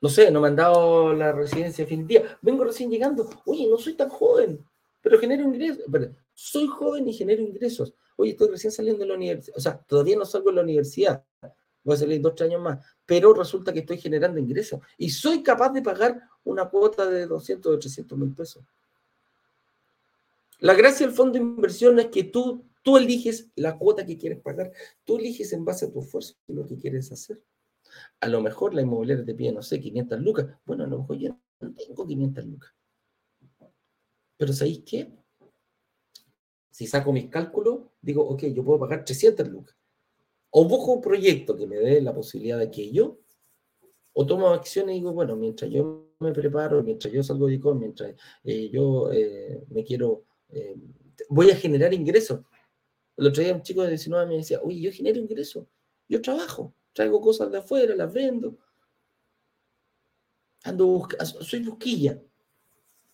no 0.00 0.08
sé, 0.08 0.30
no 0.32 0.40
me 0.40 0.48
han 0.48 0.56
dado 0.56 1.12
la 1.14 1.30
residencia 1.30 1.84
definitiva, 1.84 2.24
vengo 2.42 2.64
recién 2.64 2.90
llegando, 2.90 3.30
oye, 3.46 3.68
no 3.68 3.78
soy 3.78 3.94
tan 3.94 4.08
joven, 4.08 4.64
pero 5.00 5.18
genero 5.18 5.44
ingresos, 5.44 5.84
soy 6.34 6.66
joven 6.66 7.08
y 7.08 7.12
genero 7.12 7.42
ingresos, 7.42 7.94
oye, 8.16 8.32
estoy 8.32 8.48
recién 8.48 8.72
saliendo 8.72 9.00
de 9.00 9.08
la 9.08 9.14
universidad, 9.14 9.56
o 9.56 9.60
sea, 9.60 9.78
todavía 9.78 10.16
no 10.16 10.24
salgo 10.24 10.50
de 10.50 10.56
la 10.56 10.62
universidad, 10.62 11.22
voy 11.84 11.94
a 11.94 11.98
salir 11.98 12.20
dos, 12.20 12.34
tres 12.34 12.50
años 12.50 12.62
más, 12.62 12.84
pero 13.06 13.32
resulta 13.32 13.72
que 13.72 13.80
estoy 13.80 13.98
generando 13.98 14.38
ingresos. 14.38 14.80
Y 14.98 15.08
soy 15.08 15.42
capaz 15.42 15.70
de 15.70 15.82
pagar 15.82 16.20
una 16.44 16.66
cuota 16.66 17.06
de 17.06 17.26
200 17.26 17.74
o 17.74 17.78
300 17.78 18.18
mil 18.18 18.34
pesos. 18.34 18.62
La 20.58 20.74
gracia 20.74 21.06
del 21.06 21.16
fondo 21.16 21.32
de 21.32 21.38
inversión 21.38 21.98
es 21.98 22.06
que 22.06 22.24
tú, 22.24 22.62
tú 22.82 22.96
eliges 22.96 23.50
la 23.56 23.78
cuota 23.78 24.04
que 24.04 24.16
quieres 24.16 24.40
pagar, 24.40 24.72
tú 25.04 25.18
eliges 25.18 25.52
en 25.52 25.64
base 25.64 25.86
a 25.86 25.92
tu 25.92 26.00
esfuerzo 26.00 26.34
lo 26.48 26.66
que 26.66 26.76
quieres 26.76 27.10
hacer. 27.12 27.42
A 28.20 28.28
lo 28.28 28.40
mejor 28.40 28.74
la 28.74 28.82
inmobiliaria 28.82 29.24
te 29.24 29.34
pide, 29.34 29.52
no 29.52 29.62
sé, 29.62 29.80
500 29.80 30.20
lucas. 30.20 30.46
Bueno, 30.64 30.84
a 30.84 30.86
lo 30.86 31.00
mejor 31.00 31.18
yo 31.18 31.38
no 31.60 31.74
tengo 31.74 32.06
500 32.06 32.46
lucas. 32.46 32.74
Pero 34.36 34.52
¿sabéis 34.52 34.82
qué? 34.86 35.12
Si 36.70 36.86
saco 36.86 37.12
mis 37.12 37.28
cálculos, 37.28 37.80
digo, 38.00 38.26
ok, 38.26 38.44
yo 38.54 38.64
puedo 38.64 38.78
pagar 38.78 39.04
300 39.04 39.48
lucas. 39.48 39.76
O 40.50 40.64
busco 40.66 40.92
un 40.92 41.00
proyecto 41.00 41.56
que 41.56 41.66
me 41.66 41.76
dé 41.76 42.00
la 42.00 42.14
posibilidad 42.14 42.58
de 42.58 42.70
que 42.70 42.90
yo, 42.90 43.20
o 44.12 44.26
tomo 44.26 44.48
acciones 44.48 44.96
y 44.96 44.98
digo, 45.00 45.12
bueno, 45.12 45.36
mientras 45.36 45.70
yo 45.70 46.14
me 46.18 46.32
preparo, 46.32 46.82
mientras 46.82 47.12
yo 47.12 47.22
salgo 47.22 47.46
de 47.46 47.54
ICOM, 47.54 47.78
mientras 47.78 48.14
eh, 48.44 48.68
yo 48.70 49.10
eh, 49.12 49.62
me 49.68 49.84
quiero, 49.84 50.24
eh, 50.48 50.76
voy 51.28 51.50
a 51.50 51.56
generar 51.56 51.94
ingresos. 51.94 52.40
El 53.20 53.26
otro 53.26 53.42
día 53.42 53.54
un 53.54 53.62
chico 53.62 53.82
de 53.82 53.90
19 53.90 54.26
me 54.26 54.36
decía, 54.36 54.60
oye, 54.62 54.80
yo 54.80 54.90
genero 54.90 55.20
ingresos, 55.20 55.66
yo 56.08 56.22
trabajo. 56.22 56.74
Traigo 56.94 57.20
cosas 57.20 57.52
de 57.52 57.58
afuera, 57.58 57.94
las 57.94 58.10
vendo. 58.10 58.56
Ando 60.64 61.06
soy 61.42 61.62
busquilla. 61.62 62.18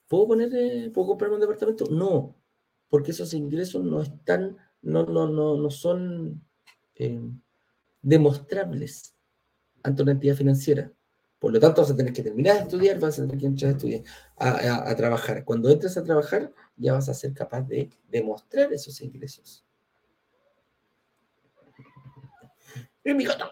¿Puedo 0.06 0.28
poner, 0.28 0.54
eh, 0.54 0.90
puedo 0.94 1.08
comprarme 1.08 1.34
un 1.34 1.40
departamento? 1.40 1.86
No, 1.90 2.36
porque 2.88 3.10
esos 3.10 3.34
ingresos 3.34 3.84
no 3.84 4.00
están, 4.00 4.56
no, 4.80 5.04
no, 5.06 5.26
no, 5.26 5.56
no 5.56 5.70
son 5.72 6.40
eh, 6.94 7.20
demostrables 8.00 9.12
ante 9.82 10.02
una 10.04 10.12
entidad 10.12 10.36
financiera. 10.36 10.92
Por 11.40 11.52
lo 11.52 11.58
tanto, 11.58 11.82
vas 11.82 11.90
a 11.90 11.96
tener 11.96 12.12
que 12.12 12.22
terminar 12.22 12.58
de 12.58 12.62
estudiar, 12.62 13.00
vas 13.00 13.18
a 13.18 13.22
tener 13.22 13.38
que 13.38 13.46
entrar 13.46 13.72
a 13.72 13.74
estudiar, 13.74 14.02
a, 14.36 14.94
trabajar. 14.94 15.44
Cuando 15.44 15.68
entres 15.68 15.96
a 15.96 16.04
trabajar, 16.04 16.52
ya 16.76 16.92
vas 16.92 17.08
a 17.08 17.14
ser 17.14 17.34
capaz 17.34 17.62
de 17.62 17.90
demostrar 18.08 18.72
esos 18.72 19.00
ingresos. 19.00 19.65
¡Es 23.06 23.14
mi 23.14 23.24
gato! 23.24 23.48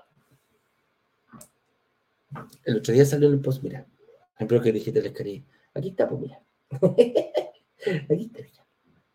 El 2.64 2.78
otro 2.78 2.92
día 2.92 3.04
salió 3.04 3.28
en 3.28 3.34
el 3.34 3.40
post, 3.40 3.62
mira. 3.62 3.86
Ejemplo 4.34 4.60
que 4.60 4.72
dijiste 4.72 5.00
les 5.00 5.12
quería. 5.12 5.44
Aquí 5.72 5.90
está, 5.90 6.08
pues 6.08 6.22
mira. 6.22 6.42
aquí 6.72 8.24
está, 8.24 8.40
mira. 8.42 8.66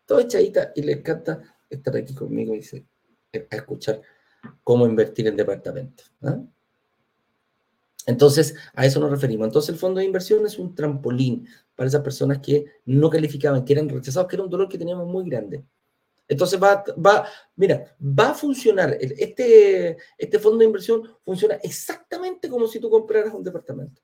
Todo 0.06 0.20
echadita 0.20 0.72
y 0.74 0.82
le 0.82 0.92
encanta 0.92 1.42
estar 1.68 1.94
aquí 1.94 2.14
conmigo 2.14 2.54
y 2.54 2.62
a 3.34 3.54
escuchar 3.54 4.00
cómo 4.64 4.86
invertir 4.86 5.26
en 5.26 5.36
departamentos. 5.36 6.10
¿ah? 6.22 6.40
Entonces, 8.06 8.54
a 8.74 8.86
eso 8.86 8.98
nos 8.98 9.10
referimos. 9.10 9.46
Entonces, 9.46 9.68
el 9.68 9.78
fondo 9.78 10.00
de 10.00 10.06
inversión 10.06 10.46
es 10.46 10.58
un 10.58 10.74
trampolín 10.74 11.46
para 11.76 11.88
esas 11.88 12.00
personas 12.00 12.38
que 12.38 12.64
no 12.86 13.10
calificaban, 13.10 13.62
que 13.62 13.74
eran 13.74 13.90
rechazados, 13.90 14.26
que 14.26 14.36
era 14.36 14.44
un 14.44 14.50
dolor 14.50 14.70
que 14.70 14.78
teníamos 14.78 15.06
muy 15.06 15.28
grande. 15.28 15.66
Entonces 16.30 16.62
va, 16.62 16.84
va, 17.04 17.26
mira, 17.56 17.96
va 18.00 18.30
a 18.30 18.34
funcionar. 18.34 18.96
Este, 19.00 19.96
este 20.16 20.38
fondo 20.38 20.58
de 20.58 20.66
inversión 20.66 21.02
funciona 21.24 21.56
exactamente 21.56 22.48
como 22.48 22.68
si 22.68 22.78
tú 22.78 22.88
compraras 22.88 23.34
un 23.34 23.42
departamento. 23.42 24.00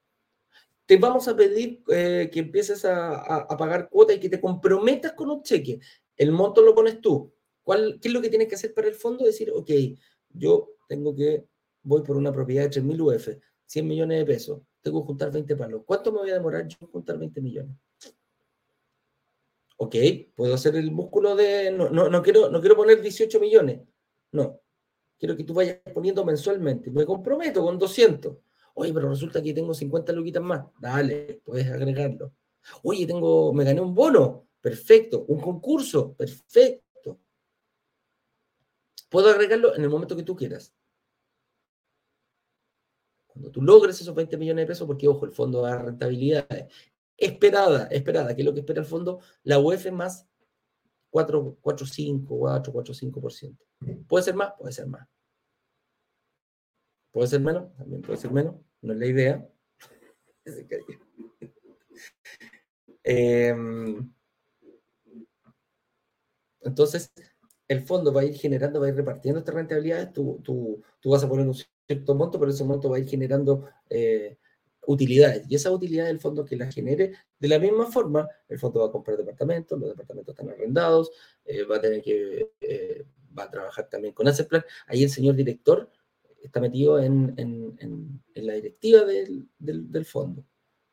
Te 0.87 0.97
vamos 0.97 1.29
a 1.29 1.37
pedir 1.37 1.85
eh, 1.89 2.29
que 2.33 2.41
empieces 2.41 2.85
a, 2.85 3.47
pagar 3.57 3.89
cuota 3.89 4.12
y 4.12 4.18
que 4.18 4.29
te 4.29 4.41
comprometas 4.41 5.12
con 5.12 5.31
un 5.31 5.43
cheque. 5.45 5.79
El 6.16 6.33
monto 6.33 6.62
lo 6.62 6.74
pones 6.74 7.01
tú. 7.01 7.33
¿Cuál, 7.62 8.01
¿Qué 8.03 8.09
es 8.09 8.14
lo 8.14 8.20
que 8.20 8.29
tienes 8.29 8.49
que 8.49 8.57
hacer 8.57 8.74
para 8.74 8.89
el 8.89 8.95
fondo? 8.95 9.24
Decir, 9.24 9.53
ok, 9.55 9.70
yo 10.31 10.74
tengo 10.89 11.14
que, 11.14 11.47
voy 11.85 12.03
por 12.03 12.16
una 12.16 12.33
propiedad 12.33 12.68
de 12.68 12.83
3.000 12.83 13.01
UF, 13.03 13.29
100 13.66 13.87
millones 13.87 14.18
de 14.18 14.24
pesos, 14.24 14.62
tengo 14.81 15.03
que 15.03 15.07
juntar 15.07 15.31
20 15.31 15.55
palos. 15.55 15.83
¿Cuánto 15.87 16.11
me 16.11 16.18
voy 16.18 16.31
a 16.31 16.35
demorar 16.35 16.66
yo 16.66 16.89
juntar 16.89 17.18
20 17.18 17.41
millones? 17.41 17.77
Ok, 19.77 19.97
puedo 20.35 20.55
hacer 20.55 20.77
el 20.77 20.91
músculo 20.91 21.37
de, 21.37 21.70
no, 21.70 21.91
no, 21.91 22.22
quiero, 22.22 22.51
no 22.51 22.61
quiero 22.61 22.77
poner 22.77 23.01
18 23.01 23.39
millones, 23.41 23.81
no, 24.33 24.61
quiero 25.18 25.37
que 25.37 25.45
tú 25.45 25.55
vayas 25.55 25.79
poniendo 25.93 26.24
mensualmente, 26.24 26.91
me 26.91 27.05
comprometo 27.05 27.62
con 27.62 27.79
200. 27.79 28.37
Oye, 28.79 28.93
pero 28.93 29.09
resulta 29.09 29.43
que 29.43 29.55
tengo 29.55 29.72
50 29.72 30.12
luquitas 30.12 30.43
más, 30.43 30.66
dale, 30.79 31.41
puedes 31.45 31.70
agregarlo. 31.70 32.33
Oye, 32.83 33.07
tengo, 33.07 33.53
me 33.53 33.64
gané 33.64 33.81
un 33.81 33.95
bono, 33.95 34.49
perfecto, 34.61 35.24
un 35.29 35.41
concurso, 35.41 36.14
perfecto. 36.14 37.20
Puedo 39.09 39.31
agregarlo 39.31 39.74
en 39.74 39.83
el 39.83 39.89
momento 39.89 40.16
que 40.16 40.24
tú 40.24 40.37
quieras. 40.37 40.74
Cuando 43.27 43.51
tú 43.51 43.62
logres 43.62 44.01
esos 44.01 44.14
20 44.14 44.37
millones 44.37 44.64
de 44.64 44.66
pesos, 44.66 44.87
porque 44.87 45.09
ojo, 45.09 45.24
el 45.24 45.33
fondo 45.33 45.62
da 45.62 45.79
rentabilidad 45.79 46.49
esperada, 47.17 47.87
esperada, 47.91 48.35
que 48.35 48.43
es 48.43 48.47
lo 48.47 48.55
que 48.55 48.61
espera 48.61 48.81
el 48.81 48.87
fondo, 48.87 49.21
la 49.43 49.59
UEF 49.59 49.91
más 49.93 50.27
4, 51.11 51.59
4, 51.61 51.87
5, 51.87 52.39
4, 52.39 52.73
4, 52.73 52.95
5%. 52.95 53.59
¿Puede 54.07 54.25
ser 54.25 54.35
más? 54.35 54.53
Puede 54.59 54.73
ser 54.73 54.87
más. 54.87 55.09
¿Puede 57.12 57.29
ser 57.29 57.41
menos? 57.41 57.75
También 57.77 58.03
puede 58.03 58.19
ser 58.19 58.31
menos. 58.31 58.57
No 58.83 58.93
es 58.93 58.99
la 58.99 59.07
idea. 59.07 59.49
Em, 63.09 64.12
entonces, 66.61 67.12
el 67.69 67.83
fondo 67.87 68.12
va 68.12 68.23
a 68.23 68.25
ir 68.25 68.35
generando, 68.35 68.81
va 68.81 68.87
a 68.87 68.89
ir 68.89 68.97
repartiendo 68.97 69.39
estas 69.39 69.55
rentabilidades. 69.55 70.12
Tú, 70.12 70.41
tú, 70.43 70.83
tú 71.01 71.11
vas 71.11 71.23
a 71.23 71.29
poner 71.29 71.47
un 71.47 71.55
cierto 71.55 72.14
monto, 72.17 72.39
pero 72.39 72.51
ese 72.51 72.64
monto 72.64 72.91
va 72.91 72.97
a 72.97 72.99
ir 72.99 73.09
generando 73.09 73.69
eh, 73.89 74.39
utilidades. 74.87 75.45
Y 75.49 75.55
esa 75.55 75.70
utilidad 75.70 76.07
del 76.07 76.20
fondo 76.20 76.45
que 76.45 76.57
la 76.57 76.70
genere, 76.70 77.12
de 77.39 77.49
la 77.49 77.59
misma 77.59 77.87
forma, 77.87 78.28
el 78.49 78.59
fondo 78.59 78.80
va 78.80 78.87
a 78.87 78.93
comprar 78.93 79.16
departamentos, 79.16 79.78
los 79.78 79.91
departamentos 79.91 80.32
están 80.32 80.51
arrendados, 80.51 81.11
eh, 81.45 81.64
va 81.64 81.76
a 81.76 81.80
tener 81.80 82.03
que, 82.03 82.53
eh, 82.61 83.05
va 83.37 83.45
a 83.45 83.51
trabajar 83.51 83.89
también 83.89 84.14
con 84.14 84.28
ese 84.28 84.45
plan. 84.45 84.64
Ahí 84.87 85.03
el 85.03 85.11
señor 85.11 85.34
director 85.34 85.91
está 86.43 86.61
metido 86.61 86.99
en, 87.01 87.34
en, 87.37 87.76
en, 88.34 88.47
la 88.47 88.55
directiva 88.55 89.05
del, 89.05 89.49
del, 89.59 89.91
del 89.91 90.05
fondo. 90.05 90.45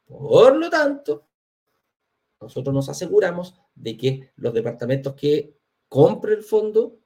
Por 0.06 0.56
lo 0.58 0.70
tanto, 0.70 1.28
nosotros 2.42 2.74
nos 2.74 2.90
aseguramos 2.90 3.56
de 3.76 3.96
que 3.96 4.32
los 4.38 4.54
departamentos 4.54 5.14
que 5.14 5.56
compre 5.88 6.34
el 6.34 6.44
fondo 6.44 7.00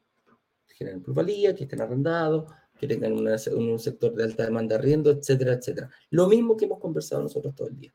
generen 0.78 1.02
plusvalía, 1.02 1.56
que 1.56 1.64
estén 1.64 1.82
arrendados, 1.82 2.52
que 2.78 2.88
tengan 2.88 3.14
un 3.14 3.80
sector 3.80 4.14
de 4.14 4.24
alta 4.24 4.46
demanda 4.46 4.76
de 4.76 4.80
arriendo, 4.80 5.12
etcétera, 5.12 5.54
etcétera. 5.54 5.90
Lo 6.12 6.28
mismo 6.28 6.56
que 6.56 6.66
hemos 6.66 6.80
conversado 6.80 7.24
nosotros 7.24 7.56
todo 7.56 7.68
el 7.68 7.78
día. 7.78 7.94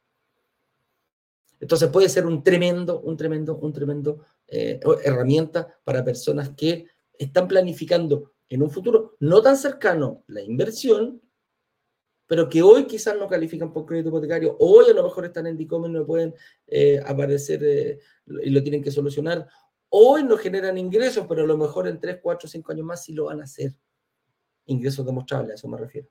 Entonces 1.60 1.88
puede 1.90 2.08
ser 2.08 2.26
un 2.26 2.42
tremendo, 2.42 3.00
un 3.00 3.16
tremendo, 3.16 3.56
un 3.56 3.72
tremendo 3.72 4.26
eh, 4.48 4.80
herramienta 5.04 5.78
para 5.84 6.04
personas 6.04 6.50
que 6.50 6.86
están 7.16 7.46
planificando 7.46 8.32
en 8.48 8.62
un 8.62 8.70
futuro 8.70 9.16
no 9.20 9.40
tan 9.40 9.56
cercano 9.56 10.24
la 10.26 10.42
inversión, 10.42 11.22
pero 12.26 12.48
que 12.48 12.62
hoy 12.62 12.86
quizás 12.86 13.16
no 13.16 13.28
califican 13.28 13.72
por 13.72 13.86
crédito 13.86 14.08
hipotecario, 14.08 14.56
hoy 14.58 14.90
a 14.90 14.94
lo 14.94 15.04
mejor 15.04 15.24
están 15.24 15.46
en 15.46 15.56
DICOM 15.56 15.86
y 15.86 15.88
no 15.90 16.04
pueden 16.04 16.34
eh, 16.66 17.00
aparecer 17.06 17.62
eh, 17.62 18.00
y 18.42 18.50
lo 18.50 18.62
tienen 18.62 18.82
que 18.82 18.90
solucionar, 18.90 19.46
hoy 19.88 20.24
no 20.24 20.36
generan 20.36 20.78
ingresos, 20.78 21.26
pero 21.28 21.44
a 21.44 21.46
lo 21.46 21.56
mejor 21.56 21.86
en 21.86 22.00
3, 22.00 22.18
4, 22.20 22.48
5 22.48 22.72
años 22.72 22.86
más 22.86 23.04
sí 23.04 23.12
lo 23.12 23.26
van 23.26 23.40
a 23.40 23.44
hacer 23.44 23.72
ingresos 24.66 25.04
demostrables, 25.04 25.52
a 25.52 25.54
eso 25.54 25.68
me 25.68 25.78
refiero. 25.78 26.08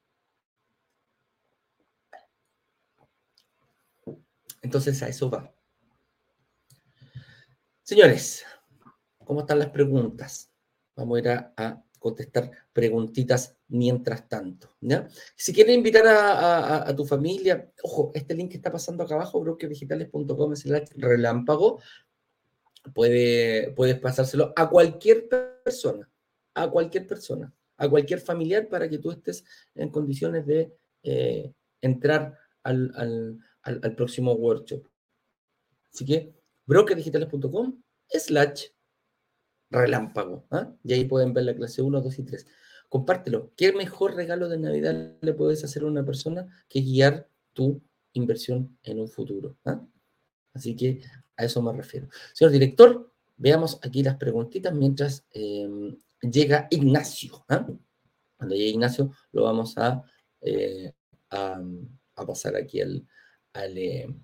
Entonces 4.61 5.01
a 5.01 5.07
eso 5.07 5.29
va. 5.29 5.51
Señores, 7.81 8.45
¿cómo 9.25 9.41
están 9.41 9.59
las 9.59 9.69
preguntas? 9.69 10.51
Vamos 10.95 11.17
a 11.17 11.19
ir 11.19 11.29
a, 11.29 11.83
contestar 11.99 12.49
preguntitas 12.73 13.55
mientras 13.67 14.27
tanto. 14.27 14.75
Si 15.35 15.53
quieres 15.53 15.75
invitar 15.75 16.03
a, 16.07 16.95
tu 16.95 17.05
familia, 17.05 17.71
ojo, 17.83 18.11
este 18.15 18.33
link 18.33 18.49
que 18.49 18.57
está 18.57 18.71
pasando 18.71 19.03
acá 19.03 19.13
abajo, 19.13 19.39
brokerdigitales.com 19.39 20.55
slash 20.55 20.89
relámpago, 20.95 21.79
puede, 22.95 23.71
puedes 23.75 23.99
pasárselo 23.99 24.51
a 24.55 24.67
cualquier 24.67 25.29
persona, 25.63 26.09
a 26.55 26.71
cualquier 26.71 27.05
persona 27.05 27.53
a 27.81 27.89
cualquier 27.89 28.19
familiar 28.19 28.69
para 28.69 28.87
que 28.87 28.99
tú 28.99 29.11
estés 29.11 29.43
en 29.73 29.89
condiciones 29.89 30.45
de 30.45 30.71
eh, 31.01 31.51
entrar 31.81 32.37
al, 32.63 33.41
próximo 33.97 34.33
workshop. 34.33 34.85
Así 35.91 36.05
que 36.05 36.35
brokerdigitales.com 36.67 37.81
slash 38.07 38.67
relámpago. 39.71 40.45
¿ah? 40.51 40.71
Y 40.83 40.93
ahí 40.93 41.05
pueden 41.05 41.33
ver 41.33 41.45
la 41.45 41.55
clase 41.55 41.81
1, 41.81 42.01
2 42.01 42.19
y 42.19 42.23
3. 42.23 42.47
Compártelo. 42.87 43.51
¿Qué 43.55 43.73
mejor 43.73 44.15
regalo 44.15 44.47
de 44.47 44.59
Navidad 44.59 45.17
le 45.19 45.33
puedes 45.33 45.63
hacer 45.63 45.81
a 45.81 45.87
una 45.87 46.05
persona 46.05 46.47
que 46.69 46.81
guiar 46.81 47.27
tu 47.53 47.81
inversión 48.13 48.77
en 48.83 48.99
un 48.99 49.07
futuro? 49.07 49.57
¿ah? 49.65 49.83
Así 50.53 50.75
que 50.75 51.01
a 51.35 51.45
eso 51.45 51.63
me 51.63 51.73
refiero. 51.73 52.09
Señor 52.33 52.51
director, 52.51 53.11
veamos 53.37 53.79
aquí 53.81 54.03
las 54.03 54.17
preguntitas 54.17 54.71
mientras 54.71 55.25
em, 55.31 55.97
llega 56.21 56.67
Ignacio. 56.69 57.43
¿ah? 57.49 57.67
Cuando 58.37 58.55
llegue 58.55 58.69
Ignacio, 58.69 59.11
lo 59.31 59.43
vamos 59.43 59.77
a, 59.77 60.03
eh, 60.41 60.93
a, 61.29 61.61
pasar 62.25 62.55
aquí 62.55 62.81
al, 62.81 63.05
al, 63.53 63.77
eh, 63.77 64.15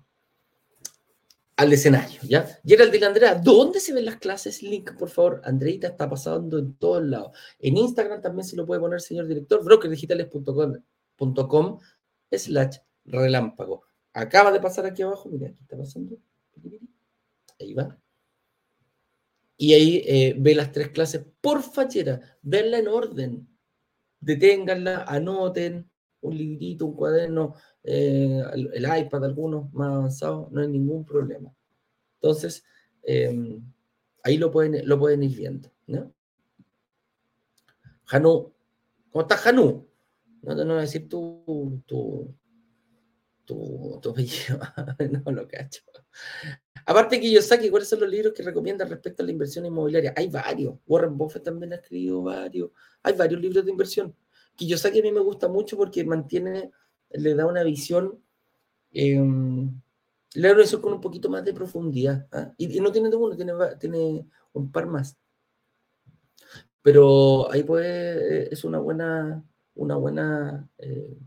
al, 1.56 1.72
escenario. 1.72 2.20
¿ya? 2.22 2.46
Gerald 2.64 2.94
y 2.94 3.04
Andrea, 3.04 3.34
¿dónde 3.34 3.80
se 3.80 3.92
ven 3.92 4.04
las 4.04 4.16
clases? 4.16 4.62
Link, 4.62 4.96
por 4.96 5.10
favor. 5.10 5.40
Andreita 5.44 5.88
está 5.88 6.08
pasando 6.08 6.58
en 6.58 6.74
todos 6.74 7.04
lados. 7.04 7.36
En 7.58 7.76
Instagram 7.76 8.22
también 8.22 8.46
se 8.46 8.56
lo 8.56 8.66
puede 8.66 8.80
poner, 8.80 9.00
señor 9.00 9.26
director, 9.26 9.64
brokerdigitales.com 9.64 11.78
slash 12.30 12.76
relámpago. 13.04 13.82
Acaba 14.12 14.52
de 14.52 14.60
pasar 14.60 14.86
aquí 14.86 15.02
abajo, 15.02 15.28
mira, 15.28 15.48
aquí 15.48 15.62
está 15.62 15.76
pasando. 15.76 16.18
Ahí 17.60 17.74
va 17.74 17.98
y 19.60 19.74
ahí 19.74 20.02
eh, 20.06 20.36
ve 20.38 20.54
las 20.54 20.70
tres 20.70 20.90
clases 20.90 21.26
por 21.40 21.62
fachera, 21.62 22.20
verla 22.42 22.78
en 22.78 22.86
orden, 22.86 23.48
deténganla, 24.20 25.02
anoten 25.02 25.90
un 26.20 26.36
librito, 26.36 26.86
un 26.86 26.94
cuaderno, 26.94 27.54
eh, 27.82 28.40
el, 28.54 28.84
iPad, 28.84 29.24
algunos 29.24 29.72
más 29.72 29.88
avanzados, 29.88 30.50
no 30.52 30.60
hay 30.60 30.68
ningún 30.68 31.04
problema. 31.04 31.52
Entonces, 32.20 32.64
em, 33.02 33.60
ahí 34.22 34.36
lo 34.36 34.50
pueden, 34.50 34.88
lo 34.88 34.96
pueden 34.96 35.24
ir 35.24 35.36
viendo. 35.36 35.70
¿no? 35.88 36.12
Janu, 38.04 38.52
¿cómo 39.10 39.22
estás, 39.22 39.40
Janu? 39.40 39.88
No 40.42 40.56
te 40.56 40.64
no 40.64 40.74
voy 40.74 40.78
a 40.78 40.82
decir 40.82 41.08
tu, 41.08 41.82
tu, 41.84 42.32
tu, 43.48 43.98
tu 44.02 44.14
no 45.24 45.32
lo 45.32 45.48
cacho. 45.48 45.82
Aparte 46.84 47.18
Kiyosaki, 47.18 47.70
¿cuáles 47.70 47.88
son 47.88 48.00
los 48.00 48.08
libros 48.08 48.34
que 48.34 48.42
recomienda 48.42 48.84
respecto 48.84 49.22
a 49.22 49.26
la 49.26 49.32
inversión 49.32 49.64
inmobiliaria? 49.64 50.12
Hay 50.16 50.28
varios. 50.28 50.74
Warren 50.86 51.16
Buffett 51.16 51.44
también 51.44 51.72
ha 51.72 51.76
escrito 51.76 52.22
varios. 52.22 52.70
Hay 53.02 53.14
varios 53.14 53.40
libros 53.40 53.64
de 53.64 53.70
inversión. 53.70 54.14
Kiyosaki 54.54 55.00
a 55.00 55.02
mí 55.02 55.12
me 55.12 55.20
gusta 55.20 55.48
mucho 55.48 55.76
porque 55.76 56.04
mantiene, 56.04 56.70
le 57.10 57.34
da 57.34 57.46
una 57.46 57.62
visión, 57.62 58.22
eh, 58.92 59.18
le 60.34 60.48
da 60.48 60.80
con 60.80 60.92
un 60.92 61.00
poquito 61.00 61.30
más 61.30 61.44
de 61.44 61.54
profundidad. 61.54 62.26
¿ah? 62.32 62.52
Y, 62.58 62.80
no 62.80 62.92
tiene 62.92 63.08
uno, 63.14 63.34
tiene, 63.36 63.52
tiene 63.78 64.26
un 64.52 64.70
par 64.70 64.86
más. 64.86 65.16
Pero 66.82 67.50
ahí 67.50 67.62
puede, 67.62 68.52
es 68.52 68.64
una 68.64 68.78
buena, 68.78 69.44
una 69.74 69.96
buena 69.96 70.68
eh, 70.78 71.18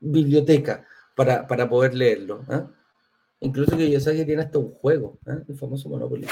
biblioteca 0.00 0.86
para, 1.14 1.46
para 1.46 1.68
poder 1.68 1.94
leerlo. 1.94 2.44
¿ah? 2.48 2.68
Incluso 3.40 3.76
que 3.76 3.90
yo 3.90 4.00
sé 4.00 4.16
que 4.16 4.24
tiene 4.24 4.42
hasta 4.42 4.58
un 4.58 4.72
juego, 4.72 5.18
¿eh? 5.26 5.42
el 5.48 5.56
famoso 5.56 5.88
Monopoly. 5.88 6.26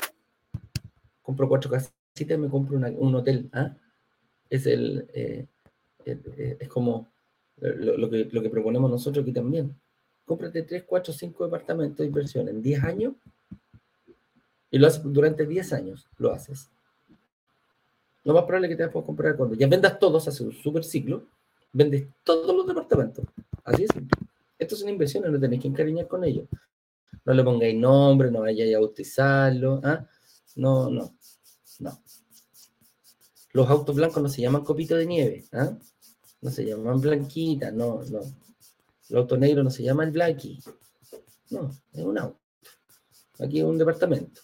Compro 1.22 1.48
cuatro 1.48 1.70
casitas 1.70 1.94
y 2.18 2.36
me 2.36 2.48
compro 2.48 2.76
un 2.76 3.14
hotel. 3.14 3.50
¿eh? 3.54 3.70
Es 4.48 4.66
el, 4.66 5.08
eh, 5.12 5.46
eh, 6.04 6.56
es 6.60 6.68
como 6.68 7.08
lo, 7.58 8.10
que, 8.10 8.28
lo 8.30 8.42
que 8.42 8.50
proponemos 8.50 8.90
nosotros 8.90 9.22
aquí 9.22 9.32
también. 9.32 9.74
Cómprate 10.24 10.62
tres, 10.62 10.84
cuatro, 10.84 11.12
cinco 11.12 11.44
departamentos 11.44 11.98
de 11.98 12.06
inversión 12.06 12.48
en 12.48 12.60
10 12.60 12.84
años 12.84 13.14
y 14.70 14.78
lo 14.78 14.88
haces 14.88 15.02
durante 15.04 15.46
10 15.46 15.72
años. 15.72 16.08
Lo 16.18 16.32
haces. 16.32 16.68
Lo 18.24 18.34
más 18.34 18.42
probable 18.42 18.66
es 18.66 18.76
que 18.76 18.82
te 18.82 18.88
puedas 18.88 19.06
comprar 19.06 19.36
cuando 19.36 19.54
ya 19.54 19.68
vendas 19.68 19.98
todos, 20.00 20.26
hace 20.26 20.42
un 20.42 20.52
super 20.52 20.82
ciclo, 20.82 21.24
vendes 21.72 22.06
todos 22.24 22.54
los 22.54 22.66
departamentos. 22.66 23.24
Así 23.64 23.84
es. 23.84 23.90
Esto 24.58 24.74
es 24.74 24.82
una 24.82 24.92
inversión, 24.92 25.30
no 25.30 25.38
tenéis 25.38 25.62
que 25.62 25.68
encariñar 25.68 26.08
con 26.08 26.24
ellos. 26.24 26.48
No 27.24 27.34
le 27.34 27.44
pongáis 27.44 27.76
nombre, 27.76 28.30
no 28.30 28.40
vayáis 28.40 28.74
a 28.74 28.78
bautizarlo. 28.78 29.80
¿ah? 29.84 30.06
No, 30.56 30.90
no, 30.90 31.16
no. 31.80 32.02
Los 33.52 33.70
autos 33.70 33.96
blancos 33.96 34.22
no 34.22 34.28
se 34.28 34.42
llaman 34.42 34.64
copito 34.64 34.96
de 34.96 35.06
nieve. 35.06 35.44
¿ah? 35.52 35.76
No 36.40 36.50
se 36.50 36.64
llaman 36.64 37.00
blanquita, 37.00 37.70
no, 37.70 38.02
no. 38.04 38.20
El 39.08 39.16
auto 39.18 39.36
negro 39.36 39.62
no 39.62 39.70
se 39.70 39.82
llama 39.82 40.04
el 40.04 40.10
Blackie. 40.10 40.60
No, 41.50 41.70
es 41.92 42.02
un 42.02 42.18
auto. 42.18 42.40
Aquí 43.38 43.58
es 43.58 43.64
un 43.64 43.78
departamento. 43.78 44.40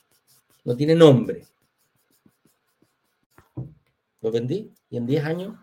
No 0.64 0.76
tiene 0.76 0.94
nombre. 0.94 1.46
Lo 4.20 4.30
vendí 4.30 4.72
y 4.88 4.96
en 4.96 5.06
10 5.06 5.24
años 5.24 5.58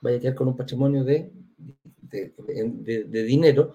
vaya 0.00 0.16
a 0.16 0.20
quedar 0.20 0.34
con 0.34 0.48
un 0.48 0.56
patrimonio 0.56 1.04
de, 1.04 1.32
de 2.00 3.22
dinero 3.24 3.74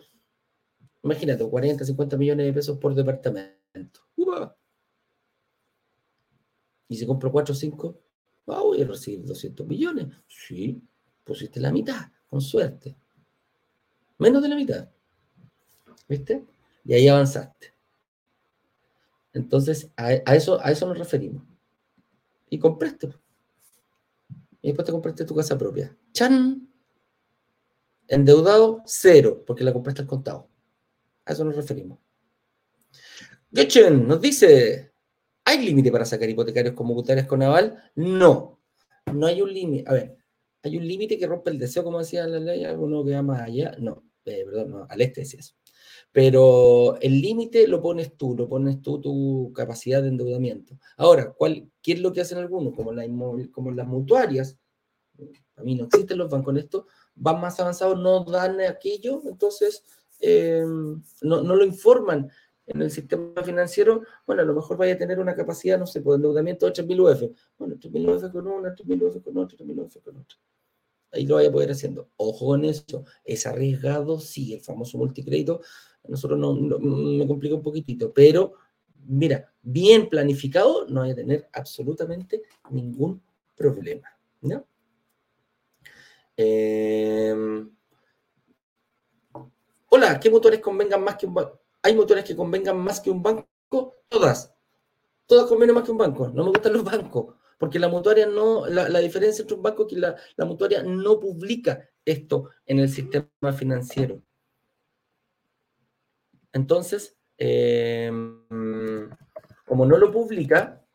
Imagínate, 1.04 1.44
40, 1.44 1.84
50 1.84 2.18
millones 2.18 2.46
de 2.46 2.54
pesos 2.54 2.78
por 2.78 2.96
departamento. 2.96 4.00
Y 6.88 6.96
si 6.96 7.06
compro 7.06 7.32
4 7.32 7.52
o 7.52 7.56
5, 7.56 8.00
Ah, 8.46 8.62
voy 8.62 8.82
a 8.82 8.88
recibir 8.88 9.24
200 9.24 9.66
millones. 9.66 10.08
Sí, 10.28 10.82
pusiste 11.24 11.60
la 11.62 11.72
mitad, 11.72 12.12
con 12.30 12.42
suerte. 12.42 12.98
Menos 14.18 14.42
de 14.44 14.50
la 14.50 14.56
mitad. 14.56 14.90
¿Viste? 16.10 16.46
Y 16.84 16.94
ahí 16.94 17.08
avanzaste. 17.08 17.74
Entonces, 19.32 19.90
a, 19.96 20.14
eso, 20.14 20.60
a 20.62 20.72
eso 20.72 20.88
nos 20.88 20.98
referimos. 20.98 21.44
Y 22.50 22.60
compraste. 22.60 23.14
Y 24.62 24.68
después 24.68 24.86
te 24.86 24.92
compraste 24.92 25.26
tu 25.26 25.36
casa 25.36 25.58
propia. 25.58 25.96
¡Chan! 26.14 26.70
Endeudado, 28.08 28.84
cero, 28.86 29.44
porque 29.46 29.64
la 29.64 29.74
compraste 29.74 30.02
al 30.02 30.08
contado. 30.08 30.48
A 31.26 31.34
eso 31.34 31.44
nos 31.44 31.56
referimos. 31.56 32.00
Getchen 33.52 34.08
nos 34.08 34.22
dice, 34.22 34.94
¿hay 35.46 35.66
límite 35.66 35.92
para 35.92 36.06
sacar 36.06 36.30
hipotecarios 36.30 36.76
como 36.76 37.04
con 37.28 37.44
aval? 37.44 37.92
No, 37.96 38.60
no 39.14 39.28
hay 39.28 39.42
un 39.42 39.54
límite. 39.54 39.90
A 39.90 39.94
ver, 39.94 40.18
¿hay 40.64 40.78
un 40.78 40.88
límite 40.88 41.18
que 41.18 41.28
rompe 41.28 41.52
el 41.52 41.60
deseo, 41.60 41.84
como 41.84 42.00
decía 42.00 42.28
la 42.28 42.40
ley? 42.40 42.64
¿Alguno 42.64 43.04
que 43.04 43.14
va 43.14 43.22
más 43.22 43.42
allá? 43.42 43.76
No, 43.80 44.04
eh, 44.26 44.44
perdón, 44.46 44.72
no, 44.72 44.88
al 44.90 45.02
este 45.02 45.22
decía 45.22 45.40
eso. 45.40 45.56
Pero 46.12 47.00
el 47.02 47.22
límite 47.22 47.68
lo 47.68 47.82
pones 47.82 48.16
tú, 48.18 48.36
lo 48.36 48.48
pones 48.48 48.82
tú, 48.82 49.02
tu 49.02 49.52
capacidad 49.56 50.02
de 50.02 50.10
endeudamiento. 50.10 50.78
Ahora, 50.98 51.34
¿cuál, 51.34 51.72
¿qué 51.82 51.94
es 51.94 52.00
lo 52.00 52.14
que 52.14 52.22
hacen 52.22 52.38
algunos? 52.38 52.76
Como 52.76 52.92
las 52.92 53.88
mutuarias, 53.88 54.60
a 55.56 55.64
mí 55.64 55.76
no 55.76 55.86
existen 55.86 56.18
los 56.18 56.30
bancos 56.30 56.54
en 56.54 56.60
esto, 56.60 56.88
van 57.16 57.42
más 57.42 57.60
avanzados, 57.60 58.00
no 58.00 58.24
dan 58.24 58.60
aquello, 58.62 59.22
entonces 59.26 59.84
eh, 60.20 60.64
no, 61.22 61.42
no, 61.44 61.56
lo 61.56 61.66
informan 61.66 62.30
en 62.66 62.82
el 62.82 62.92
sistema 62.92 63.44
financiero, 63.44 64.04
bueno, 64.26 64.42
a 64.42 64.46
lo 64.46 64.54
mejor 64.54 64.78
vaya 64.78 64.94
a 64.94 64.98
tener 64.98 65.20
una 65.20 65.36
capacidad, 65.36 65.78
no 65.78 65.86
sé, 65.86 66.02
por 66.02 66.16
endeudamiento 66.16 66.66
de 66.66 66.72
8.000 66.72 67.00
UF. 67.00 67.38
Bueno, 67.58 67.76
8.000 67.76 68.16
UF 68.16 68.32
con 68.32 68.48
una, 68.48 68.74
8.000 68.74 69.04
UF 69.04 69.24
con 69.24 69.38
otra, 69.38 69.58
8.000 69.58 69.80
UF 69.80 69.98
con 69.98 70.18
otra. 70.18 70.38
Ahí 71.12 71.28
lo 71.28 71.36
vaya 71.36 71.50
a 71.50 71.52
poder 71.52 71.72
haciendo. 71.72 72.10
Ojo 72.18 72.48
con 72.48 72.66
eso. 72.66 73.06
Es 73.24 73.46
arriesgado, 73.46 74.20
sí, 74.20 74.54
el 74.54 74.62
famoso 74.62 74.98
multicrédito. 74.98 75.62
A 76.04 76.10
nosotros 76.10 76.40
no, 76.40 76.54
me 76.56 77.28
complica 77.28 77.56
un 77.56 77.62
poquitito, 77.62 78.12
pero 78.12 78.54
mira, 79.06 79.54
bien 79.62 80.10
planificado, 80.10 80.88
no 80.88 81.02
hay 81.02 81.12
a 81.12 81.16
tener 81.16 81.50
absolutamente 81.54 82.42
ningún 82.72 83.22
problema. 83.56 84.08
¿no? 84.42 84.66
Eh, 86.36 87.36
hola, 89.90 90.20
¿qué 90.20 90.30
motores 90.30 90.60
convengan 90.60 91.04
más 91.04 91.16
que 91.16 91.26
un 91.26 91.34
banco? 91.34 91.62
¿Hay 91.82 91.96
motores 91.96 92.24
que 92.24 92.36
convengan 92.36 92.78
más 92.78 93.00
que 93.00 93.10
un 93.10 93.22
banco? 93.22 93.48
Todas. 94.08 94.54
Todas 95.26 95.48
convienen 95.48 95.76
más 95.76 95.84
que 95.84 95.92
un 95.92 95.98
banco. 95.98 96.30
No 96.30 96.44
me 96.44 96.50
gustan 96.50 96.74
los 96.74 96.84
bancos. 96.84 97.36
Porque 97.58 97.80
la 97.80 97.88
mutuaria 97.88 98.26
no, 98.26 98.66
la, 98.68 99.00
diferencia 99.00 99.42
entre 99.42 99.56
un 99.56 99.64
banco 99.64 99.84
es 99.84 99.94
que 99.94 100.00
la, 100.00 100.16
la, 100.36 100.46
mutuaria 100.46 100.84
no 100.84 101.20
publica 101.20 101.88
esto 102.04 102.50
en 102.66 102.80
el 102.80 102.90
sistema 102.90 103.54
financiero. 103.54 104.22
Entonces, 106.52 107.18
em, 107.38 108.46
como 109.66 109.86
no 109.86 109.98
lo 109.98 110.12
publica, 110.12 110.86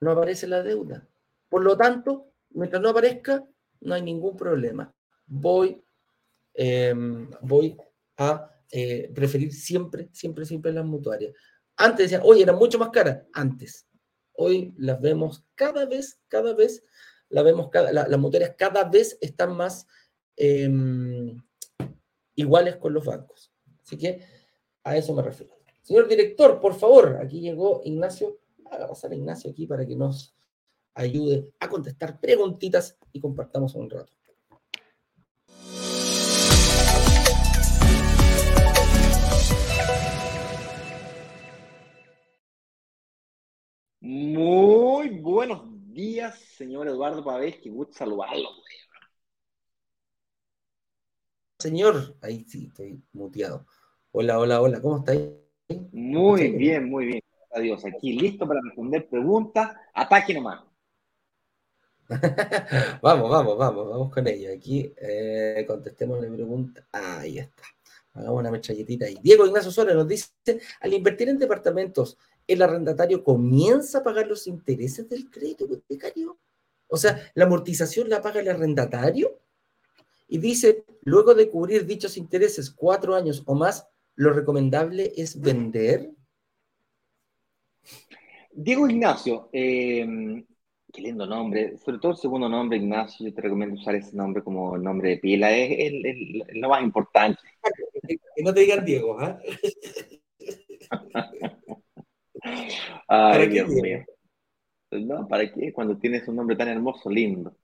no 0.00 0.12
aparece 0.12 0.46
la 0.46 0.62
deuda. 0.62 1.06
Por 1.48 1.62
lo 1.64 1.76
tanto, 1.76 2.29
mientras 2.50 2.82
no 2.82 2.90
aparezca, 2.90 3.44
no 3.80 3.94
hay 3.94 4.02
ningún 4.02 4.36
problema. 4.36 4.94
Voy, 5.26 5.82
em, 6.54 7.30
voy 7.42 7.76
a 8.16 8.50
eh, 8.70 9.10
preferir 9.14 9.52
siempre, 9.52 10.08
siempre, 10.12 10.44
siempre 10.44 10.72
las 10.72 10.84
mutuarias. 10.84 11.32
Antes 11.76 12.06
decían, 12.06 12.22
oye, 12.24 12.42
eran 12.42 12.56
mucho 12.56 12.78
más 12.78 12.90
caras. 12.90 13.22
Antes. 13.32 13.86
Hoy 14.34 14.74
las 14.78 15.00
vemos 15.00 15.44
cada 15.54 15.86
vez, 15.86 16.20
cada 16.28 16.54
vez, 16.54 16.84
la 17.28 17.42
vemos 17.42 17.68
cada, 17.70 17.92
las 17.92 18.18
mutuarias 18.18 18.54
cada 18.56 18.84
vez 18.84 19.18
están 19.20 19.56
más 19.56 19.86
em, 20.36 21.42
iguales 22.34 22.76
con 22.76 22.94
los 22.94 23.04
bancos. 23.04 23.52
Así 23.82 23.98
que 23.98 24.22
a 24.84 24.96
eso 24.96 25.14
me 25.14 25.22
refiero. 25.22 25.54
Señor 25.82 26.08
director, 26.08 26.60
por 26.60 26.74
favor, 26.74 27.18
aquí 27.22 27.40
llegó 27.40 27.82
Ignacio. 27.84 28.40
Haga 28.70 28.86
pasar 28.86 29.10
a 29.10 29.16
Ignacio 29.16 29.50
aquí 29.50 29.66
para 29.66 29.84
que 29.84 29.96
nos 29.96 30.34
ayude 30.94 31.52
a 31.60 31.68
contestar 31.68 32.20
preguntitas 32.20 32.98
y 33.12 33.20
compartamos 33.20 33.74
un 33.74 33.90
rato. 33.90 34.12
Muy 44.00 45.20
buenos 45.20 45.62
días, 45.92 46.38
señor 46.56 46.88
Eduardo 46.88 47.22
Pavés, 47.22 47.58
que 47.58 47.70
gusto 47.70 47.92
saludarlo. 47.98 48.48
Señor, 51.58 52.16
ahí 52.22 52.44
sí, 52.48 52.66
estoy 52.68 53.02
muteado. 53.12 53.66
Hola, 54.12 54.38
hola, 54.38 54.62
hola, 54.62 54.80
¿cómo 54.80 54.98
estáis? 54.98 55.28
Muy 55.92 56.52
bien, 56.52 56.88
muy 56.88 57.06
bien. 57.06 57.20
Adiós, 57.52 57.84
aquí 57.84 58.12
listo 58.18 58.48
para 58.48 58.60
responder 58.62 59.06
preguntas. 59.08 59.76
Ataque 59.92 60.32
nomás. 60.32 60.69
vamos, 63.02 63.30
vamos, 63.30 63.56
vamos, 63.56 63.88
vamos 63.88 64.12
con 64.12 64.26
ello. 64.26 64.52
Aquí 64.52 64.92
eh, 64.96 65.64
contestemos 65.66 66.20
la 66.20 66.32
pregunta. 66.32 66.86
ahí 66.92 67.38
está. 67.38 67.62
Hagamos 68.12 68.40
una 68.40 68.50
metralletita 68.50 69.06
ahí. 69.06 69.16
Diego 69.22 69.46
Ignacio 69.46 69.70
Suárez 69.70 69.94
nos 69.94 70.08
dice, 70.08 70.30
al 70.80 70.92
invertir 70.92 71.28
en 71.28 71.38
departamentos, 71.38 72.18
¿el 72.46 72.60
arrendatario 72.60 73.22
comienza 73.22 73.98
a 73.98 74.02
pagar 74.02 74.26
los 74.26 74.48
intereses 74.48 75.08
del 75.08 75.30
crédito 75.30 75.64
hipotecario? 75.64 76.36
O 76.88 76.96
sea, 76.96 77.30
¿la 77.34 77.44
amortización 77.44 78.08
la 78.08 78.20
paga 78.20 78.40
el 78.40 78.48
arrendatario? 78.48 79.38
Y 80.26 80.38
dice, 80.38 80.84
luego 81.02 81.34
de 81.34 81.48
cubrir 81.48 81.86
dichos 81.86 82.16
intereses 82.16 82.70
cuatro 82.70 83.14
años 83.14 83.44
o 83.46 83.54
más, 83.54 83.86
¿lo 84.16 84.32
recomendable 84.32 85.12
es 85.16 85.40
vender? 85.40 86.10
Diego 88.52 88.88
Ignacio, 88.88 89.48
eh, 89.52 90.44
Qué 90.92 91.02
lindo 91.02 91.26
nombre, 91.26 91.76
sobre 91.78 91.98
todo 91.98 92.12
el 92.12 92.18
segundo 92.18 92.48
nombre, 92.48 92.78
Ignacio, 92.78 93.26
yo 93.26 93.34
te 93.34 93.42
recomiendo 93.42 93.76
usar 93.76 93.94
ese 93.94 94.16
nombre 94.16 94.42
como 94.42 94.76
nombre 94.76 95.10
de 95.10 95.18
pila, 95.18 95.52
es 95.52 95.70
el, 95.78 96.42
lo 96.60 96.68
más 96.68 96.82
importante. 96.82 97.40
Que 98.34 98.42
no 98.42 98.52
te 98.52 98.60
digan 98.60 98.84
Diego, 98.84 99.20
¿ah? 99.20 99.38
¿Para 103.06 103.48
qué? 103.48 104.04
No, 104.92 105.28
¿para 105.28 105.52
qué? 105.52 105.72
Cuando 105.72 105.96
tienes 105.98 106.26
un 106.26 106.36
nombre 106.36 106.56
tan 106.56 106.68
hermoso, 106.68 107.08
lindo. 107.08 107.54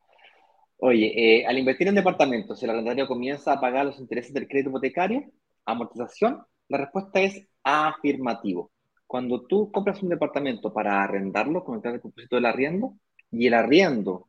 Oye, 0.78 1.12
eh, 1.16 1.46
al 1.46 1.58
invertir 1.58 1.88
en 1.88 1.94
departamentos, 1.94 2.62
el 2.62 2.70
arrendatario 2.70 3.08
comienza 3.08 3.52
a 3.52 3.60
pagar 3.60 3.86
los 3.86 3.98
intereses 3.98 4.32
del 4.34 4.46
crédito 4.46 4.70
hipotecario, 4.70 5.24
amortización, 5.64 6.44
la 6.68 6.78
respuesta 6.78 7.20
es 7.20 7.48
afirmativo. 7.64 8.70
Cuando 9.06 9.46
tú 9.46 9.72
compras 9.72 10.02
un 10.02 10.10
departamento 10.10 10.72
para 10.72 11.02
arrendarlo 11.02 11.64
con 11.64 11.80
el 11.82 12.00
propósito 12.00 12.36
del 12.36 12.46
arriendo, 12.46 12.96
y 13.30 13.46
el 13.46 13.54
arriendo 13.54 14.28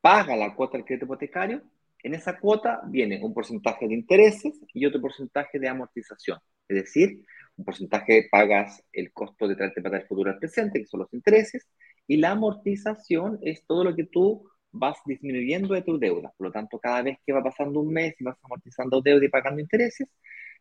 paga 0.00 0.36
la 0.36 0.54
cuota 0.54 0.76
del 0.76 0.86
crédito 0.86 1.06
hipotecario, 1.06 1.62
en 2.02 2.14
esa 2.14 2.38
cuota 2.38 2.82
viene 2.86 3.20
un 3.22 3.34
porcentaje 3.34 3.88
de 3.88 3.94
intereses 3.94 4.60
y 4.72 4.86
otro 4.86 5.00
porcentaje 5.00 5.58
de 5.58 5.68
amortización. 5.68 6.38
Es 6.68 6.76
decir, 6.76 7.24
un 7.56 7.64
porcentaje 7.64 8.28
pagas 8.30 8.82
el 8.92 9.12
costo 9.12 9.48
de 9.48 9.56
traerte 9.56 9.82
para 9.82 9.98
el 9.98 10.06
futuro 10.06 10.30
al 10.30 10.38
presente, 10.38 10.80
que 10.80 10.86
son 10.86 11.00
los 11.00 11.12
intereses, 11.12 11.66
y 12.06 12.18
la 12.18 12.32
amortización 12.32 13.38
es 13.42 13.64
todo 13.66 13.82
lo 13.82 13.94
que 13.96 14.04
tú 14.04 14.48
vas 14.70 14.98
disminuyendo 15.06 15.74
de 15.74 15.82
tu 15.82 15.98
deuda. 15.98 16.32
Por 16.36 16.48
lo 16.48 16.52
tanto, 16.52 16.78
cada 16.78 17.02
vez 17.02 17.18
que 17.24 17.32
va 17.32 17.42
pasando 17.42 17.80
un 17.80 17.92
mes 17.92 18.14
y 18.20 18.24
vas 18.24 18.36
amortizando 18.42 19.00
deuda 19.00 19.24
y 19.24 19.28
pagando 19.28 19.60
intereses, 19.60 20.08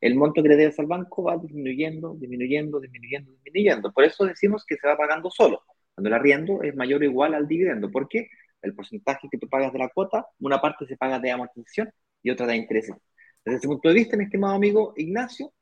el 0.01 0.15
monto 0.15 0.41
que 0.41 0.49
le 0.49 0.55
debes 0.55 0.80
al 0.80 0.88
banco 0.88 1.23
va 1.23 1.38
disminuyendo, 1.38 2.15
disminuyendo, 2.15 2.80
disminuyendo, 2.80 3.32
disminuyendo. 3.32 3.91
Por 3.91 4.03
eso 4.05 4.26
decimos 4.26 4.65
que 4.65 4.78
se 4.78 4.88
va 4.88 4.97
pagando 4.97 5.30
solo. 5.30 5.63
Cuando 5.96 6.10
el 6.10 6.14
arriendo 6.14 6.62
es 6.62 6.76
mayor 6.76 7.02
o 7.02 7.06
igual 7.06 7.34
al 7.34 7.48
dividendo. 7.48 7.89
¿Por 7.89 8.08
qué? 8.08 8.28
El 8.62 8.76
porcentaje 8.76 9.28
que 9.32 9.38
tú 9.38 9.48
pagas 9.48 9.72
de 9.74 9.80
la 9.80 9.89
cuota, 9.89 10.28
una 10.39 10.60
parte 10.60 10.86
se 10.86 10.98
paga 10.98 11.20
de 11.20 11.32
amortización 11.32 11.89
y 12.22 12.30
otra 12.30 12.46
de 12.48 12.58
intereses. 12.58 12.96
Desde 13.43 13.58
ese 13.60 13.68
punto 13.68 13.89
de 13.89 13.96
vista, 13.96 14.18
mi 14.18 14.26
estimado 14.26 14.56
amigo 14.56 14.93
Ignacio, 14.98 15.54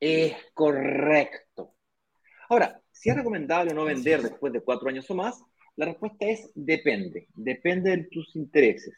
es 0.00 0.34
correcto. 0.54 1.74
Ahora, 2.48 2.80
si 2.90 3.10
es 3.10 3.16
recomendable 3.16 3.72
o 3.72 3.74
no 3.74 3.84
vender 3.84 4.22
después 4.22 4.52
de 4.52 4.62
cuatro 4.62 4.88
años 4.88 5.08
o 5.10 5.14
más, 5.14 5.40
la 5.76 5.86
respuesta 5.86 6.26
es 6.26 6.50
depende. 6.54 7.28
Depende 7.34 7.90
de 7.96 8.04
tus 8.10 8.34
intereses. 8.34 8.94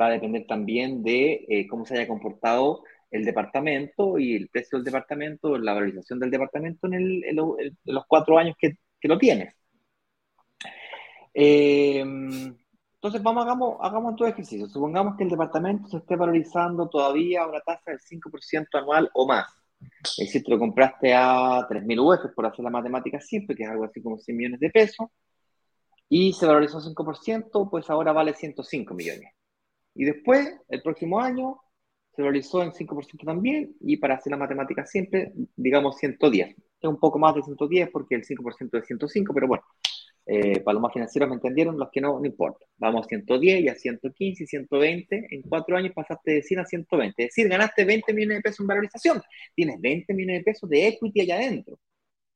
Va 0.00 0.06
a 0.06 0.10
depender 0.10 0.46
también 0.46 1.02
de 1.02 1.44
eh, 1.48 1.66
cómo 1.68 1.84
se 1.84 1.94
haya 1.94 2.08
comportado 2.08 2.82
el 3.10 3.24
departamento 3.24 4.18
y 4.18 4.36
el 4.36 4.48
precio 4.48 4.78
del 4.78 4.84
departamento, 4.84 5.58
la 5.58 5.74
valorización 5.74 6.18
del 6.18 6.30
departamento 6.30 6.86
en, 6.92 7.22
los 7.84 8.04
cuatro 8.06 8.38
años 8.38 8.56
que, 8.58 8.78
que 9.00 9.08
lo 9.08 9.18
tienes. 9.18 9.54
Eh, 11.40 12.00
entonces, 12.00 13.22
vamos, 13.22 13.44
hagamos, 13.44 13.76
hagamos 13.80 14.16
todo 14.16 14.26
ejercicio. 14.26 14.66
Supongamos 14.68 15.16
que 15.16 15.22
el 15.22 15.30
departamento 15.30 15.88
se 15.88 15.98
esté 15.98 16.16
valorizando 16.16 16.88
todavía 16.88 17.42
a 17.42 17.48
una 17.48 17.60
tasa 17.60 17.92
del 17.92 18.00
5% 18.00 18.66
anual 18.74 19.08
o 19.14 19.24
más. 19.24 19.46
Es 20.02 20.16
decir, 20.16 20.42
te 20.42 20.50
lo 20.50 20.58
compraste 20.58 21.14
a 21.14 21.64
3.000 21.68 22.00
UF, 22.00 22.34
por 22.34 22.46
hacer 22.46 22.64
la 22.64 22.70
matemática 22.70 23.20
simple, 23.20 23.54
que 23.54 23.62
es 23.62 23.70
algo 23.70 23.84
así 23.84 24.02
como 24.02 24.18
100 24.18 24.36
millones 24.36 24.60
de 24.60 24.70
pesos. 24.70 25.08
y 26.08 26.32
se 26.32 26.46
valorizó 26.46 26.80
5%, 26.80 27.70
pues 27.70 27.88
ahora 27.90 28.12
vale 28.12 28.34
105 28.34 28.94
millones. 28.94 29.32
Y 29.94 30.04
después, 30.04 30.60
el 30.68 30.82
próximo 30.82 31.20
año, 31.20 31.60
se 32.16 32.22
valorizó 32.22 32.62
en 32.62 32.72
5% 32.72 33.24
también, 33.24 33.76
y 33.80 33.96
para 33.98 34.16
hacer 34.16 34.32
la 34.32 34.38
matemática 34.38 34.84
siempre, 34.86 35.32
digamos 35.56 35.98
110. 35.98 36.56
Es 36.80 36.88
un 36.88 36.98
poco 36.98 37.18
más 37.18 37.34
de 37.34 37.42
110 37.42 37.90
porque 37.92 38.16
el 38.16 38.24
5% 38.24 38.78
es 38.78 38.86
105, 38.86 39.34
pero 39.34 39.48
bueno, 39.48 39.64
eh, 40.30 40.62
más 40.62 40.92
financieros 40.92 41.28
me 41.30 41.36
entendieron, 41.36 41.78
los 41.78 41.88
que 41.90 42.02
no, 42.02 42.20
no 42.20 42.26
importa. 42.26 42.66
Vamos 42.76 43.06
a 43.06 43.08
110 43.08 43.62
y 43.62 43.68
a 43.68 43.74
115 43.74 44.44
y 44.44 44.46
120. 44.46 45.26
En 45.30 45.42
cuatro 45.42 45.74
años 45.76 45.92
pasaste 45.94 46.32
de 46.32 46.42
100 46.42 46.60
a 46.60 46.64
120. 46.66 47.22
Es 47.22 47.28
decir, 47.30 47.48
ganaste 47.48 47.84
20 47.86 48.12
millones 48.12 48.38
de 48.38 48.42
pesos 48.42 48.60
en 48.60 48.66
valorización. 48.66 49.22
Tienes 49.54 49.80
20 49.80 50.12
millones 50.12 50.40
de 50.40 50.44
pesos 50.44 50.68
de 50.68 50.86
equity 50.88 51.22
allá 51.22 51.36
adentro. 51.36 51.78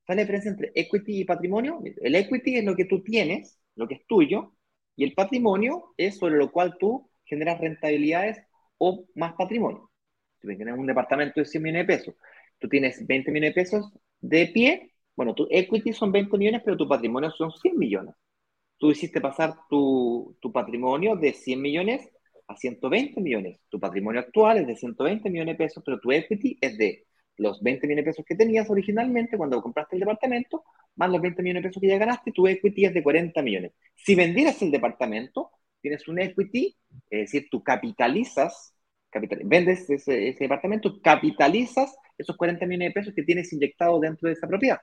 ¿Cuál 0.07 0.19
es 0.19 0.23
la 0.23 0.23
diferencia 0.23 0.51
entre 0.53 0.73
equity 0.75 1.21
y 1.21 1.25
patrimonio? 1.25 1.83
El 2.03 2.15
equity 2.15 2.57
es 2.57 2.65
lo 2.65 2.75
que 2.75 2.87
tú 2.87 3.03
tienes, 3.03 3.59
lo 3.77 3.87
que 3.87 3.97
es 3.97 4.07
tuyo, 4.07 4.55
y 4.97 5.05
el 5.05 5.13
patrimonio 5.13 5.93
es 5.99 6.19
sobre 6.19 6.37
lo 6.37 6.51
cual 6.51 6.77
tú 6.79 7.11
generas 7.25 7.61
rentabilidades 7.61 8.39
o 8.79 9.05
más 9.15 9.35
patrimonio. 9.35 9.91
Si 10.41 10.49
tienes 10.57 10.79
un 10.79 10.87
departamento 10.87 11.41
de 11.41 11.47
100 11.47 11.63
millones 11.63 11.87
de 11.87 11.97
pesos, 11.97 12.15
tú 12.59 12.69
tienes 12.69 13.07
20 13.07 13.31
millones 13.31 13.55
de 13.55 13.63
pesos 13.63 13.93
de 14.21 14.47
pie 14.47 14.92
bueno, 15.17 15.35
tu 15.35 15.47
equity 15.51 15.93
son 15.93 16.13
20 16.13 16.37
millones, 16.39 16.63
pero 16.65 16.77
tu 16.77 16.89
patrimonio 16.89 17.31
son 17.31 17.53
100 17.53 17.79
millones. 17.79 18.15
Tú 18.79 18.91
hiciste 18.91 19.21
pasar 19.21 19.55
tu, 19.69 20.37
patrimonio 20.53 21.17
de 21.17 21.33
100 21.33 21.61
millones 21.63 22.11
a 22.49 22.57
120 22.57 23.21
millones. 23.21 23.61
Tu 23.69 23.79
patrimonio 23.79 24.21
actual 24.21 24.59
es 24.59 24.67
de 24.67 24.77
120 24.77 25.31
millones 25.31 25.55
de 25.55 25.65
pesos, 25.65 25.83
pero 25.85 26.01
tu 26.01 26.11
equity 26.13 26.59
es 26.61 26.77
de 26.79 27.07
los 27.37 27.63
20 27.63 27.87
millones 27.87 28.05
de 28.05 28.11
pesos 28.11 28.25
que 28.27 28.35
tenías 28.35 28.69
originalmente 28.71 29.37
cuando 29.37 29.63
compraste 29.63 29.97
el 29.97 30.01
departamento, 30.01 30.65
más 30.97 31.11
los 31.11 31.21
20 31.21 31.43
millones 31.43 31.63
de 31.63 31.69
pesos 31.69 31.81
que 31.81 31.89
ya 31.89 31.99
ganaste, 31.99 32.33
tu 32.33 32.47
equity 32.47 32.87
es 32.87 32.95
de 32.95 33.03
40 33.03 33.43
millones. 33.43 33.73
Si 33.95 34.15
vendieras 34.15 34.61
el 34.63 34.71
departamento, 34.71 35.51
tienes 35.81 36.07
un 36.09 36.21
equity, 36.21 36.77
es 37.11 37.21
decir, 37.21 37.49
tú 37.51 37.63
capitalizas, 37.63 38.75
vendes 39.45 39.89
ese, 39.91 40.29
ese 40.29 40.45
departamento, 40.45 41.01
capitalizas 41.03 41.95
esos 42.19 42.37
40 42.37 42.67
millones 42.67 42.89
de 42.89 42.95
pesos 42.95 43.15
que 43.15 43.23
tienes 43.23 43.53
inyectado 43.53 44.01
dentro 44.01 44.29
de 44.29 44.35
esa 44.35 44.47
propiedad. 44.47 44.81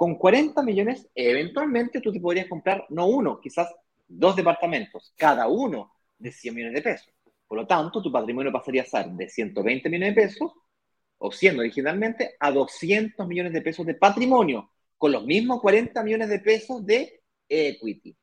Con 0.00 0.14
40 0.14 0.62
millones, 0.62 1.10
eventualmente 1.14 2.00
tú 2.00 2.10
te 2.10 2.20
podrías 2.20 2.48
comprar 2.48 2.86
no 2.88 3.06
uno, 3.06 3.38
quizás 3.38 3.70
dos 4.08 4.34
departamentos, 4.34 5.12
cada 5.14 5.46
uno 5.46 5.92
de 6.16 6.32
100 6.32 6.54
millones 6.54 6.76
de 6.76 6.80
pesos. 6.80 7.12
Por 7.46 7.58
lo 7.58 7.66
tanto, 7.66 8.00
tu 8.00 8.10
patrimonio 8.10 8.50
pasaría 8.50 8.80
a 8.80 8.86
ser 8.86 9.10
de 9.10 9.28
120 9.28 9.90
millones 9.90 10.14
de 10.14 10.22
pesos, 10.22 10.52
o 11.18 11.30
siendo 11.30 11.60
originalmente, 11.60 12.34
a 12.40 12.50
200 12.50 13.28
millones 13.28 13.52
de 13.52 13.60
pesos 13.60 13.84
de 13.84 13.92
patrimonio, 13.92 14.70
con 14.96 15.12
los 15.12 15.26
mismos 15.26 15.60
40 15.60 16.02
millones 16.02 16.30
de 16.30 16.38
pesos 16.38 16.86
de 16.86 17.20
equity. 17.46 18.16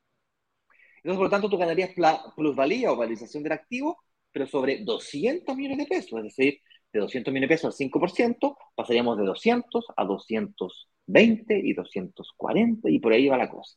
Entonces, 0.96 1.16
por 1.16 1.26
lo 1.26 1.30
tanto, 1.30 1.48
tú 1.48 1.58
ganarías 1.58 1.90
plusvalía 2.34 2.90
o 2.90 2.96
valorización 2.96 3.44
del 3.44 3.52
activo, 3.52 4.02
pero 4.32 4.48
sobre 4.48 4.78
200 4.82 5.54
millones 5.54 5.78
de 5.78 5.86
pesos, 5.86 6.18
es 6.18 6.24
decir, 6.24 6.58
de 6.92 6.98
200 6.98 7.32
millones 7.32 7.50
de 7.50 7.54
pesos 7.54 7.72
al 7.72 7.86
5%, 7.86 8.56
pasaríamos 8.74 9.16
de 9.16 9.26
200 9.26 9.86
a 9.96 10.04
200 10.04 10.88
20 11.08 11.58
y 11.58 11.72
240 11.74 12.88
y 12.90 12.98
por 13.00 13.12
ahí 13.12 13.28
va 13.28 13.36
la 13.36 13.50
cosa. 13.50 13.76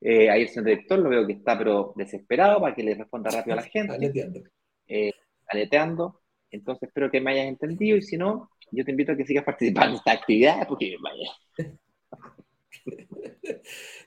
Eh, 0.00 0.28
ahí 0.28 0.42
el 0.42 0.48
señor 0.48 0.66
director 0.66 0.98
lo 0.98 1.08
veo 1.08 1.26
que 1.26 1.34
está 1.34 1.56
pero 1.56 1.92
desesperado 1.96 2.60
para 2.60 2.74
que 2.74 2.82
le 2.82 2.94
responda 2.94 3.30
rápido 3.30 3.54
a 3.54 3.56
la 3.56 3.62
gente. 3.68 3.94
Aleteando. 3.94 4.42
Eh, 4.86 5.12
aleteando. 5.48 6.20
Entonces 6.50 6.88
espero 6.88 7.10
que 7.10 7.20
me 7.20 7.32
hayas 7.32 7.46
entendido 7.46 7.96
y 7.96 8.02
si 8.02 8.16
no, 8.16 8.50
yo 8.72 8.84
te 8.84 8.90
invito 8.90 9.12
a 9.12 9.16
que 9.16 9.26
sigas 9.26 9.44
participando 9.44 9.90
en 9.90 9.96
esta 9.96 10.12
actividad 10.12 10.66
porque 10.66 10.96
vaya. 11.00 11.30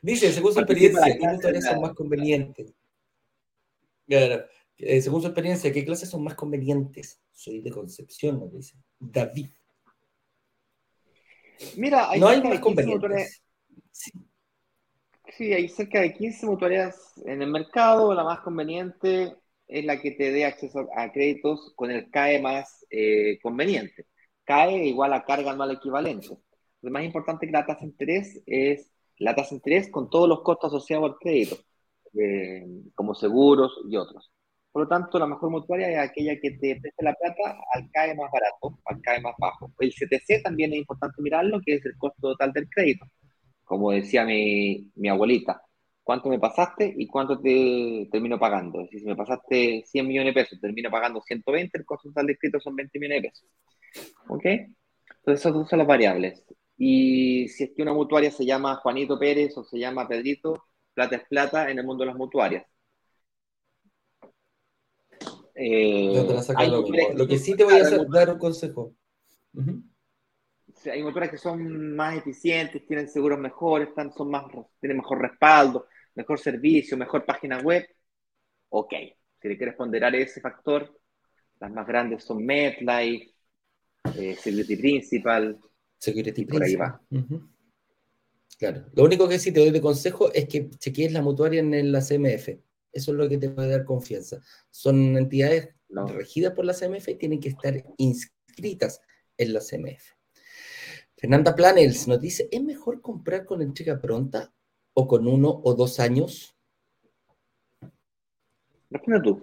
Dice, 0.02 0.32
según 0.32 0.54
su 0.54 0.60
experiencia, 0.60 1.04
¿qué 1.06 1.18
clases 1.20 1.66
son 1.66 1.82
más 1.82 1.93
convenientes? 1.93 2.74
Claro. 4.08 4.45
Eh, 4.78 5.02
según 5.02 5.22
su 5.22 5.28
experiencia, 5.28 5.72
¿qué 5.74 5.84
clases 5.84 6.10
son 6.10 6.24
más 6.24 6.36
convenientes? 6.36 7.22
Soy 7.34 7.62
de 7.62 7.72
Concepción, 7.72 8.39
nos 8.39 8.54
dice. 8.54 8.78
David. 8.97 9.50
Mira, 11.78 12.10
hay 12.10 12.20
no 12.20 12.28
hay 12.28 12.41
más 12.41 12.60
convenientes. 12.60 13.41
Sí. 13.91 15.53
hay 15.53 15.68
cerca 15.70 16.01
de 16.01 16.14
15 16.14 16.45
mutuarias 16.45 17.14
en 17.26 17.41
el 17.41 17.49
mercado. 17.49 18.14
La 18.14 18.24
más 18.24 18.39
conveniente 18.39 19.36
es 19.68 19.86
la 19.86 19.99
que 20.01 20.12
te 20.12 20.32
dé 20.32 20.45
acceso 20.45 20.88
a 20.95 21.12
créditos 21.12 21.74
con 21.76 21.91
el 21.91 22.10
CAE 22.10 22.41
más 22.41 22.86
eh, 22.89 23.39
conveniente. 23.41 24.07
CAE 24.45 24.86
igual 24.86 25.14
a 25.14 25.26
carga 25.26 25.51
anual 25.51 25.72
equivalente. 25.72 26.30
Lo 26.82 26.91
más 26.91 27.03
importante 27.03 27.45
que 27.45 27.51
la 27.51 27.66
tasa 27.66 27.82
de 27.82 27.88
interés 27.88 28.41
es 28.45 28.91
la 29.18 29.36
tasa 29.36 29.49
de 29.49 29.55
interés 29.57 29.89
con 29.89 30.10
todos 30.10 30.28
los 30.30 30.41
costos 30.41 30.74
asociados 30.74 31.12
al 31.12 31.18
crédito, 31.18 31.57
eh, 32.14 32.66
como 32.95 33.14
seguros 33.14 33.82
y 33.89 33.97
otros. 33.97 34.32
Por 34.80 34.86
lo 34.86 34.95
tanto, 34.95 35.19
la 35.19 35.27
mejor 35.27 35.49
mutuaria 35.49 35.89
es 35.89 36.09
aquella 36.09 36.39
que 36.39 36.51
te 36.51 36.80
preste 36.80 37.03
la 37.03 37.13
plata 37.13 37.59
al 37.73 37.91
CAE 37.91 38.15
más 38.15 38.32
barato, 38.32 38.80
al 38.86 39.01
CAE 39.01 39.19
más 39.19 39.36
bajo. 39.38 39.73
El 39.77 39.91
CTC 39.91 40.41
también 40.41 40.71
es 40.71 40.80
importante 40.80 41.21
mirarlo, 41.21 41.59
que 41.65 41.73
es 41.73 41.86
el 41.86 41.97
costo 41.97 42.30
total 42.30 42.53
del 42.53 42.69
crédito. 42.69 43.05
Como 43.65 43.91
decía 43.91 44.23
mi, 44.23 44.89
mi 44.95 45.09
abuelita, 45.09 45.61
¿cuánto 46.01 46.30
me 46.30 46.39
pasaste 46.39 46.93
y 46.97 47.07
cuánto 47.07 47.41
te 47.41 48.07
termino 48.09 48.39
pagando? 48.39 48.88
Si 48.89 49.03
me 49.03 49.17
pasaste 49.17 49.84
100 49.86 50.07
millones 50.07 50.34
de 50.34 50.41
pesos, 50.43 50.61
termino 50.61 50.89
pagando 50.89 51.21
120, 51.21 51.77
el 51.77 51.86
costo 51.86 52.07
total 52.07 52.27
del 52.27 52.38
crédito 52.38 52.61
son 52.61 52.77
20 52.77 52.99
millones 52.99 53.21
de 53.21 53.30
pesos. 53.30 53.49
¿Ok? 54.30 54.45
Entonces, 54.45 55.45
esas 55.45 55.69
son 55.69 55.80
las 55.80 55.88
variables. 55.88 56.45
Y 56.77 57.49
si 57.49 57.65
es 57.65 57.71
que 57.75 57.82
una 57.82 57.93
mutuaria 57.93 58.32
se 58.32 58.45
llama 58.45 58.77
Juanito 58.77 59.19
Pérez 59.19 59.57
o 59.57 59.65
se 59.65 59.77
llama 59.77 60.07
Pedrito, 60.07 60.63
plata 60.93 61.17
es 61.17 61.27
plata 61.27 61.69
en 61.69 61.80
el 61.80 61.86
mundo 61.86 62.03
de 62.05 62.11
las 62.11 62.15
mutuarias. 62.15 62.65
Eh, 65.62 66.14
lo, 67.16 67.28
que 67.28 67.38
sí 67.38 67.53
te 67.53 67.66
voy 67.66 67.74
a 67.74 67.82
hacer, 67.82 68.07
dar 68.07 68.30
un 68.30 68.39
consejo. 68.39 68.95
hay 70.89 71.03
motores 71.03 71.32
que 71.32 71.38
son 71.38 71.97
más 71.97 72.16
eficientes, 72.16 72.88
tienen 72.88 73.10
seguros 73.10 73.38
mejores, 73.38 73.89
están, 73.89 74.14
son 74.14 74.32
más, 74.32 74.45
tienen 74.80 74.99
mejor 74.99 75.22
respaldo, 75.22 75.88
mejor 76.16 76.39
servicio, 76.39 76.95
mejor 76.95 77.26
página 77.26 77.60
web. 77.60 77.86
Ok, 78.70 78.93
si 79.41 79.49
le 79.49 79.57
quieres 79.57 79.76
ponderar 79.76 80.16
ese 80.16 80.39
factor, 80.39 80.97
las 81.60 81.72
más 81.72 81.86
grandes 81.86 82.24
son 82.24 82.45
MetLife, 82.45 83.34
eh, 84.16 84.36
Security 84.36 84.78
Principal. 84.78 85.60
Security 85.97 86.45
Por 86.45 86.64
ahí 86.64 86.76
va. 86.78 87.01
Claro. 88.57 88.86
Lo 88.93 89.03
único 89.03 89.28
que 89.28 89.39
sí 89.39 89.51
te 89.51 89.60
doy 89.60 89.72
de 89.72 89.82
consejo 89.82 90.32
es 90.32 90.47
que 90.47 90.70
chequees 90.70 91.12
la 91.12 91.22
mutuaria 91.22 91.60
en 91.60 91.91
la 91.91 91.99
CMF. 91.99 92.47
Eso 92.91 93.11
es 93.11 93.17
lo 93.17 93.29
que 93.29 93.37
te 93.37 93.49
puede 93.49 93.69
dar 93.69 93.85
confianza. 93.85 94.41
Son 94.69 95.17
entidades 95.17 95.69
regidas 95.89 96.53
por 96.53 96.65
la 96.65 96.73
CMF 96.73 97.09
y 97.09 97.15
tienen 97.15 97.39
que 97.39 97.49
estar 97.49 97.83
inscritas 97.97 99.01
en 99.37 99.53
la 99.53 99.61
CMF. 99.61 100.19
Fernanda 101.15 101.55
Planels 101.55 102.07
nos 102.07 102.21
dice, 102.21 102.47
¿es 102.51 102.63
mejor 102.63 103.01
comprar 103.01 103.45
con 103.45 103.61
entrega 103.61 103.99
pronta 103.99 104.53
o 104.93 105.07
con 105.07 105.27
uno 105.27 105.61
o 105.63 105.73
dos 105.73 105.99
años? 105.99 106.55
Responde 108.89 109.21
tú. 109.21 109.41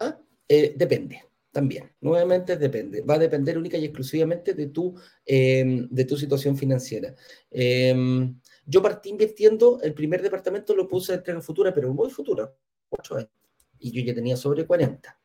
Ah, 0.00 0.18
eh, 0.48 0.74
depende, 0.76 1.22
también. 1.52 1.92
Nuevamente 2.00 2.56
depende. 2.56 3.02
Va 3.02 3.14
a 3.14 3.18
depender 3.18 3.58
única 3.58 3.76
y 3.76 3.84
exclusivamente 3.84 4.54
de 4.54 4.68
tu, 4.68 4.98
em, 5.24 5.86
de 5.90 6.04
tu 6.04 6.16
situación 6.16 6.56
financiera. 6.56 7.14
Eh, 7.50 7.94
yo 8.66 8.82
partí 8.82 9.10
invirtiendo, 9.10 9.80
el 9.82 9.94
primer 9.94 10.20
departamento 10.20 10.74
lo 10.74 10.88
puse 10.88 11.12
de 11.12 11.18
entrega 11.18 11.40
futura, 11.40 11.72
pero 11.72 11.92
muy 11.94 12.10
futura, 12.10 12.52
8 12.90 13.16
años. 13.16 13.30
Y 13.78 13.92
yo 13.92 14.02
ya 14.02 14.14
tenía 14.14 14.36
sobre 14.36 14.66
40. 14.66 15.18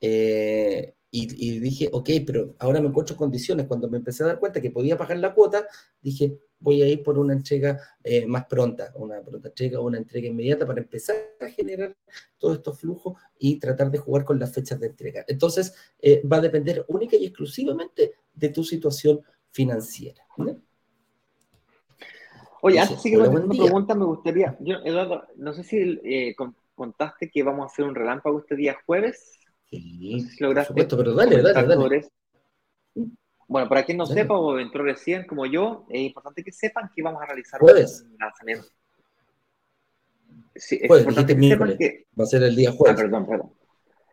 Eh, 0.00 0.94
y, 1.12 1.58
dije, 1.58 1.88
ok, 1.92 2.08
pero 2.24 2.54
ahora 2.60 2.80
me 2.80 2.88
encuentro 2.88 3.14
en 3.14 3.18
condiciones. 3.18 3.66
Cuando 3.66 3.88
me 3.88 3.98
empecé 3.98 4.22
a 4.22 4.26
dar 4.26 4.38
cuenta 4.38 4.60
que 4.60 4.70
podía 4.70 4.96
pagar 4.96 5.18
la 5.18 5.34
cuota, 5.34 5.66
dije, 6.00 6.38
voy 6.60 6.82
a 6.82 6.88
ir 6.88 7.02
por 7.02 7.18
una 7.18 7.32
entrega 7.32 7.80
eh, 8.04 8.26
más 8.26 8.46
pronta, 8.46 8.92
una 8.94 9.20
pronta 9.20 9.48
entrega 9.48 9.80
o 9.80 9.86
una 9.86 9.98
entrega 9.98 10.28
inmediata 10.28 10.64
para 10.66 10.80
empezar 10.80 11.16
a 11.40 11.48
generar 11.48 11.96
todos 12.38 12.58
estos 12.58 12.78
flujos 12.78 13.18
y 13.38 13.58
tratar 13.58 13.90
de 13.90 13.98
jugar 13.98 14.24
con 14.24 14.38
las 14.38 14.52
fechas 14.52 14.78
de 14.78 14.86
entrega. 14.86 15.24
Entonces, 15.26 15.74
eh, 15.98 16.22
va 16.24 16.36
a 16.36 16.40
depender 16.40 16.84
única 16.86 17.16
y 17.16 17.26
exclusivamente 17.26 18.12
de 18.32 18.48
tu 18.50 18.62
situación 18.62 19.20
financiera. 19.50 20.24
Oye, 22.62 22.78
antes 22.78 22.96
de 22.96 23.02
seguir 23.02 23.18
con 23.18 23.36
esta 23.36 23.64
pregunta, 23.64 23.94
me 23.94 24.04
gustaría, 24.04 24.56
yo, 24.60 24.76
Eduardo, 24.84 25.26
no 25.36 25.52
sé 25.52 25.64
si 25.64 26.00
eh, 26.04 26.34
contaste 26.74 27.30
que 27.30 27.42
vamos 27.42 27.64
a 27.64 27.66
hacer 27.66 27.84
un 27.84 27.94
relámpago 27.94 28.38
este 28.40 28.56
día 28.56 28.76
jueves. 28.86 29.38
Sí, 29.70 30.20
si 30.20 30.42
lograste 30.42 30.72
por 30.72 30.82
supuesto, 30.82 30.96
pero 30.96 31.14
dale, 31.14 31.42
dale, 31.42 31.76
dale. 31.76 32.08
Bueno, 33.46 33.68
para 33.68 33.84
quien 33.84 33.98
no 33.98 34.06
sepa 34.06 34.38
o 34.38 34.58
entró 34.58 34.84
recién 34.84 35.26
como 35.26 35.44
yo, 35.46 35.84
es 35.88 36.00
importante 36.02 36.44
que 36.44 36.52
sepan 36.52 36.90
que 36.94 37.02
vamos 37.02 37.22
a 37.22 37.26
realizar 37.26 37.60
jueves. 37.60 38.06
un 38.08 38.16
lanzamiento. 38.18 38.66
Sí, 40.54 40.78
es 40.80 40.86
jueves, 40.86 41.04
importante 41.04 41.36
que 41.36 41.48
sepan 41.48 41.76
que... 41.78 42.06
Va 42.18 42.24
a 42.24 42.26
ser 42.26 42.42
el 42.42 42.54
día 42.54 42.72
jueves. 42.72 42.96
Ah, 42.96 43.02
perdón, 43.02 43.26
perdón. 43.26 43.52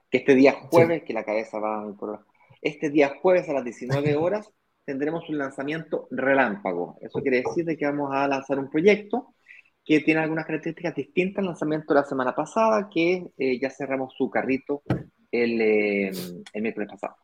Que 0.09 0.17
este 0.19 0.35
día 0.35 0.53
jueves, 0.53 1.03
que 1.03 1.13
la 1.13 1.23
cabeza 1.23 1.59
va 1.59 1.93
por... 1.93 2.25
Este 2.61 2.89
día 2.89 3.13
jueves 3.21 3.47
a 3.49 3.53
las 3.53 3.63
19 3.63 4.15
horas 4.17 4.51
tendremos 4.87 5.27
un 5.27 5.37
lanzamiento 5.37 6.07
relámpago. 6.11 6.97
Eso 7.01 7.19
quiere 7.21 7.43
decir 7.43 7.65
que 7.77 7.85
vamos 7.85 8.09
a 8.13 8.25
lanzar 8.25 8.57
un 8.57 8.69
proyecto 8.69 9.35
que 9.83 9.99
tiene 9.99 10.21
algunas 10.21 10.45
características 10.45 10.95
distintas 10.95 11.39
al 11.39 11.47
lanzamiento 11.47 11.93
de 11.93 11.99
la 11.99 12.05
semana 12.05 12.33
pasada, 12.33 12.87
que 12.89 13.27
eh, 13.37 13.59
ya 13.59 13.69
cerramos 13.69 14.13
su 14.17 14.29
carrito 14.29 14.83
el, 15.29 15.59
eh, 15.59 16.11
el 16.53 16.61
miércoles 16.61 16.89
pasado. 16.89 17.17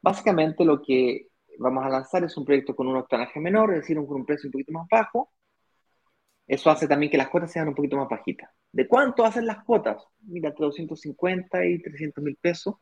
Básicamente 0.00 0.64
lo 0.64 0.80
que 0.80 1.26
vamos 1.58 1.84
a 1.84 1.90
lanzar 1.90 2.24
es 2.24 2.34
un 2.38 2.46
proyecto 2.46 2.74
con 2.74 2.88
un 2.88 2.96
octanaje 2.96 3.38
menor, 3.38 3.74
es 3.74 3.82
decir, 3.82 3.98
con 3.98 4.16
un 4.16 4.24
precio 4.24 4.48
un 4.48 4.52
poquito 4.52 4.72
más 4.72 4.86
bajo. 4.90 5.30
Eso 6.46 6.70
hace 6.70 6.88
también 6.88 7.12
que 7.12 7.18
las 7.18 7.28
cuotas 7.28 7.52
sean 7.52 7.68
un 7.68 7.74
poquito 7.74 7.98
más 7.98 8.08
bajitas. 8.08 8.48
¿De 8.72 8.88
cuánto 8.88 9.26
hacen 9.26 9.44
las 9.44 9.62
cuotas? 9.62 10.02
Mira, 10.22 10.48
entre 10.48 10.64
250 10.64 11.66
y 11.66 11.82
300 11.82 12.24
mil 12.24 12.36
pesos. 12.36 12.76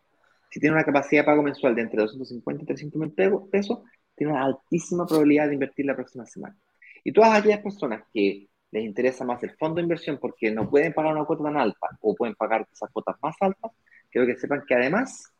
Si 0.49 0.61
tiene 0.61 0.76
una 0.76 0.84
capacidad 0.84 1.22
de 1.22 1.26
pago 1.26 1.43
mensual 1.43 1.74
de 1.74 1.82
entre 1.82 2.01
250 2.03 2.62
y 2.62 2.66
300 2.66 3.01
mil 3.01 3.12
pesos, 3.51 3.80
tiene 4.19 4.35
una 4.35 4.45
altísima 4.45 5.07
probabilidad 5.07 5.49
de 5.49 5.55
invertir 5.55 5.87
la 5.87 5.95
próxima 5.95 6.27
semana. 6.27 6.57
Y 7.05 7.12
todas 7.12 7.39
aquellas 7.39 7.61
personas 7.61 8.03
que 8.12 8.49
les 8.71 8.85
interesa 8.85 9.25
más 9.25 9.43
el 9.43 9.57
fondo 9.57 9.77
de 9.77 9.83
inversión 9.83 10.19
porque 10.21 10.51
no 10.51 10.69
pueden 10.69 10.93
pagar 10.93 11.14
una 11.14 11.25
cuota 11.25 11.45
tan 11.45 11.57
alta 11.57 11.89
o 12.03 12.14
pueden 12.14 12.35
pagar 12.35 12.66
esas 12.71 12.91
cuotas 12.91 13.16
más 13.23 13.35
altas, 13.41 13.73
quiero 14.11 14.27
que 14.27 14.37
sepan 14.37 14.62
que 14.66 14.75
además 14.75 15.33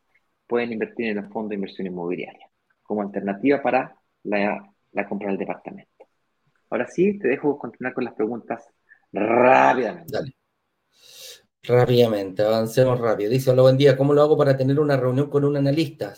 pueden 0.47 0.72
invertir 0.72 1.09
en 1.09 1.18
el 1.18 1.29
fondo 1.29 1.51
de 1.51 1.57
inversión 1.57 1.87
inmobiliaria 1.87 2.49
como 2.83 3.03
alternativa 3.03 3.61
para 3.61 3.95
la, 4.22 4.72
la 4.93 5.09
compra 5.09 5.29
del 5.29 5.37
departamento. 5.37 6.07
Ahora 6.70 6.87
sí, 6.87 7.18
te 7.18 7.29
dejo 7.29 7.59
continuar 7.59 7.93
con 7.93 8.05
las 8.05 8.14
preguntas 8.14 8.64
rápidamente. 9.12 10.11
Dale. 10.11 10.35
Rápidamente, 11.62 12.43
avancemos 12.43 12.99
rápido. 12.99 13.31
Dice, 13.31 13.51
hola, 13.51 13.62
buen 13.62 13.76
día, 13.76 13.97
¿cómo 13.97 14.14
lo 14.14 14.22
hago 14.22 14.39
para 14.39 14.57
tener 14.57 14.81
una 14.81 14.97
reunión 14.97 15.29
con 15.29 15.45
un 15.45 15.57
analista? 15.57 16.14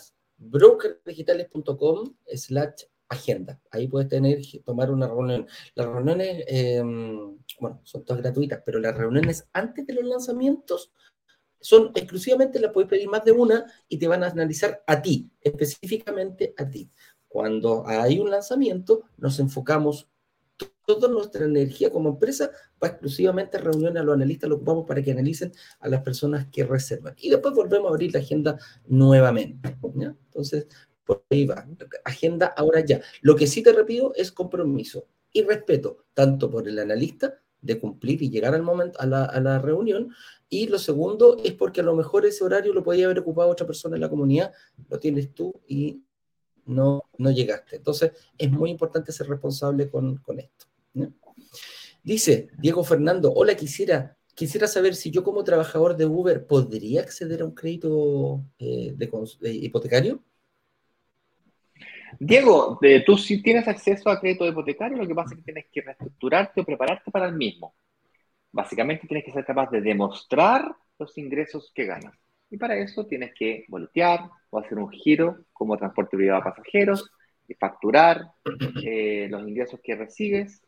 brokerdigitales.com 0.51 2.15
slash 2.35 2.83
agenda. 3.09 3.59
Ahí 3.71 3.87
puedes 3.87 4.09
tener, 4.09 4.39
tomar 4.65 4.91
una 4.91 5.07
reunión. 5.07 5.47
Las 5.75 5.87
reuniones, 5.87 6.45
em, 6.47 7.37
bueno, 7.59 7.81
son 7.83 8.05
todas 8.05 8.21
gratuitas, 8.21 8.61
pero 8.65 8.79
las 8.79 8.95
reuniones 8.95 9.47
antes 9.53 9.85
de 9.85 9.93
los 9.93 10.05
lanzamientos 10.05 10.91
son 11.59 11.91
exclusivamente, 11.95 12.59
las 12.59 12.71
puedes 12.71 12.89
pedir 12.89 13.07
más 13.07 13.23
de 13.23 13.33
una 13.33 13.65
y 13.87 13.97
te 13.97 14.07
van 14.07 14.23
a 14.23 14.27
analizar 14.27 14.83
a 14.87 15.01
ti, 15.01 15.29
específicamente 15.41 16.53
a 16.57 16.67
ti. 16.69 16.89
Cuando 17.27 17.85
hay 17.87 18.19
un 18.19 18.31
lanzamiento, 18.31 19.03
nos 19.17 19.39
enfocamos 19.39 20.10
toda 20.95 21.13
nuestra 21.13 21.45
energía 21.45 21.89
como 21.89 22.09
empresa 22.09 22.51
va 22.81 22.87
exclusivamente 22.87 23.57
a 23.57 23.61
reuniones 23.61 24.01
a 24.01 24.05
los 24.05 24.15
analistas, 24.15 24.49
lo 24.49 24.57
ocupamos 24.57 24.85
para 24.87 25.01
que 25.01 25.11
analicen 25.11 25.51
a 25.79 25.89
las 25.89 26.01
personas 26.01 26.47
que 26.51 26.63
reservan. 26.63 27.15
Y 27.17 27.29
después 27.29 27.53
volvemos 27.53 27.87
a 27.87 27.93
abrir 27.93 28.13
la 28.13 28.19
agenda 28.19 28.57
nuevamente. 28.87 29.75
Entonces, 29.83 30.67
por 31.05 31.23
ahí 31.29 31.45
va. 31.45 31.67
Agenda 32.05 32.47
ahora 32.47 32.83
ya. 32.85 33.01
Lo 33.21 33.35
que 33.35 33.47
sí 33.47 33.61
te 33.61 33.73
repito 33.73 34.13
es 34.15 34.31
compromiso 34.31 35.07
y 35.33 35.43
respeto, 35.43 36.05
tanto 36.13 36.49
por 36.49 36.67
el 36.67 36.79
analista 36.79 37.39
de 37.61 37.79
cumplir 37.79 38.21
y 38.23 38.29
llegar 38.29 38.55
al 38.55 38.63
momento 38.63 38.99
a 38.99 39.05
la, 39.05 39.25
a 39.25 39.39
la 39.39 39.59
reunión. 39.59 40.13
Y 40.49 40.67
lo 40.67 40.79
segundo 40.79 41.37
es 41.43 41.53
porque 41.53 41.81
a 41.81 41.83
lo 41.83 41.95
mejor 41.95 42.25
ese 42.25 42.43
horario 42.43 42.73
lo 42.73 42.83
podía 42.83 43.05
haber 43.05 43.19
ocupado 43.19 43.49
otra 43.49 43.67
persona 43.67 43.95
en 43.95 44.01
la 44.01 44.09
comunidad, 44.09 44.51
lo 44.89 44.99
tienes 44.99 45.33
tú 45.33 45.53
y 45.67 46.01
no, 46.65 47.03
no 47.17 47.31
llegaste. 47.31 47.77
Entonces, 47.77 48.11
es 48.37 48.51
muy 48.51 48.69
importante 48.69 49.11
ser 49.11 49.27
responsable 49.27 49.89
con, 49.89 50.17
con 50.17 50.39
esto. 50.39 50.65
Dice 52.03 52.49
Diego 52.57 52.83
Fernando, 52.83 53.31
hola, 53.33 53.55
quisiera, 53.55 54.17
quisiera 54.35 54.67
saber 54.67 54.95
si 54.95 55.11
yo 55.11 55.23
como 55.23 55.43
trabajador 55.43 55.95
de 55.95 56.05
Uber 56.05 56.45
podría 56.45 57.01
acceder 57.01 57.41
a 57.41 57.45
un 57.45 57.53
crédito 57.53 58.43
eh, 58.57 58.93
de, 58.95 59.53
hipotecario. 59.53 60.23
Diego, 62.19 62.79
tú 63.05 63.17
sí 63.17 63.41
tienes 63.41 63.67
acceso 63.67 64.09
a 64.09 64.19
crédito 64.19 64.45
hipotecario, 64.45 64.97
lo 64.97 65.07
que 65.07 65.15
pasa 65.15 65.33
es 65.33 65.37
que 65.37 65.45
tienes 65.45 65.65
que 65.71 65.81
reestructurarte 65.81 66.61
o 66.61 66.65
prepararte 66.65 67.09
para 67.09 67.27
el 67.27 67.35
mismo. 67.35 67.73
Básicamente 68.51 69.07
tienes 69.07 69.23
que 69.23 69.31
ser 69.31 69.45
capaz 69.45 69.71
de 69.71 69.81
demostrar 69.81 70.75
los 70.99 71.17
ingresos 71.17 71.71
que 71.73 71.85
ganas. 71.85 72.13
Y 72.49 72.57
para 72.57 72.75
eso 72.75 73.05
tienes 73.05 73.33
que 73.33 73.65
voltear 73.69 74.29
o 74.49 74.59
hacer 74.59 74.77
un 74.77 74.89
giro 74.89 75.45
como 75.53 75.77
transporte 75.77 76.17
privado 76.17 76.41
de 76.41 76.49
pasajeros, 76.51 77.09
y 77.51 77.55
facturar 77.55 78.31
eh, 78.83 79.27
los 79.29 79.47
ingresos 79.47 79.79
que 79.83 79.95
recibes 79.95 80.63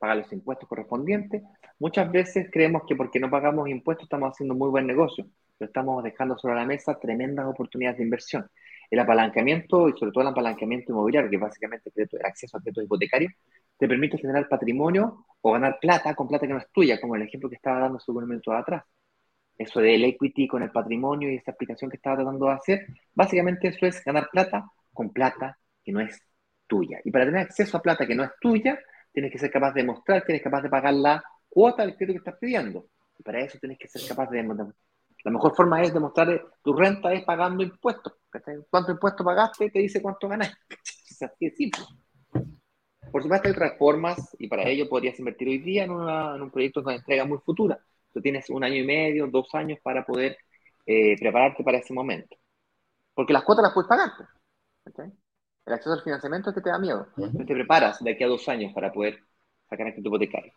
pagar 0.00 0.16
los 0.16 0.32
impuestos 0.32 0.68
correspondientes. 0.68 1.42
Muchas 1.78 2.10
veces 2.10 2.48
creemos 2.50 2.82
que 2.88 2.96
porque 2.96 3.20
no 3.20 3.30
pagamos 3.30 3.68
impuestos 3.68 4.04
estamos 4.04 4.32
haciendo 4.32 4.54
muy 4.54 4.70
buen 4.70 4.86
negocio, 4.86 5.26
pero 5.58 5.68
estamos 5.68 6.02
dejando 6.02 6.38
sobre 6.38 6.56
la 6.56 6.64
mesa 6.64 6.98
tremendas 6.98 7.46
oportunidades 7.46 7.98
de 7.98 8.04
inversión. 8.04 8.50
El 8.90 8.98
apalancamiento 8.98 9.88
y 9.88 9.92
sobre 9.92 10.10
todo 10.10 10.22
el 10.22 10.28
apalancamiento 10.28 10.90
inmobiliario, 10.90 11.30
que 11.30 11.36
básicamente 11.36 11.92
es 11.94 12.12
el 12.12 12.24
acceso 12.24 12.56
a 12.56 12.60
créditos 12.60 12.84
hipotecarios, 12.84 13.32
te 13.78 13.86
permite 13.86 14.18
generar 14.18 14.48
patrimonio 14.48 15.26
o 15.42 15.52
ganar 15.52 15.78
plata 15.80 16.14
con 16.14 16.26
plata 16.26 16.46
que 16.46 16.54
no 16.54 16.58
es 16.58 16.70
tuya, 16.72 17.00
como 17.00 17.14
el 17.14 17.22
ejemplo 17.22 17.48
que 17.48 17.56
estaba 17.56 17.80
dando 17.80 18.00
su 18.00 18.12
momento 18.12 18.52
atrás. 18.52 18.84
Eso 19.56 19.80
del 19.80 20.02
equity 20.04 20.48
con 20.48 20.62
el 20.62 20.70
patrimonio 20.70 21.30
y 21.30 21.36
esa 21.36 21.50
aplicación 21.50 21.90
que 21.90 21.98
estaba 21.98 22.16
tratando 22.16 22.46
de 22.46 22.52
hacer, 22.52 22.86
básicamente 23.14 23.68
eso 23.68 23.84
es 23.84 24.02
ganar 24.02 24.28
plata 24.32 24.64
con 24.94 25.10
plata 25.10 25.58
que 25.84 25.92
no 25.92 26.00
es 26.00 26.18
tuya. 26.66 27.00
Y 27.04 27.10
para 27.10 27.26
tener 27.26 27.42
acceso 27.42 27.76
a 27.76 27.82
plata 27.82 28.06
que 28.06 28.14
no 28.14 28.24
es 28.24 28.30
tuya, 28.40 28.78
tienes 29.12 29.32
que 29.32 29.38
ser 29.38 29.50
capaz 29.50 29.72
de 29.72 29.84
mostrar 29.84 30.24
que 30.24 30.32
eres 30.32 30.42
capaz 30.42 30.62
de 30.62 30.68
pagar 30.68 30.94
la 30.94 31.22
cuota 31.48 31.82
del 31.84 31.96
crédito 31.96 32.14
que 32.14 32.30
estás 32.30 32.40
pidiendo. 32.40 32.86
Y 33.18 33.22
para 33.22 33.40
eso 33.40 33.58
tienes 33.58 33.78
que 33.78 33.88
ser 33.88 34.02
capaz 34.08 34.30
de... 34.30 34.42
La 35.22 35.30
mejor 35.30 35.54
forma 35.54 35.82
es 35.82 35.92
demostrar 35.92 36.42
tu 36.62 36.72
renta 36.72 37.12
es 37.12 37.24
pagando 37.24 37.62
impuestos. 37.62 38.14
¿Cuánto 38.70 38.92
impuesto 38.92 39.22
pagaste? 39.22 39.70
Te 39.70 39.80
dice 39.80 40.00
cuánto 40.00 40.28
ganas. 40.28 40.52
Es 41.10 41.22
así 41.22 41.50
de 41.50 41.50
simple. 41.50 41.82
Por 43.10 43.22
supuesto 43.22 43.48
hay 43.48 43.52
otras 43.52 43.76
formas 43.76 44.34
y 44.38 44.48
para 44.48 44.62
ello 44.62 44.88
podrías 44.88 45.18
invertir 45.18 45.48
hoy 45.48 45.58
día 45.58 45.84
en, 45.84 45.90
un 45.90 46.50
proyecto 46.50 46.80
de 46.80 46.94
entrega 46.94 47.26
muy 47.26 47.38
futura. 47.38 47.78
Tú 48.12 48.22
tienes 48.22 48.48
un 48.48 48.64
año 48.64 48.76
y 48.76 48.86
medio, 48.86 49.26
dos 49.26 49.48
años 49.54 49.78
para 49.82 50.06
poder 50.06 50.38
eh, 50.86 51.16
prepararte 51.18 51.62
para 51.62 51.78
ese 51.78 51.92
momento. 51.92 52.36
Porque 53.12 53.32
las 53.32 53.44
cuotas 53.44 53.64
las 53.64 53.74
puedes 53.74 53.88
pagar. 53.88 54.12
El 55.70 55.74
acceso 55.74 55.92
al 55.92 56.02
financiamiento 56.02 56.50
es 56.50 56.56
que 56.56 56.62
te 56.62 56.70
da 56.70 56.80
miedo. 56.80 57.06
Te 57.14 57.54
preparas 57.54 58.02
de 58.02 58.10
aquí 58.10 58.24
a 58.24 58.26
dos 58.26 58.48
años 58.48 58.72
para 58.74 58.92
poder 58.92 59.20
sacar 59.68 59.86
este 59.86 60.00
hipotecario. 60.00 60.52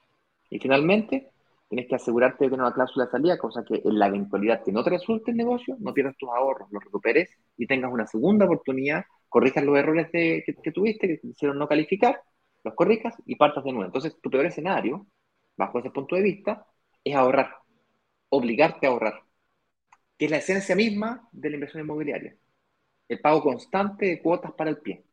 Y 0.49 0.57
finalmente, 0.57 1.29
tienes 1.69 1.87
que 1.87 1.93
asegurarte 1.93 2.45
de 2.45 2.49
tener 2.49 2.65
una 2.65 2.73
cláusula 2.73 3.05
de 3.05 3.11
salida, 3.11 3.37
cosa 3.37 3.63
que 3.63 3.79
en 3.85 3.99
la 3.99 4.07
eventualidad 4.07 4.63
que 4.63 4.71
no 4.71 4.83
te 4.83 4.89
resulte 4.89 5.29
el 5.29 5.37
negocio, 5.37 5.77
no 5.79 5.93
pierdas 5.93 6.17
tus 6.17 6.29
ahorros, 6.29 6.67
los 6.71 6.83
recuperes 6.83 7.29
y 7.57 7.67
tengas 7.67 7.93
una 7.93 8.07
segunda 8.07 8.45
oportunidad, 8.45 9.05
corrijas 9.29 9.63
los 9.63 9.77
errores 9.77 10.09
que, 10.11 10.71
tuviste, 10.73 11.07
que 11.07 11.17
te 11.17 11.27
hicieron 11.27 11.59
no 11.59 11.67
calificar, 11.67 12.19
los 12.63 12.73
corrijas 12.73 13.13
y 13.27 13.35
partas 13.35 13.63
de 13.65 13.71
nuevo. 13.71 13.85
Entonces, 13.85 14.17
tu 14.19 14.31
peor 14.31 14.47
escenario, 14.47 15.05
bajo 15.55 15.77
ese 15.77 15.91
punto 15.91 16.15
de 16.15 16.23
vista, 16.23 16.65
es 17.03 17.15
ahorrar, 17.15 17.51
obligarte 18.29 18.87
a 18.87 18.89
ahorrar, 18.89 19.21
que 20.17 20.25
es 20.25 20.31
la 20.31 20.37
esencia 20.37 20.75
misma 20.75 21.29
de 21.31 21.51
la 21.51 21.55
inversión 21.57 21.83
inmobiliaria 21.83 22.35
el 23.13 23.19
pago 23.19 23.41
constante 23.41 24.05
de 24.05 24.21
cuotas 24.21 24.51
para 24.53 24.69
el 24.69 24.77
pie. 24.77 25.03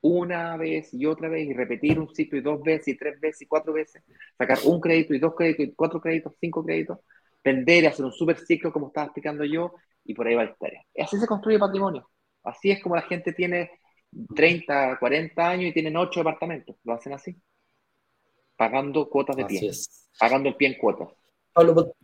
Una 0.00 0.56
vez 0.56 0.92
y 0.94 1.06
otra 1.06 1.28
vez 1.28 1.48
y 1.48 1.52
repetir 1.52 1.98
un 1.98 2.14
ciclo 2.14 2.38
y 2.38 2.42
dos 2.42 2.62
veces 2.62 2.88
y 2.88 2.96
tres 2.96 3.18
veces 3.20 3.42
y 3.42 3.46
cuatro 3.46 3.72
veces, 3.72 4.02
sacar 4.36 4.58
un 4.64 4.80
crédito 4.80 5.14
y 5.14 5.18
dos 5.18 5.34
créditos 5.34 5.66
y 5.66 5.74
cuatro 5.74 6.00
créditos, 6.00 6.34
cinco 6.40 6.64
créditos, 6.64 6.98
vender 7.42 7.84
y 7.84 7.86
hacer 7.86 8.04
un 8.04 8.12
super 8.12 8.38
ciclo 8.38 8.72
como 8.72 8.88
estaba 8.88 9.06
explicando 9.06 9.44
yo 9.44 9.74
y 10.04 10.14
por 10.14 10.26
ahí 10.26 10.34
va 10.34 10.44
la 10.44 10.50
historia. 10.50 10.84
Así 10.98 11.18
se 11.18 11.26
construye 11.26 11.58
patrimonio. 11.58 12.08
Así 12.44 12.70
es 12.70 12.80
como 12.82 12.94
la 12.94 13.02
gente 13.02 13.32
tiene 13.32 13.70
30, 14.34 14.98
40 14.98 15.48
años 15.48 15.70
y 15.70 15.72
tienen 15.72 15.96
ocho 15.96 16.20
departamentos. 16.20 16.76
Lo 16.84 16.94
hacen 16.94 17.12
así. 17.12 17.36
Pagando 18.56 19.08
cuotas 19.08 19.36
de 19.36 19.44
pie. 19.44 19.70
Pagando 20.18 20.48
el 20.48 20.56
pie 20.56 20.68
en 20.68 20.78
cuotas. 20.78 21.08
Pablo, 21.52 21.94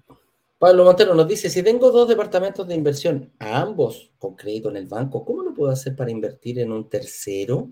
Pablo 0.62 0.84
Montero 0.84 1.12
nos 1.12 1.26
dice, 1.26 1.50
si 1.50 1.60
tengo 1.60 1.90
dos 1.90 2.06
departamentos 2.06 2.68
de 2.68 2.76
inversión, 2.76 3.32
ambos 3.40 4.12
con 4.16 4.36
crédito 4.36 4.70
en 4.70 4.76
el 4.76 4.86
banco, 4.86 5.24
¿cómo 5.24 5.42
lo 5.42 5.52
puedo 5.52 5.72
hacer 5.72 5.96
para 5.96 6.12
invertir 6.12 6.60
en 6.60 6.70
un 6.70 6.88
tercero? 6.88 7.68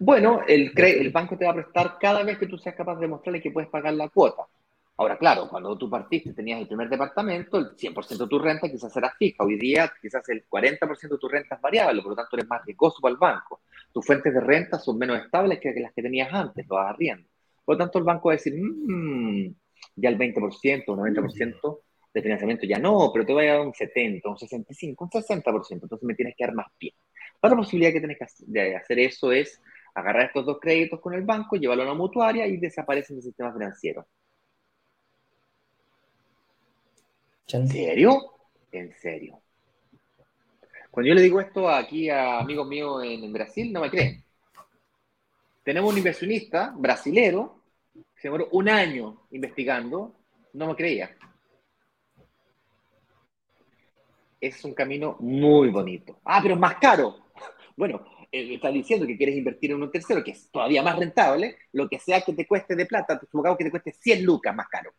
Bueno, 0.00 0.40
el, 0.44 0.72
el 0.76 1.10
banco 1.10 1.38
te 1.38 1.44
va 1.44 1.52
a 1.52 1.54
prestar 1.54 1.98
cada 2.00 2.24
vez 2.24 2.36
que 2.36 2.48
tú 2.48 2.58
seas 2.58 2.74
capaz 2.74 2.96
de 2.96 3.02
demostrarle 3.02 3.40
que 3.40 3.52
puedes 3.52 3.70
pagar 3.70 3.94
la 3.94 4.08
cuota. 4.08 4.42
Ahora, 4.96 5.16
claro, 5.16 5.48
cuando 5.48 5.78
tú 5.78 5.88
partiste 5.88 6.32
tenías 6.32 6.60
el 6.60 6.66
primer 6.66 6.88
departamento, 6.88 7.58
el 7.58 7.76
100% 7.76 8.24
de 8.24 8.28
tu 8.28 8.38
renta 8.40 8.68
quizás 8.68 8.96
era 8.96 9.14
fija. 9.16 9.44
Hoy 9.44 9.56
día 9.56 9.92
quizás 10.02 10.28
el 10.30 10.44
40% 10.48 11.10
de 11.10 11.18
tu 11.18 11.28
renta 11.28 11.54
es 11.54 11.60
variable, 11.60 12.02
por 12.02 12.10
lo 12.10 12.16
tanto 12.16 12.34
eres 12.34 12.48
más 12.48 12.64
riesgoso 12.64 13.00
para 13.00 13.12
el 13.12 13.18
banco. 13.18 13.60
Tus 13.92 14.04
fuentes 14.04 14.34
de 14.34 14.40
renta 14.40 14.80
son 14.80 14.98
menos 14.98 15.22
estables 15.22 15.60
que 15.60 15.72
las 15.78 15.92
que 15.92 16.02
tenías 16.02 16.34
antes, 16.34 16.66
lo 16.68 16.74
vas 16.74 16.90
arriendo. 16.92 17.28
Por 17.64 17.76
lo 17.76 17.78
tanto, 17.78 17.98
el 18.00 18.04
banco 18.04 18.30
va 18.30 18.32
a 18.32 18.36
decir, 18.36 18.54
mmm, 18.56 19.54
ya 19.96 20.08
el 20.08 20.18
20%, 20.18 20.84
un 20.88 20.98
90% 20.98 21.80
de 22.12 22.22
financiamiento 22.22 22.66
ya 22.66 22.78
no, 22.78 23.10
pero 23.12 23.26
te 23.26 23.32
voy 23.32 23.46
a 23.46 23.54
dar 23.54 23.66
un 23.66 23.74
70, 23.74 24.28
un 24.28 24.38
65, 24.38 25.04
un 25.04 25.10
60%, 25.10 25.82
entonces 25.82 26.02
me 26.02 26.14
tienes 26.14 26.34
que 26.36 26.44
dar 26.44 26.54
más 26.54 26.66
pie. 26.78 26.94
otra 27.40 27.56
posibilidad 27.56 27.92
que 27.92 28.00
tienes 28.00 28.18
que 28.18 28.26
de 28.46 28.76
hacer 28.76 28.98
eso 29.00 29.32
es 29.32 29.60
agarrar 29.94 30.26
estos 30.26 30.44
dos 30.46 30.58
créditos 30.60 31.00
con 31.00 31.14
el 31.14 31.22
banco, 31.22 31.56
llevarlo 31.56 31.84
a 31.84 31.86
una 31.86 31.94
mutuaria 31.94 32.46
y 32.46 32.56
desaparecen 32.56 33.16
del 33.16 33.24
sistema 33.24 33.52
financiero. 33.52 34.06
¿En 37.52 37.68
serio? 37.68 38.32
En 38.72 38.92
serio. 38.94 39.40
Cuando 40.90 41.08
yo 41.08 41.14
le 41.14 41.22
digo 41.22 41.40
esto 41.40 41.68
aquí 41.68 42.08
a 42.08 42.38
amigos 42.38 42.66
míos 42.66 43.02
en, 43.04 43.32
Brasil, 43.32 43.72
no 43.72 43.80
me 43.80 43.90
creen. 43.90 44.24
Tenemos 45.62 45.92
un 45.92 45.98
inversionista 45.98 46.72
brasilero 46.76 47.63
se 47.94 48.28
demoró 48.28 48.48
un 48.52 48.68
año 48.68 49.26
investigando, 49.30 50.14
no 50.54 50.68
me 50.68 50.76
creía. 50.76 51.10
Es 54.40 54.64
un 54.64 54.74
camino 54.74 55.16
muy 55.20 55.70
bonito. 55.70 56.18
Ah, 56.24 56.40
pero 56.42 56.54
es 56.54 56.60
más 56.60 56.76
caro. 56.76 57.16
Bueno, 57.76 58.06
eh, 58.30 58.54
está 58.54 58.68
diciendo 58.68 59.04
que 59.04 59.16
quieres 59.16 59.36
invertir 59.36 59.72
en 59.72 59.82
un 59.82 59.90
tercero, 59.90 60.22
que 60.22 60.30
es 60.30 60.48
todavía 60.48 60.80
más 60.80 60.96
rentable, 60.96 61.56
lo 61.72 61.88
que 61.88 61.98
sea 61.98 62.20
que 62.20 62.32
te 62.32 62.46
cueste 62.46 62.76
de 62.76 62.86
plata, 62.86 63.18
supongamos 63.18 63.58
que 63.58 63.64
te 63.64 63.70
cueste 63.72 63.90
100 63.92 64.24
lucas 64.24 64.54
más 64.54 64.68
caro. 64.68 64.92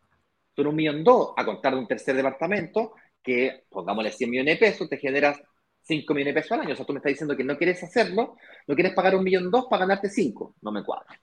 Son 0.54 0.66
un 0.66 0.76
millón 0.76 1.02
dos 1.02 1.32
a 1.36 1.44
contar 1.44 1.72
de 1.74 1.80
un 1.80 1.86
tercer 1.86 2.16
departamento 2.16 2.92
que, 3.22 3.64
pongámosle 3.70 4.12
100 4.12 4.30
millones 4.30 4.58
de 4.58 4.66
pesos, 4.66 4.88
te 4.90 4.98
generas 4.98 5.42
5 5.82 6.12
millones 6.14 6.34
de 6.34 6.40
pesos 6.40 6.52
al 6.52 6.60
año. 6.60 6.72
O 6.74 6.76
sea, 6.76 6.86
tú 6.86 6.92
me 6.92 6.98
estás 6.98 7.12
diciendo 7.12 7.36
que 7.36 7.44
no 7.44 7.56
quieres 7.56 7.82
hacerlo, 7.82 8.36
no 8.66 8.74
quieres 8.74 8.94
pagar 8.94 9.16
un 9.16 9.24
millón 9.24 9.50
dos 9.50 9.66
para 9.70 9.86
ganarte 9.86 10.10
5. 10.10 10.56
No 10.62 10.72
me 10.72 10.84
cuadra. 10.84 11.18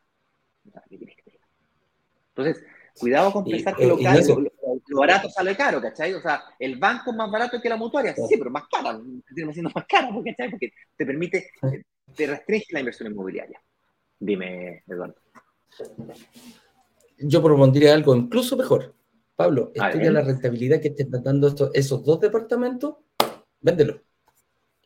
Entonces, 2.36 2.64
cuidado 2.98 3.32
con 3.32 3.44
pensar 3.44 3.76
que 3.76 3.86
lo, 3.86 3.98
barato 4.98 5.30
sale 5.30 5.56
caro, 5.56 5.82
¿cachai? 5.82 6.14
O 6.14 6.22
sea, 6.22 6.44
el 6.60 6.78
banco 6.78 7.12
es 7.12 7.18
más 7.18 7.32
barato 7.32 7.62
que 7.62 7.70
la 7.70 7.78
mutuaria, 7.78 8.16
sí, 8.16 8.36
pero 8.38 8.50
más 8.50 8.64
cara, 8.68 9.00
te 9.34 9.44
haciendo 9.44 9.72
más 9.74 9.86
cara, 9.88 10.10
¿cachai? 10.26 10.50
Porque 10.50 10.74
te 10.96 11.06
permite, 11.06 11.50
te 12.16 12.28
restringe 12.28 12.68
la 12.72 12.80
inversión 12.80 13.12
inmobiliaria. 13.12 13.62
Dime, 14.20 14.84
Eduardo. 14.88 15.16
Yo 17.18 17.42
propondría 17.42 17.94
algo 17.94 18.16
incluso 18.16 18.58
mejor. 18.58 18.96
Pablo, 19.36 19.72
estudia 19.74 20.12
la 20.12 20.22
rentabilidad 20.22 20.80
que 20.80 20.92
te 20.92 21.04
están 21.04 21.24
dando 21.24 21.72
esos 21.74 22.04
dos 22.04 22.20
departamentos, 22.20 22.96
véndelo. 23.60 24.02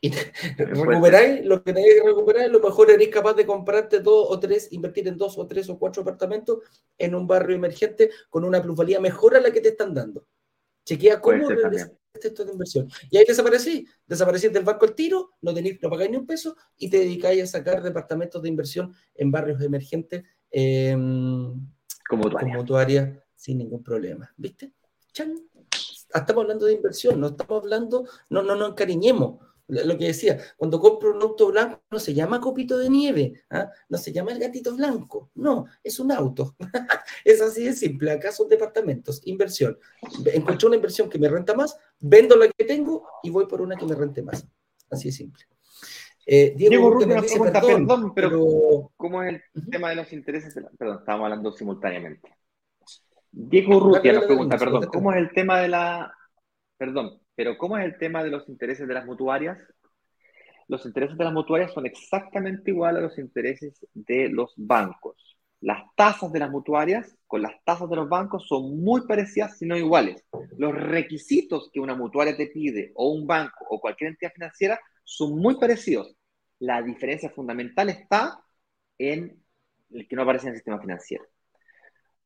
Y 0.00 0.10
recuperáis 0.56 1.44
lo 1.44 1.62
que 1.62 1.72
tenéis 1.72 1.94
que 2.00 2.06
recuperar, 2.06 2.50
lo 2.50 2.60
mejor 2.60 2.90
eres 2.90 3.08
capaz 3.08 3.34
de 3.34 3.44
comprarte 3.44 3.98
dos 3.98 4.26
o 4.28 4.38
tres, 4.38 4.72
invertir 4.72 5.08
en 5.08 5.16
dos 5.16 5.36
o 5.38 5.46
tres 5.46 5.68
o 5.70 5.78
cuatro 5.78 6.02
apartamentos 6.02 6.58
en 6.96 7.16
un 7.16 7.26
barrio 7.26 7.56
emergente 7.56 8.10
con 8.30 8.44
una 8.44 8.62
plusvalía 8.62 9.00
mejor 9.00 9.36
a 9.36 9.40
la 9.40 9.50
que 9.50 9.60
te 9.60 9.70
están 9.70 9.94
dando. 9.94 10.24
Chequea 10.84 11.20
cómo 11.20 11.36
esto 12.26 12.44
de 12.44 12.52
inversión. 12.52 12.88
Y 13.10 13.18
ahí 13.18 13.24
desaparecí, 13.26 13.86
desaparecí 14.06 14.48
del 14.48 14.64
banco 14.64 14.84
el 14.84 14.94
tiro, 14.94 15.30
no, 15.42 15.54
tenéis, 15.54 15.78
no 15.82 15.90
pagáis 15.90 16.10
ni 16.10 16.16
un 16.16 16.26
peso 16.26 16.56
y 16.76 16.88
te 16.88 16.98
dedicáis 16.98 17.42
a 17.42 17.46
sacar 17.46 17.82
departamentos 17.82 18.42
de 18.42 18.48
inversión 18.48 18.94
en 19.14 19.30
barrios 19.30 19.60
emergentes 19.62 20.24
eh, 20.50 20.96
como, 22.08 22.64
tu 22.64 22.76
área 22.76 23.24
sin 23.34 23.58
ningún 23.58 23.82
problema. 23.82 24.32
¿Viste? 24.36 24.72
Estamos 25.12 26.42
hablando 26.42 26.66
de 26.66 26.72
inversión, 26.72 27.20
no 27.20 27.28
estamos 27.28 27.62
hablando, 27.62 28.06
no, 28.30 28.42
no 28.42 28.56
nos 28.56 28.70
encariñemos. 28.70 29.47
Lo 29.68 29.98
que 29.98 30.06
decía, 30.06 30.38
cuando 30.56 30.80
compro 30.80 31.14
un 31.14 31.20
auto 31.20 31.48
blanco 31.48 31.82
no 31.90 31.98
se 31.98 32.14
llama 32.14 32.40
copito 32.40 32.78
de 32.78 32.88
nieve, 32.88 33.44
¿ah? 33.50 33.70
no 33.90 33.98
se 33.98 34.12
llama 34.12 34.32
el 34.32 34.38
gatito 34.38 34.74
blanco, 34.74 35.30
no, 35.34 35.66
es 35.84 36.00
un 36.00 36.10
auto. 36.10 36.56
es 37.24 37.42
así 37.42 37.64
de 37.64 37.74
simple. 37.74 38.10
Acá 38.12 38.32
son 38.32 38.48
departamentos, 38.48 39.20
inversión. 39.26 39.78
Encuentro 40.24 40.68
una 40.68 40.76
inversión 40.76 41.10
que 41.10 41.18
me 41.18 41.28
renta 41.28 41.54
más, 41.54 41.78
vendo 42.00 42.34
la 42.34 42.48
que 42.48 42.64
tengo 42.64 43.06
y 43.22 43.28
voy 43.28 43.46
por 43.46 43.60
una 43.60 43.76
que 43.76 43.84
me 43.84 43.94
rente 43.94 44.22
más. 44.22 44.46
Así 44.90 45.08
de 45.08 45.12
simple. 45.12 45.44
Eh, 46.24 46.54
Diego, 46.56 46.98
Diego 46.98 47.20
pregunta, 47.20 47.60
perdón, 47.60 48.14
pero, 48.14 48.92
¿cómo 48.96 49.22
es 49.22 49.42
el 49.54 49.70
tema 49.70 49.90
de 49.90 49.96
los 49.96 50.12
intereses? 50.12 50.54
Perdón, 50.78 50.98
estábamos 51.00 51.24
hablando 51.24 51.52
simultáneamente. 51.52 52.34
Diego 53.30 53.76
Urrutia 53.76 54.14
nos 54.14 54.24
pregunta, 54.24 54.56
perdón, 54.56 54.86
¿cómo 54.92 55.12
es 55.12 55.18
el 55.18 55.30
tema 55.32 55.60
de 55.60 55.68
la... 55.68 56.14
Perdón, 56.76 57.20
pero 57.38 57.56
¿cómo 57.56 57.78
es 57.78 57.84
el 57.84 57.96
tema 57.98 58.24
de 58.24 58.30
los 58.30 58.48
intereses 58.48 58.88
de 58.88 58.94
las 58.94 59.06
mutuarias? 59.06 59.60
Los 60.66 60.84
intereses 60.84 61.16
de 61.16 61.22
las 61.22 61.32
mutuarias 61.32 61.72
son 61.72 61.86
exactamente 61.86 62.72
igual 62.72 62.96
a 62.96 63.00
los 63.00 63.16
intereses 63.16 63.86
de 63.94 64.28
los 64.28 64.54
bancos. 64.56 65.38
Las 65.60 65.84
tasas 65.94 66.32
de 66.32 66.40
las 66.40 66.50
mutuarias 66.50 67.16
con 67.28 67.42
las 67.42 67.52
tasas 67.64 67.88
de 67.88 67.94
los 67.94 68.08
bancos 68.08 68.48
son 68.48 68.82
muy 68.82 69.06
parecidas, 69.06 69.56
si 69.56 69.66
no 69.66 69.76
iguales. 69.76 70.24
Los 70.56 70.74
requisitos 70.74 71.70
que 71.72 71.78
una 71.78 71.94
mutuaria 71.94 72.36
te 72.36 72.48
pide 72.48 72.90
o 72.96 73.12
un 73.12 73.24
banco 73.24 73.66
o 73.70 73.80
cualquier 73.80 74.10
entidad 74.10 74.32
financiera 74.32 74.80
son 75.04 75.36
muy 75.36 75.60
parecidos. 75.60 76.16
La 76.58 76.82
diferencia 76.82 77.30
fundamental 77.30 77.88
está 77.88 78.42
en 78.98 79.40
el 79.92 80.08
que 80.08 80.16
no 80.16 80.22
aparece 80.22 80.48
en 80.48 80.54
el 80.54 80.56
sistema 80.56 80.80
financiero. 80.80 81.24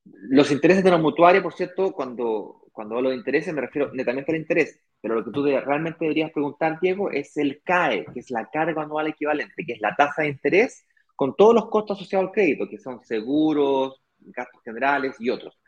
Los 0.05 0.51
intereses 0.51 0.83
de 0.83 0.91
los 0.91 1.03
mutuarios, 1.03 1.43
por 1.43 1.53
cierto, 1.53 1.93
cuando, 1.93 2.63
cuando 2.73 2.97
hablo 2.97 3.11
de 3.11 3.17
intereses 3.17 3.53
me 3.53 3.61
refiero 3.61 3.93
netamente 3.93 4.33
al 4.33 4.39
interés, 4.39 4.81
pero 5.03 5.17
lo 5.17 5.25
que 5.25 5.33
tú 5.33 5.45
realmente 5.45 5.99
deberías 6.01 6.31
preguntar, 6.31 6.79
Diego, 6.81 7.11
es 7.11 7.37
el 7.37 7.61
CAE, 7.63 8.07
que 8.15 8.21
es 8.21 8.31
la 8.31 8.49
carga 8.49 8.83
anual 8.83 9.09
equivalente, 9.09 9.67
que 9.67 9.73
es 9.73 9.81
la 9.81 9.97
tasa 9.97 10.23
de 10.23 10.29
interés 10.29 10.87
con 11.17 11.35
todos 11.35 11.55
los 11.55 11.69
costos 11.69 11.99
asociados 11.99 12.29
al 12.29 12.33
crédito, 12.33 12.69
que 12.69 12.79
son 12.79 13.05
seguros, 13.05 14.01
gastos 14.19 14.63
generales 14.63 15.17
y 15.19 15.29
otros. 15.29 15.59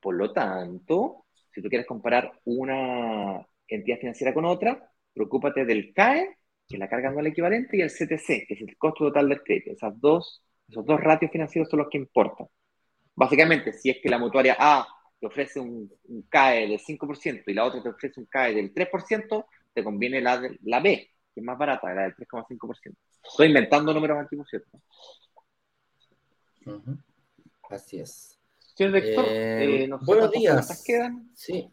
Por 0.00 0.16
lo 0.16 0.32
tanto, 0.34 1.24
si 1.50 1.62
tú 1.62 1.68
quieres 1.70 1.86
comparar 1.86 2.30
una 2.44 3.46
entidad 3.66 3.98
financiera 3.98 4.34
con 4.34 4.44
otra, 4.44 4.90
preocúpate 5.14 5.64
del 5.64 5.94
CAE, 5.94 6.36
que 6.68 6.76
es 6.76 6.78
la 6.78 6.88
carga 6.88 7.08
anual 7.08 7.26
equivalente, 7.26 7.78
y 7.78 7.80
el 7.80 7.90
CTC, 7.90 8.46
que 8.46 8.54
es 8.54 8.60
el 8.60 8.76
costo 8.76 9.06
total 9.06 9.30
del 9.30 9.42
crédito. 9.42 9.72
Esas 9.72 9.98
dos, 9.98 10.44
esos 10.68 10.84
dos 10.84 11.00
ratios 11.00 11.32
financieros 11.32 11.70
son 11.70 11.78
los 11.78 11.88
que 11.88 11.98
importan. 11.98 12.48
Básicamente, 13.14 13.72
si 13.72 13.88
es 13.88 13.98
que 14.02 14.10
la 14.10 14.18
mutuaria 14.18 14.56
A 14.58 14.86
te 15.24 15.28
ofrece 15.28 15.58
un, 15.58 15.90
CAE 16.28 16.68
del 16.68 16.78
5% 16.78 17.44
y 17.46 17.54
la 17.54 17.64
otra 17.64 17.82
te 17.82 17.88
ofrece 17.88 18.20
un 18.20 18.26
CAE 18.26 18.54
del 18.54 18.74
3%, 18.74 19.46
te 19.72 19.82
conviene 19.82 20.20
la, 20.20 20.42
la 20.64 20.80
B, 20.80 21.10
que 21.32 21.40
es 21.40 21.44
más 21.44 21.56
barata, 21.56 21.94
la 21.94 22.02
del 22.02 22.14
3,5%. 22.14 22.94
Estoy 23.26 23.46
inventando 23.46 23.94
números 23.94 24.18
antiguos, 24.18 24.46
¿cierto? 24.50 24.78
Así 27.70 28.00
es. 28.00 28.38
Señor 28.74 28.96
Héctor, 28.96 29.24
eh, 29.28 29.84
eh, 29.84 29.90
buenos 30.02 30.30
días. 30.30 30.82
quedan? 30.84 31.30
Sí. 31.34 31.70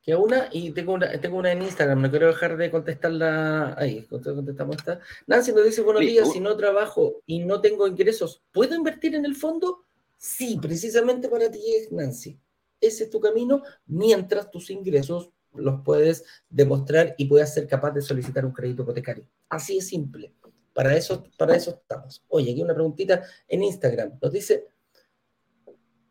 Que 0.00 0.14
una, 0.14 0.48
y 0.52 0.70
tengo 0.70 0.92
una, 0.92 1.20
tengo 1.20 1.36
una 1.36 1.50
en 1.50 1.62
Instagram, 1.62 2.00
no 2.00 2.10
quiero 2.10 2.28
dejar 2.28 2.56
de 2.56 2.70
contestarla 2.70 3.74
ahí. 3.76 4.06
Contestamos 4.06 4.76
esta. 4.76 5.00
Nancy 5.26 5.52
nos 5.52 5.64
dice: 5.64 5.82
Buenos 5.82 6.02
días, 6.02 6.32
si 6.32 6.40
no 6.40 6.56
trabajo 6.56 7.22
y 7.26 7.40
no 7.40 7.60
tengo 7.60 7.86
ingresos, 7.86 8.42
¿puedo 8.52 8.74
invertir 8.74 9.14
en 9.14 9.24
el 9.24 9.34
fondo? 9.34 9.84
Sí, 10.20 10.58
precisamente 10.60 11.30
para 11.30 11.50
ti 11.50 11.62
Nancy. 11.92 12.38
Ese 12.78 13.04
es 13.04 13.10
tu 13.10 13.20
camino 13.20 13.62
mientras 13.86 14.50
tus 14.50 14.68
ingresos 14.68 15.30
los 15.54 15.80
puedes 15.82 16.26
demostrar 16.50 17.14
y 17.16 17.24
puedas 17.24 17.54
ser 17.54 17.66
capaz 17.66 17.92
de 17.92 18.02
solicitar 18.02 18.44
un 18.44 18.52
crédito 18.52 18.82
hipotecario. 18.82 19.26
Así 19.48 19.78
es 19.78 19.88
simple. 19.88 20.34
Para 20.74 20.94
eso, 20.94 21.24
para 21.38 21.56
eso 21.56 21.70
estamos. 21.70 22.22
Oye, 22.28 22.52
aquí 22.52 22.60
una 22.60 22.74
preguntita 22.74 23.24
en 23.48 23.62
Instagram. 23.62 24.18
Nos 24.20 24.30
dice, 24.30 24.66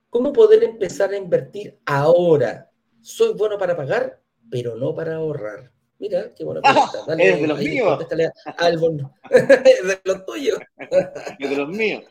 ¿cómo 0.09 0.33
poder 0.33 0.63
empezar 0.63 1.11
a 1.11 1.17
invertir 1.17 1.79
ahora? 1.85 2.71
Soy 3.01 3.33
bueno 3.33 3.59
para 3.59 3.77
pagar, 3.77 4.23
pero 4.49 4.75
no 4.75 4.95
para 4.95 5.17
ahorrar. 5.17 5.71
Mira, 5.99 6.33
qué 6.33 6.45
buena 6.45 6.61
pregunta. 6.61 6.97
Dale, 7.07 7.29
¿Es 7.29 7.41
de 7.41 7.47
los 7.47 7.59
míos? 7.59 7.99
es 8.09 8.09
de 8.09 10.01
los 10.05 10.25
tuyos. 10.25 10.59
de 11.37 11.55
los 11.57 11.69
míos. 11.69 12.05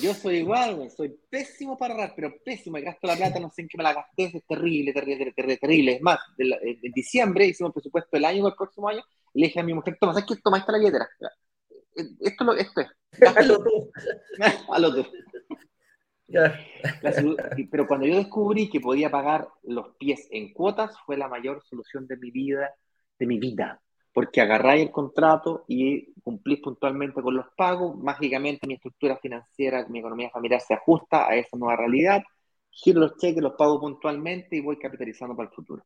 Yo 0.00 0.14
soy 0.14 0.36
igual, 0.36 0.88
soy 0.92 1.18
pésimo 1.28 1.76
para 1.76 1.94
ahorrar, 1.94 2.12
pero 2.14 2.32
pésimo. 2.44 2.74
Me 2.74 2.82
gasto 2.82 3.08
la 3.08 3.16
plata, 3.16 3.40
no 3.40 3.50
sé 3.50 3.62
en 3.62 3.68
qué 3.68 3.76
me 3.76 3.82
la 3.82 3.94
gasté, 3.94 4.30
es 4.32 4.46
terrible, 4.46 4.92
terrible, 4.92 5.32
terrible, 5.34 5.56
terrible. 5.56 5.92
Es 5.94 6.02
más, 6.02 6.20
en 6.38 6.92
diciembre 6.92 7.46
hicimos 7.46 7.70
el 7.70 7.74
presupuesto 7.74 8.10
del 8.12 8.26
año 8.26 8.46
el 8.46 8.54
próximo 8.54 8.88
año, 8.88 9.02
le 9.34 9.46
dije 9.46 9.58
a 9.58 9.64
mi 9.64 9.74
mujer, 9.74 9.96
toma, 10.00 10.12
¿sabes 10.12 10.28
qué? 10.28 10.36
Toma, 10.42 10.58
esta 10.58 10.70
la 10.70 10.78
billetera. 10.78 11.08
Esto, 12.20 12.44
lo, 12.44 12.54
esto 12.54 12.80
es. 12.80 12.88
Hazlo 13.36 13.58
tú. 13.58 13.90
Hazlo 14.72 14.94
tú. 14.94 15.06
pero 17.70 17.88
cuando 17.88 18.06
yo 18.06 18.16
descubrí 18.16 18.70
que 18.70 18.80
podía 18.80 19.10
pagar 19.10 19.48
los 19.64 19.96
pies 19.96 20.28
en 20.30 20.52
cuotas, 20.52 20.94
fue 21.04 21.16
la 21.16 21.26
mayor 21.26 21.60
solución 21.68 22.06
de 22.06 22.16
mi 22.16 22.30
vida 22.30 22.72
de 23.22 23.26
mi 23.28 23.38
vida, 23.38 23.80
porque 24.12 24.40
agarráis 24.40 24.82
el 24.82 24.90
contrato 24.90 25.64
y 25.68 26.12
cumplís 26.22 26.60
puntualmente 26.60 27.22
con 27.22 27.36
los 27.36 27.46
pagos, 27.56 27.96
mágicamente 27.96 28.66
mi 28.66 28.74
estructura 28.74 29.16
financiera, 29.16 29.86
mi 29.88 30.00
economía 30.00 30.28
familiar 30.30 30.60
se 30.60 30.74
ajusta 30.74 31.28
a 31.28 31.36
esa 31.36 31.56
nueva 31.56 31.76
realidad, 31.76 32.20
giro 32.68 32.98
los 32.98 33.16
cheques, 33.18 33.40
los 33.40 33.54
pago 33.54 33.80
puntualmente 33.80 34.56
y 34.56 34.60
voy 34.60 34.76
capitalizando 34.76 35.36
para 35.36 35.48
el 35.48 35.54
futuro. 35.54 35.84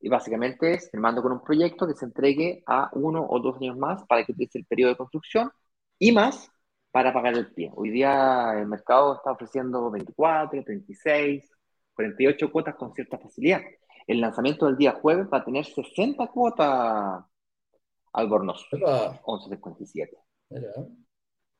Y 0.00 0.10
básicamente 0.10 0.74
es 0.74 0.90
mando 0.92 1.22
con 1.22 1.32
un 1.32 1.42
proyecto 1.42 1.86
que 1.86 1.94
se 1.94 2.04
entregue 2.04 2.62
a 2.66 2.90
uno 2.92 3.26
o 3.26 3.40
dos 3.40 3.56
años 3.56 3.78
más 3.78 4.04
para 4.04 4.24
que 4.24 4.32
utilice 4.32 4.58
el 4.58 4.66
periodo 4.66 4.90
de 4.90 4.98
construcción 4.98 5.50
y 5.98 6.12
más 6.12 6.50
para 6.90 7.12
pagar 7.14 7.34
el 7.34 7.52
pie. 7.54 7.72
Hoy 7.74 7.88
día 7.88 8.52
el 8.54 8.66
mercado 8.66 9.14
está 9.14 9.32
ofreciendo 9.32 9.90
24, 9.90 10.62
36, 10.62 11.50
48 11.94 12.52
cuotas 12.52 12.74
con 12.76 12.92
cierta 12.92 13.18
facilidad 13.18 13.62
el 14.08 14.22
lanzamiento 14.22 14.66
del 14.66 14.76
día 14.76 14.92
jueves 14.92 15.28
va 15.32 15.38
a 15.38 15.44
tener 15.44 15.64
60 15.66 16.26
cuotas 16.28 17.24
Albornoz, 18.14 18.66
11.57. 18.72 20.08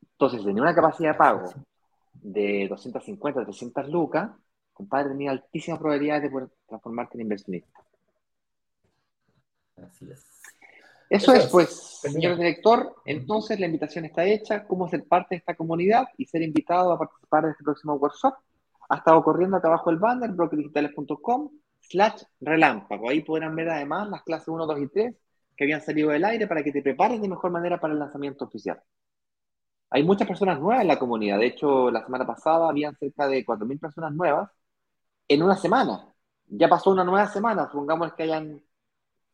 Entonces, 0.00 0.44
tenía 0.44 0.62
una 0.62 0.74
capacidad 0.74 1.12
de 1.12 1.18
pago 1.18 1.52
de 2.14 2.66
250, 2.68 3.44
300 3.44 3.88
lucas, 3.90 4.30
compadre, 4.72 5.10
tenía 5.10 5.30
altísima 5.30 5.78
probabilidad 5.78 6.22
de 6.22 6.30
poder 6.30 6.48
transformarte 6.66 7.18
en 7.18 7.20
inversionista. 7.20 7.80
Así 9.76 10.10
es. 10.10 10.26
Eso, 11.10 11.32
es, 11.34 11.46
pues, 11.46 12.00
señor 12.00 12.36
director, 12.36 12.96
entonces 13.04 13.60
la 13.60 13.66
invitación 13.66 14.06
está 14.06 14.24
hecha, 14.24 14.66
cómo 14.66 14.88
ser 14.88 15.06
parte 15.06 15.34
de 15.34 15.38
esta 15.38 15.54
comunidad 15.54 16.06
y 16.16 16.24
ser 16.24 16.42
invitado 16.42 16.92
a 16.92 16.98
participar 16.98 17.44
de 17.44 17.50
este 17.52 17.64
próximo 17.64 17.94
workshop. 17.94 18.34
Ha 18.88 18.96
estado 18.96 19.22
corriendo 19.22 19.58
acá 19.58 19.68
abajo 19.68 19.90
el 19.90 19.98
banner, 19.98 20.30
brokerdigitales.com 20.30 21.50
slash 21.88 22.22
relámpago. 22.40 23.08
Ahí 23.08 23.22
podrán 23.22 23.54
ver 23.56 23.68
además 23.70 24.08
las 24.10 24.22
clases 24.22 24.48
1, 24.48 24.66
2 24.66 24.80
y 24.80 24.88
3 24.88 25.14
que 25.56 25.64
habían 25.64 25.82
salido 25.82 26.10
del 26.10 26.24
aire 26.24 26.46
para 26.46 26.62
que 26.62 26.72
te 26.72 26.82
prepares 26.82 27.20
de 27.20 27.28
mejor 27.28 27.50
manera 27.50 27.80
para 27.80 27.92
el 27.92 27.98
lanzamiento 28.00 28.44
oficial. 28.44 28.80
Hay 29.90 30.04
muchas 30.04 30.28
personas 30.28 30.60
nuevas 30.60 30.82
en 30.82 30.88
la 30.88 30.98
comunidad. 30.98 31.38
De 31.38 31.46
hecho, 31.46 31.90
la 31.90 32.04
semana 32.04 32.26
pasada 32.26 32.68
habían 32.68 32.94
cerca 32.96 33.26
de 33.26 33.44
4.000 33.44 33.78
personas 33.80 34.12
nuevas 34.12 34.50
en 35.28 35.42
una 35.42 35.56
semana. 35.56 36.14
Ya 36.46 36.68
pasó 36.68 36.90
una 36.90 37.04
nueva 37.04 37.28
semana. 37.28 37.68
Supongamos 37.70 38.12
que 38.14 38.24
hayan 38.24 38.62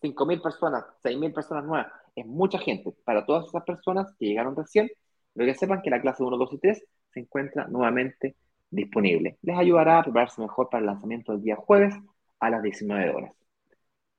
5.000 0.00 0.42
personas, 0.42 0.84
6.000 1.02 1.32
personas 1.32 1.64
nuevas, 1.64 1.92
es 2.14 2.26
mucha 2.26 2.58
gente. 2.58 2.92
Para 3.04 3.24
todas 3.26 3.46
esas 3.48 3.64
personas 3.64 4.12
que 4.18 4.26
llegaron 4.26 4.56
recién, 4.56 4.90
pero 5.32 5.46
que 5.46 5.54
sepan 5.58 5.82
que 5.82 5.90
la 5.90 6.00
clase 6.00 6.22
1, 6.22 6.36
2 6.36 6.52
y 6.52 6.58
3 6.58 6.84
se 7.12 7.20
encuentra 7.20 7.66
nuevamente 7.68 8.36
disponible. 8.70 9.38
Les 9.42 9.56
ayudará 9.58 10.00
a 10.00 10.02
prepararse 10.02 10.42
mejor 10.42 10.68
para 10.68 10.80
el 10.80 10.86
lanzamiento 10.86 11.32
del 11.32 11.42
día 11.42 11.56
jueves 11.56 11.94
a 12.40 12.50
las 12.50 12.62
19 12.62 13.10
horas. 13.10 13.32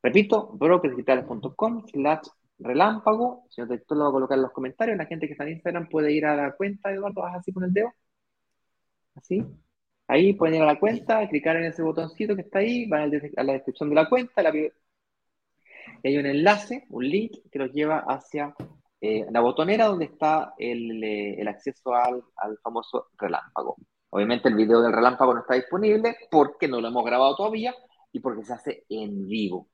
Repito, 0.01 0.51
brokersdigitales.com 0.53 1.85
slash 1.87 2.27
relámpago. 2.59 3.45
Señor 3.49 3.69
director, 3.69 3.97
lo 3.97 4.03
voy 4.05 4.11
a 4.11 4.13
colocar 4.13 4.37
en 4.37 4.43
los 4.43 4.51
comentarios. 4.51 4.97
La 4.97 5.05
gente 5.05 5.27
que 5.27 5.33
está 5.33 5.45
en 5.45 5.53
Instagram 5.53 5.89
puede 5.89 6.11
ir 6.11 6.25
a 6.25 6.35
la 6.35 6.51
cuenta, 6.55 6.91
Eduardo, 6.91 7.21
vas 7.21 7.35
así 7.35 7.51
con 7.51 7.63
el 7.63 7.73
dedo. 7.73 7.93
Así. 9.15 9.43
Ahí 10.07 10.33
pueden 10.33 10.55
ir 10.55 10.61
a 10.61 10.65
la 10.65 10.79
cuenta, 10.79 11.27
clicar 11.27 11.55
en 11.57 11.65
ese 11.65 11.81
botoncito 11.81 12.35
que 12.35 12.43
está 12.43 12.59
ahí, 12.59 12.85
van 12.87 13.11
a 13.37 13.43
la 13.43 13.53
descripción 13.53 13.89
de 13.89 13.95
la 13.95 14.07
cuenta, 14.07 14.43
la, 14.43 14.51
y 16.03 16.07
hay 16.07 16.17
un 16.17 16.25
enlace, 16.25 16.85
un 16.89 17.07
link 17.07 17.31
que 17.51 17.59
los 17.59 17.71
lleva 17.71 17.99
hacia 18.07 18.53
eh, 19.01 19.25
la 19.31 19.41
botonera 19.41 19.85
donde 19.85 20.05
está 20.05 20.53
el, 20.57 21.03
eh, 21.03 21.43
acceso 21.47 21.93
al, 21.93 22.23
famoso 22.61 23.07
relámpago. 23.17 23.77
Obviamente 24.09 24.47
el 24.49 24.55
video 24.55 24.81
del 24.81 24.93
relámpago 24.93 25.33
no 25.33 25.41
está 25.41 25.55
disponible 25.55 26.15
porque 26.31 26.67
no 26.67 26.79
lo 26.79 26.87
hemos 26.87 27.03
grabado 27.03 27.35
todavía 27.35 27.73
y 28.15 28.21
porque 28.21 28.45
se 28.45 28.53
hace 28.53 28.85
en 28.87 29.27
vivo 29.27 29.67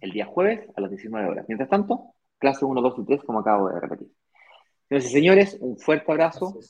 el 0.00 0.12
día 0.12 0.24
jueves 0.24 0.70
a 0.76 0.80
las 0.80 0.88
19 0.88 1.28
horas. 1.28 1.46
Mientras 1.48 1.68
tanto, 1.68 2.14
clase 2.38 2.64
1, 2.64 2.80
2 2.80 2.94
y 2.98 3.04
3 3.06 3.24
como 3.24 3.40
acabo 3.40 3.70
de 3.70 3.80
repetir. 3.80 4.08
Señores 4.88 5.06
y 5.06 5.12
señores, 5.12 5.58
un 5.60 5.76
fuerte 5.76 6.12
abrazo. 6.12 6.60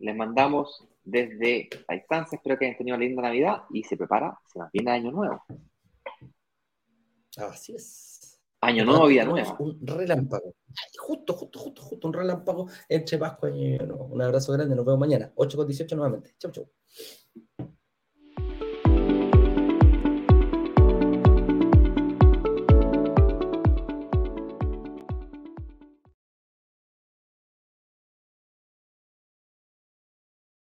Les 0.00 0.14
mandamos 0.14 0.86
desde 1.02 1.70
la 1.88 1.94
distancia. 1.94 2.36
Espero 2.36 2.58
que 2.58 2.66
hayan 2.66 2.76
tenido 2.76 2.94
una 2.94 3.06
linda 3.06 3.22
Navidad 3.22 3.62
y 3.70 3.84
se 3.84 3.96
prepara, 3.96 4.38
se 4.52 4.58
nos 4.58 4.70
viene 4.70 4.90
año 4.90 5.12
nuevo. 5.12 5.42
Así 7.38 7.74
es. 7.74 8.38
Año 8.60 8.84
nuevo, 8.84 9.06
vida 9.06 9.24
nueva. 9.24 9.56
Un 9.58 9.86
relámpago. 9.86 10.56
Justo, 10.98 11.32
justo, 11.32 11.58
justo, 11.58 11.82
justo, 11.82 12.06
un 12.06 12.12
relámpago 12.12 12.68
entre 12.86 13.16
Pascua 13.16 13.50
y 13.50 13.76
Año 13.76 13.86
Nuevo. 13.86 14.04
Un 14.06 14.20
abrazo 14.20 14.52
grande, 14.52 14.76
nos 14.76 14.84
vemos 14.84 15.00
mañana. 15.00 15.32
8 15.36 15.56
con 15.56 15.66
18 15.66 15.96
nuevamente. 15.96 16.34
Chau, 16.38 16.50
chau. 16.50 16.70